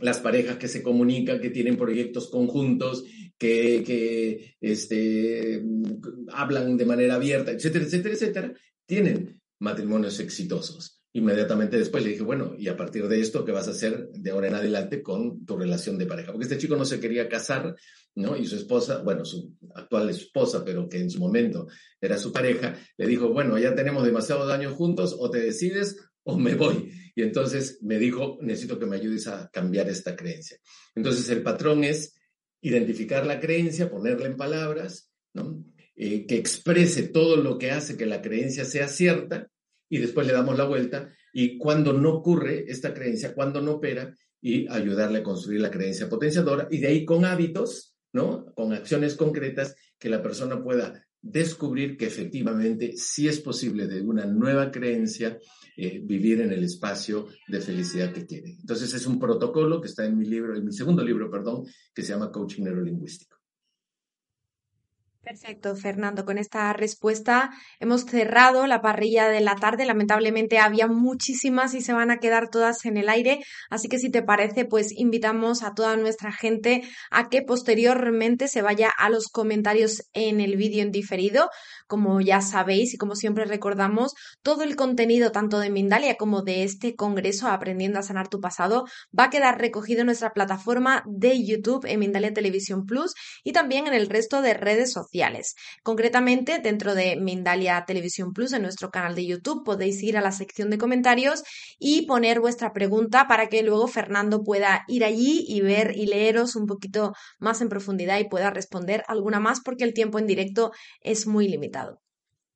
las 0.00 0.20
parejas 0.20 0.56
que 0.56 0.68
se 0.68 0.82
comunican, 0.82 1.40
que 1.40 1.50
tienen 1.50 1.76
proyectos 1.76 2.28
conjuntos, 2.28 3.04
que, 3.38 3.82
que 3.84 4.54
este, 4.60 5.62
hablan 6.32 6.76
de 6.76 6.86
manera 6.86 7.16
abierta, 7.16 7.52
etcétera, 7.52 7.84
etcétera, 7.84 8.14
etcétera, 8.14 8.54
tienen 8.86 9.40
matrimonios 9.58 10.18
exitosos. 10.20 11.02
Inmediatamente 11.14 11.78
después 11.78 12.02
le 12.02 12.10
dije, 12.10 12.22
bueno, 12.22 12.54
y 12.56 12.68
a 12.68 12.76
partir 12.76 13.06
de 13.06 13.20
esto, 13.20 13.44
¿qué 13.44 13.52
vas 13.52 13.68
a 13.68 13.72
hacer 13.72 14.08
de 14.12 14.30
ahora 14.30 14.48
en 14.48 14.54
adelante 14.54 15.02
con 15.02 15.44
tu 15.44 15.58
relación 15.58 15.98
de 15.98 16.06
pareja? 16.06 16.32
Porque 16.32 16.44
este 16.44 16.56
chico 16.56 16.74
no 16.74 16.86
se 16.86 17.00
quería 17.00 17.28
casar, 17.28 17.76
¿no? 18.14 18.34
Y 18.34 18.46
su 18.46 18.56
esposa, 18.56 19.02
bueno, 19.02 19.26
su 19.26 19.54
actual 19.74 20.08
esposa, 20.08 20.64
pero 20.64 20.88
que 20.88 20.98
en 20.98 21.10
su 21.10 21.20
momento 21.20 21.66
era 22.00 22.16
su 22.16 22.32
pareja, 22.32 22.78
le 22.96 23.06
dijo, 23.06 23.28
bueno, 23.28 23.58
ya 23.58 23.74
tenemos 23.74 24.04
demasiados 24.04 24.50
años 24.50 24.72
juntos, 24.72 25.14
o 25.18 25.30
te 25.30 25.40
decides 25.40 25.98
o 26.24 26.38
me 26.38 26.54
voy. 26.54 26.92
Y 27.14 27.22
entonces 27.22 27.78
me 27.82 27.98
dijo, 27.98 28.38
necesito 28.40 28.78
que 28.78 28.86
me 28.86 28.96
ayudes 28.96 29.26
a 29.26 29.50
cambiar 29.52 29.88
esta 29.88 30.16
creencia. 30.16 30.58
Entonces 30.94 31.28
el 31.30 31.42
patrón 31.42 31.84
es 31.84 32.14
identificar 32.60 33.26
la 33.26 33.40
creencia, 33.40 33.90
ponerla 33.90 34.26
en 34.26 34.36
palabras. 34.36 35.10
Eh, 35.94 36.26
que 36.26 36.36
exprese 36.36 37.04
todo 37.04 37.36
lo 37.36 37.58
que 37.58 37.70
hace 37.70 37.96
que 37.96 38.06
la 38.06 38.22
creencia 38.22 38.64
sea 38.64 38.88
cierta 38.88 39.50
y 39.90 39.98
después 39.98 40.26
le 40.26 40.32
damos 40.32 40.56
la 40.56 40.64
vuelta 40.64 41.12
y 41.34 41.58
cuando 41.58 41.92
no 41.92 42.14
ocurre 42.14 42.64
esta 42.68 42.94
creencia, 42.94 43.34
cuando 43.34 43.60
no 43.60 43.72
opera 43.72 44.14
y 44.40 44.66
ayudarle 44.68 45.18
a 45.18 45.22
construir 45.22 45.60
la 45.60 45.70
creencia 45.70 46.08
potenciadora 46.08 46.66
y 46.70 46.78
de 46.78 46.88
ahí 46.88 47.04
con 47.04 47.24
hábitos, 47.24 47.94
¿no? 48.12 48.46
Con 48.54 48.72
acciones 48.72 49.16
concretas 49.16 49.76
que 49.98 50.08
la 50.08 50.22
persona 50.22 50.62
pueda 50.62 51.06
descubrir 51.22 51.96
que 51.96 52.06
efectivamente 52.06 52.94
sí 52.96 53.28
es 53.28 53.40
posible 53.40 53.86
de 53.86 54.02
una 54.02 54.26
nueva 54.26 54.70
creencia 54.70 55.38
eh, 55.76 56.00
vivir 56.04 56.40
en 56.40 56.52
el 56.52 56.64
espacio 56.64 57.28
de 57.48 57.60
felicidad 57.60 58.12
que 58.12 58.26
quiere. 58.26 58.56
Entonces 58.60 58.92
es 58.92 59.06
un 59.06 59.18
protocolo 59.18 59.80
que 59.80 59.88
está 59.88 60.04
en 60.04 60.18
mi 60.18 60.26
libro, 60.26 60.56
en 60.56 60.64
mi 60.64 60.72
segundo 60.72 61.02
libro, 61.02 61.30
perdón, 61.30 61.64
que 61.94 62.02
se 62.02 62.12
llama 62.12 62.30
Coaching 62.30 62.64
Neurolingüístico. 62.64 63.41
Perfecto, 65.24 65.76
Fernando. 65.76 66.24
Con 66.24 66.36
esta 66.36 66.72
respuesta 66.72 67.50
hemos 67.78 68.02
cerrado 68.06 68.66
la 68.66 68.82
parrilla 68.82 69.28
de 69.28 69.40
la 69.40 69.54
tarde. 69.54 69.84
Lamentablemente 69.84 70.58
había 70.58 70.88
muchísimas 70.88 71.74
y 71.74 71.80
se 71.80 71.92
van 71.92 72.10
a 72.10 72.18
quedar 72.18 72.50
todas 72.50 72.84
en 72.86 72.96
el 72.96 73.08
aire. 73.08 73.38
Así 73.70 73.88
que 73.88 74.00
si 74.00 74.10
te 74.10 74.22
parece, 74.22 74.64
pues 74.64 74.90
invitamos 74.90 75.62
a 75.62 75.74
toda 75.74 75.96
nuestra 75.96 76.32
gente 76.32 76.82
a 77.12 77.28
que 77.28 77.42
posteriormente 77.42 78.48
se 78.48 78.62
vaya 78.62 78.90
a 78.98 79.10
los 79.10 79.28
comentarios 79.28 80.02
en 80.12 80.40
el 80.40 80.56
vídeo 80.56 80.82
en 80.82 80.90
diferido 80.90 81.50
como 81.92 82.22
ya 82.22 82.40
sabéis 82.40 82.94
y 82.94 82.96
como 82.96 83.16
siempre 83.16 83.44
recordamos, 83.44 84.14
todo 84.42 84.62
el 84.62 84.76
contenido 84.76 85.30
tanto 85.30 85.58
de 85.58 85.68
Mindalia 85.68 86.16
como 86.16 86.40
de 86.40 86.64
este 86.64 86.96
congreso 86.96 87.48
Aprendiendo 87.48 87.98
a 87.98 88.02
sanar 88.02 88.28
tu 88.28 88.40
pasado 88.40 88.86
va 89.16 89.24
a 89.24 89.30
quedar 89.30 89.60
recogido 89.60 90.00
en 90.00 90.06
nuestra 90.06 90.32
plataforma 90.32 91.04
de 91.06 91.44
YouTube 91.44 91.84
en 91.84 92.00
Mindalia 92.00 92.32
Televisión 92.32 92.86
Plus 92.86 93.12
y 93.44 93.52
también 93.52 93.86
en 93.86 93.92
el 93.92 94.08
resto 94.08 94.40
de 94.40 94.54
redes 94.54 94.90
sociales. 94.92 95.11
Concretamente, 95.82 96.58
dentro 96.58 96.94
de 96.94 97.16
Mindalia 97.16 97.84
Televisión 97.86 98.32
Plus, 98.32 98.52
en 98.52 98.62
nuestro 98.62 98.90
canal 98.90 99.14
de 99.14 99.26
YouTube, 99.26 99.64
podéis 99.64 100.02
ir 100.02 100.16
a 100.16 100.22
la 100.22 100.32
sección 100.32 100.70
de 100.70 100.78
comentarios 100.78 101.42
y 101.78 102.06
poner 102.06 102.40
vuestra 102.40 102.72
pregunta 102.72 103.26
para 103.28 103.48
que 103.48 103.62
luego 103.62 103.88
Fernando 103.88 104.42
pueda 104.42 104.84
ir 104.88 105.04
allí 105.04 105.44
y 105.46 105.60
ver 105.60 105.96
y 105.96 106.06
leeros 106.06 106.56
un 106.56 106.66
poquito 106.66 107.12
más 107.38 107.60
en 107.60 107.68
profundidad 107.68 108.18
y 108.18 108.28
pueda 108.28 108.50
responder 108.50 109.04
alguna 109.08 109.40
más 109.40 109.60
porque 109.60 109.84
el 109.84 109.94
tiempo 109.94 110.18
en 110.18 110.26
directo 110.26 110.72
es 111.02 111.26
muy 111.26 111.48
limitado. 111.48 112.00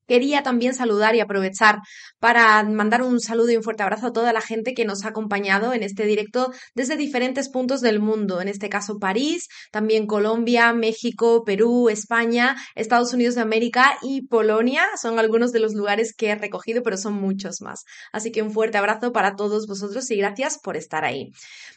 Quería 0.07 0.43
también 0.43 0.73
saludar 0.73 1.15
y 1.15 1.19
aprovechar 1.19 1.79
para 2.19 2.63
mandar 2.63 3.01
un 3.01 3.19
saludo 3.19 3.51
y 3.51 3.57
un 3.57 3.63
fuerte 3.63 3.83
abrazo 3.83 4.07
a 4.07 4.13
toda 4.13 4.33
la 4.33 4.41
gente 4.41 4.73
que 4.73 4.85
nos 4.85 5.05
ha 5.05 5.09
acompañado 5.09 5.73
en 5.73 5.83
este 5.83 6.05
directo 6.05 6.51
desde 6.75 6.95
diferentes 6.95 7.49
puntos 7.49 7.81
del 7.81 7.99
mundo, 7.99 8.41
en 8.41 8.47
este 8.47 8.69
caso 8.69 8.97
París, 8.99 9.47
también 9.71 10.07
Colombia, 10.07 10.73
México, 10.73 11.43
Perú, 11.45 11.89
España, 11.89 12.55
Estados 12.75 13.13
Unidos 13.13 13.35
de 13.35 13.41
América 13.41 13.97
y 14.01 14.27
Polonia. 14.27 14.83
Son 15.01 15.19
algunos 15.19 15.51
de 15.51 15.59
los 15.59 15.73
lugares 15.73 16.13
que 16.15 16.29
he 16.29 16.35
recogido, 16.35 16.83
pero 16.83 16.97
son 16.97 17.13
muchos 17.13 17.61
más. 17.61 17.83
Así 18.11 18.31
que 18.31 18.41
un 18.41 18.51
fuerte 18.51 18.77
abrazo 18.77 19.11
para 19.11 19.35
todos 19.35 19.67
vosotros 19.67 20.09
y 20.11 20.17
gracias 20.17 20.59
por 20.59 20.77
estar 20.77 21.05
ahí. 21.05 21.31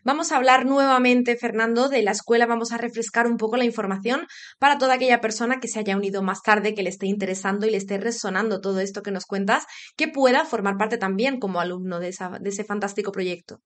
Vamos 0.04 0.32
a 0.32 0.36
hablar 0.36 0.66
nuevamente, 0.66 1.36
Fernando, 1.36 1.88
de 1.88 2.02
la 2.02 2.12
escuela. 2.12 2.46
Vamos 2.46 2.72
a 2.72 2.78
refrescar 2.78 3.26
un 3.26 3.36
poco 3.36 3.56
la 3.56 3.64
información 3.64 4.26
para 4.58 4.78
toda 4.78 4.94
aquella 4.94 5.20
persona 5.20 5.60
que 5.60 5.68
se 5.68 5.78
haya 5.78 5.96
unido 5.96 6.22
más 6.22 6.42
tarde, 6.42 6.74
que 6.74 6.82
le 6.82 6.90
esté 6.90 7.06
interesando 7.06 7.66
y 7.66 7.70
le 7.70 7.76
esté 7.76 7.98
sonando 8.20 8.60
todo 8.60 8.80
esto 8.80 9.02
que 9.02 9.10
nos 9.10 9.26
cuentas, 9.26 9.64
que 9.96 10.08
pueda 10.08 10.44
formar 10.44 10.76
parte 10.76 10.98
también 10.98 11.40
como 11.40 11.60
alumno 11.60 12.00
de, 12.00 12.08
ese 12.08 12.64
fantástico 12.64 13.12
proyecto. 13.12 13.62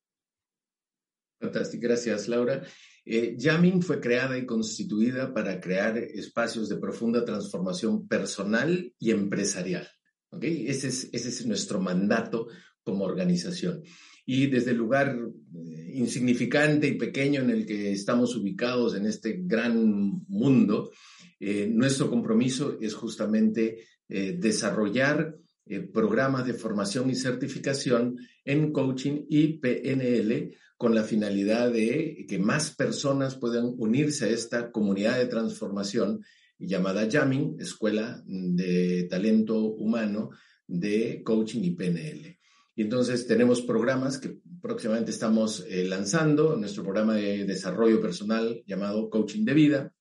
Fantástico, 1.41 1.83
gracias 1.83 2.29
Laura. 2.29 2.63
Eh, 3.05 3.35
Yamin 3.37 3.83
fue 3.83 4.01
creada 4.01 4.39
y 4.39 4.47
constituida 4.47 5.35
para 5.35 5.61
crear 5.61 5.99
espacios 5.99 6.69
de 6.69 6.77
profunda 6.77 7.25
transformación 7.25 8.09
personal 8.09 8.95
y 8.99 9.11
empresarial. 9.11 9.87
¿okay? 10.31 10.67
Ese, 10.69 10.89
es, 10.89 11.11
ese 11.13 11.29
es 11.29 11.47
nuestro 11.47 11.81
mandato 11.81 12.49
como 12.83 13.05
organización. 13.05 13.83
Y 14.27 14.47
desde 14.47 14.71
el 14.71 14.79
lugar 14.79 15.19
eh, 15.55 15.91
insignificante 15.95 16.89
y 16.89 16.97
pequeño 16.97 17.43
en 17.43 17.51
el 17.51 17.67
que 17.67 17.93
estamos 17.93 18.35
ubicados 18.37 18.95
en 18.95 19.07
este 19.07 19.41
gran 19.43 20.25
mundo, 20.29 20.91
eh, 21.39 21.69
nuestro 21.71 22.09
compromiso 22.09 22.79
es 22.81 22.95
justamente 22.95 23.87
eh, 24.09 24.37
desarrollar 24.39 25.37
eh, 25.67 25.81
programas 25.81 26.47
de 26.47 26.55
formación 26.55 27.09
y 27.11 27.15
certificación 27.15 28.19
en 28.45 28.73
coaching 28.73 29.25
y 29.29 29.59
PNL 29.59 30.55
con 30.77 30.95
la 30.95 31.05
finalidad 31.05 31.73
de 31.73 32.27
que 32.29 32.39
más 32.39 32.75
personas 32.75 33.37
puedan 33.37 33.73
unirse 33.79 34.27
a 34.27 34.29
esta 34.29 34.71
comunidad 34.71 35.17
de 35.17 35.27
transformación 35.27 36.23
llamada 36.59 37.09
Jamming, 37.11 37.57
Escuela 37.59 38.23
de 38.27 39.07
Talento 39.09 39.59
Humano 39.65 40.31
de 40.67 41.23
Coaching 41.25 41.63
y 41.63 41.71
PNL. 41.71 42.39
Y 42.77 42.83
entonces 42.83 43.27
tenemos 43.27 43.63
programas 43.63 44.19
que 44.19 44.39
próximamente 44.61 45.13
estamos 45.13 45.65
eh, 45.69 45.85
lanzando, 45.85 46.57
nuestro 46.57 46.83
programa 46.83 47.15
de 47.15 47.45
desarrollo 47.45 48.01
personal 48.01 48.63
llamado 48.67 49.09
Coaching 49.09 49.45
de 49.45 49.55
Vida, 49.55 49.95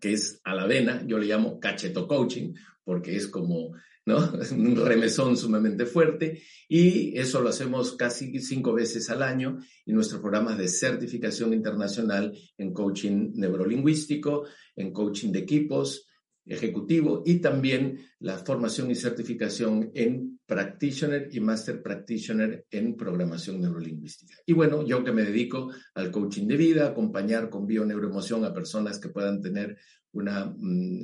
que 0.00 0.12
es 0.12 0.40
a 0.44 0.54
la 0.54 0.66
vena, 0.66 1.04
yo 1.06 1.18
le 1.18 1.26
llamo 1.26 1.58
cacheto 1.58 2.06
coaching, 2.06 2.54
porque 2.88 3.14
es 3.14 3.28
como 3.28 3.74
¿no? 4.06 4.32
un 4.52 4.76
remesón 4.76 5.36
sumamente 5.36 5.84
fuerte 5.84 6.40
y 6.70 7.18
eso 7.18 7.42
lo 7.42 7.50
hacemos 7.50 7.92
casi 7.96 8.40
cinco 8.40 8.72
veces 8.72 9.10
al 9.10 9.22
año 9.22 9.58
y 9.84 9.92
nuestros 9.92 10.22
programas 10.22 10.56
de 10.56 10.68
certificación 10.68 11.52
internacional 11.52 12.34
en 12.56 12.72
coaching 12.72 13.32
neurolingüístico, 13.34 14.46
en 14.74 14.90
coaching 14.90 15.32
de 15.32 15.40
equipos, 15.40 16.08
ejecutivo 16.46 17.22
y 17.26 17.40
también 17.40 17.98
la 18.20 18.38
formación 18.38 18.90
y 18.90 18.94
certificación 18.94 19.90
en 19.92 20.40
practitioner 20.46 21.28
y 21.30 21.40
master 21.40 21.82
practitioner 21.82 22.64
en 22.70 22.96
programación 22.96 23.60
neurolingüística. 23.60 24.34
Y 24.46 24.54
bueno, 24.54 24.82
yo 24.86 25.04
que 25.04 25.12
me 25.12 25.24
dedico 25.24 25.70
al 25.92 26.10
coaching 26.10 26.46
de 26.46 26.56
vida, 26.56 26.88
acompañar 26.88 27.50
con 27.50 27.66
bio-neuroemoción 27.66 28.46
a 28.46 28.54
personas 28.54 28.98
que 28.98 29.10
puedan 29.10 29.42
tener 29.42 29.76
una 30.12 30.46
mm, 30.46 31.02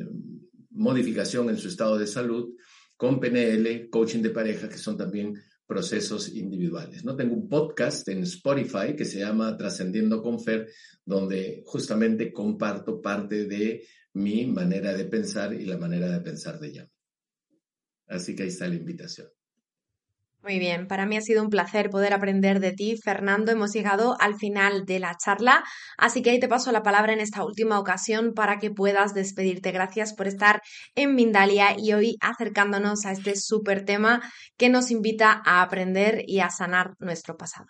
modificación 0.75 1.49
en 1.49 1.57
su 1.57 1.69
estado 1.69 1.99
de 1.99 2.07
salud, 2.07 2.55
con 2.97 3.19
PNL, 3.19 3.89
coaching 3.91 4.23
de 4.23 4.31
pareja, 4.31 4.69
que 4.69 4.79
son 4.79 4.97
también 4.97 5.35
procesos 5.67 6.29
individuales. 6.35 7.05
¿no? 7.05 7.17
Tengo 7.17 7.35
un 7.35 7.49
podcast 7.49 8.07
en 8.09 8.23
Spotify 8.23 8.95
que 8.97 9.05
se 9.05 9.19
llama 9.19 9.57
Trascendiendo 9.57 10.23
con 10.23 10.41
Fer, 10.41 10.71
donde 11.05 11.63
justamente 11.67 12.33
comparto 12.33 13.01
parte 13.01 13.47
de 13.47 13.85
mi 14.15 14.47
manera 14.47 14.95
de 14.95 15.07
pensar 15.07 15.55
y 15.55 15.65
la 15.65 15.79
manera 15.79 16.09
de 16.09 16.21
pensar 16.21 16.61
de 16.61 16.69
ella. 16.69 16.91
Así 18.07 18.37
que 18.37 18.45
ahí 18.45 18.51
está 18.51 18.69
la 18.69 18.75
invitación. 18.75 19.29
Muy 20.45 20.59
bien, 20.59 20.87
para 20.89 21.07
mí 21.07 21.17
ha 21.17 21.23
sido 21.23 21.43
un 21.43 21.49
placer 21.49 21.89
poder 21.89 22.13
aprender 22.13 22.61
de 22.61 22.73
ti, 22.73 22.99
Fernando. 23.03 23.51
Hemos 23.51 23.73
llegado 23.73 24.15
al 24.21 24.35
final 24.35 24.85
de 24.85 25.01
la 25.01 25.17
charla, 25.17 25.65
así 25.97 26.21
que 26.21 26.29
ahí 26.29 26.39
te 26.39 26.49
paso 26.49 26.71
la 26.71 26.83
palabra 26.83 27.15
en 27.15 27.21
esta 27.21 27.43
última 27.43 27.81
ocasión 27.81 28.35
para 28.35 28.59
que 28.59 28.71
puedas 28.71 29.15
despedirte. 29.15 29.73
Gracias 29.73 30.13
por 30.13 30.27
estar 30.27 30.61
en 30.95 31.15
Mindalia 31.15 31.75
y 31.79 31.95
hoy 31.95 32.17
acercándonos 32.21 33.07
a 33.07 33.13
este 33.13 33.37
súper 33.37 33.87
tema 33.87 34.21
que 34.59 34.69
nos 34.69 34.91
invita 34.91 35.41
a 35.47 35.63
aprender 35.63 36.25
y 36.27 36.41
a 36.41 36.51
sanar 36.51 36.93
nuestro 36.99 37.39
pasado. 37.39 37.69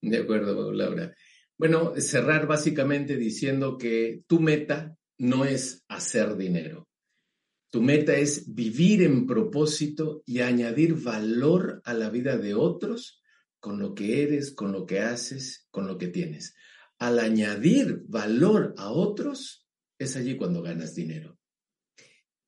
De 0.00 0.16
acuerdo, 0.16 0.72
Laura. 0.72 1.12
Bueno, 1.58 1.92
cerrar 1.98 2.46
básicamente 2.46 3.16
diciendo 3.16 3.76
que 3.76 4.22
tu 4.26 4.40
meta 4.40 4.96
no 5.18 5.44
es 5.44 5.84
hacer 5.88 6.38
dinero. 6.38 6.88
Tu 7.70 7.82
meta 7.82 8.16
es 8.16 8.54
vivir 8.54 9.02
en 9.02 9.26
propósito 9.26 10.22
y 10.24 10.40
añadir 10.40 10.94
valor 10.94 11.82
a 11.84 11.94
la 11.94 12.10
vida 12.10 12.36
de 12.38 12.54
otros 12.54 13.20
con 13.58 13.78
lo 13.78 13.94
que 13.94 14.22
eres, 14.22 14.52
con 14.52 14.72
lo 14.72 14.86
que 14.86 15.00
haces, 15.00 15.66
con 15.70 15.86
lo 15.86 15.98
que 15.98 16.08
tienes. 16.08 16.54
Al 16.98 17.18
añadir 17.18 18.02
valor 18.06 18.74
a 18.78 18.90
otros, 18.90 19.66
es 19.98 20.16
allí 20.16 20.36
cuando 20.36 20.62
ganas 20.62 20.94
dinero. 20.94 21.38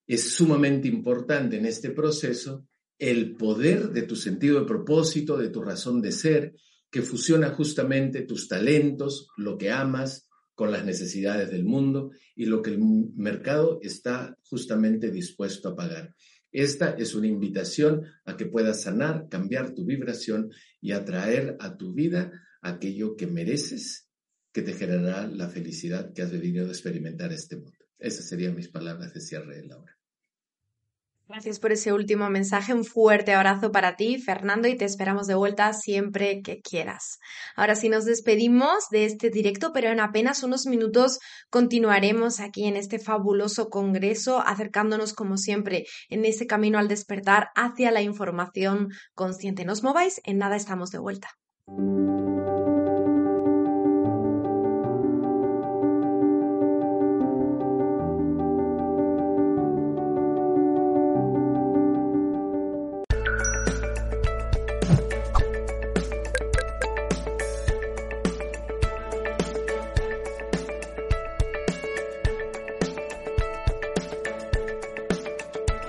Es 0.06 0.30
sumamente 0.30 0.88
importante 0.88 1.56
en 1.56 1.66
este 1.66 1.90
proceso 1.90 2.66
el 2.98 3.36
poder 3.36 3.90
de 3.90 4.02
tu 4.02 4.16
sentido 4.16 4.60
de 4.60 4.66
propósito, 4.66 5.36
de 5.36 5.50
tu 5.50 5.60
razón 5.62 6.00
de 6.00 6.12
ser, 6.12 6.54
que 6.90 7.02
fusiona 7.02 7.50
justamente 7.50 8.22
tus 8.22 8.48
talentos, 8.48 9.28
lo 9.36 9.58
que 9.58 9.70
amas, 9.70 10.27
con 10.58 10.72
las 10.72 10.84
necesidades 10.84 11.52
del 11.52 11.64
mundo 11.64 12.10
y 12.34 12.46
lo 12.46 12.62
que 12.62 12.70
el 12.70 12.80
mercado 13.14 13.78
está 13.80 14.36
justamente 14.42 15.12
dispuesto 15.12 15.68
a 15.68 15.76
pagar. 15.76 16.16
Esta 16.50 16.90
es 16.90 17.14
una 17.14 17.28
invitación 17.28 18.02
a 18.24 18.36
que 18.36 18.46
puedas 18.46 18.82
sanar, 18.82 19.28
cambiar 19.28 19.72
tu 19.72 19.84
vibración 19.84 20.50
y 20.80 20.90
atraer 20.90 21.56
a 21.60 21.76
tu 21.76 21.94
vida 21.94 22.32
aquello 22.60 23.14
que 23.14 23.28
mereces, 23.28 24.08
que 24.52 24.62
te 24.62 24.72
generará 24.72 25.28
la 25.28 25.48
felicidad 25.48 26.12
que 26.12 26.22
has 26.22 26.32
venido 26.32 26.66
a 26.66 26.70
experimentar 26.70 27.32
este 27.32 27.54
mundo. 27.54 27.78
Esas 27.96 28.26
serían 28.26 28.56
mis 28.56 28.68
palabras 28.68 29.14
de 29.14 29.20
cierre, 29.20 29.64
Laura. 29.64 29.97
Gracias 31.28 31.60
por 31.60 31.72
ese 31.72 31.92
último 31.92 32.30
mensaje. 32.30 32.72
Un 32.72 32.86
fuerte 32.86 33.34
abrazo 33.34 33.70
para 33.70 33.96
ti, 33.96 34.18
Fernando, 34.18 34.66
y 34.66 34.78
te 34.78 34.86
esperamos 34.86 35.26
de 35.26 35.34
vuelta 35.34 35.74
siempre 35.74 36.40
que 36.40 36.62
quieras. 36.62 37.18
Ahora 37.54 37.76
sí 37.76 37.90
nos 37.90 38.06
despedimos 38.06 38.88
de 38.90 39.04
este 39.04 39.28
directo, 39.28 39.72
pero 39.74 39.90
en 39.90 40.00
apenas 40.00 40.42
unos 40.42 40.64
minutos 40.64 41.18
continuaremos 41.50 42.40
aquí 42.40 42.64
en 42.64 42.76
este 42.76 42.98
fabuloso 42.98 43.68
congreso, 43.68 44.40
acercándonos 44.40 45.12
como 45.12 45.36
siempre 45.36 45.84
en 46.08 46.24
ese 46.24 46.46
camino 46.46 46.78
al 46.78 46.88
despertar 46.88 47.50
hacia 47.54 47.90
la 47.90 48.00
información 48.00 48.88
consciente. 49.14 49.66
Nos 49.66 49.82
mováis, 49.82 50.22
en 50.24 50.38
nada 50.38 50.56
estamos 50.56 50.90
de 50.90 50.98
vuelta. 50.98 51.28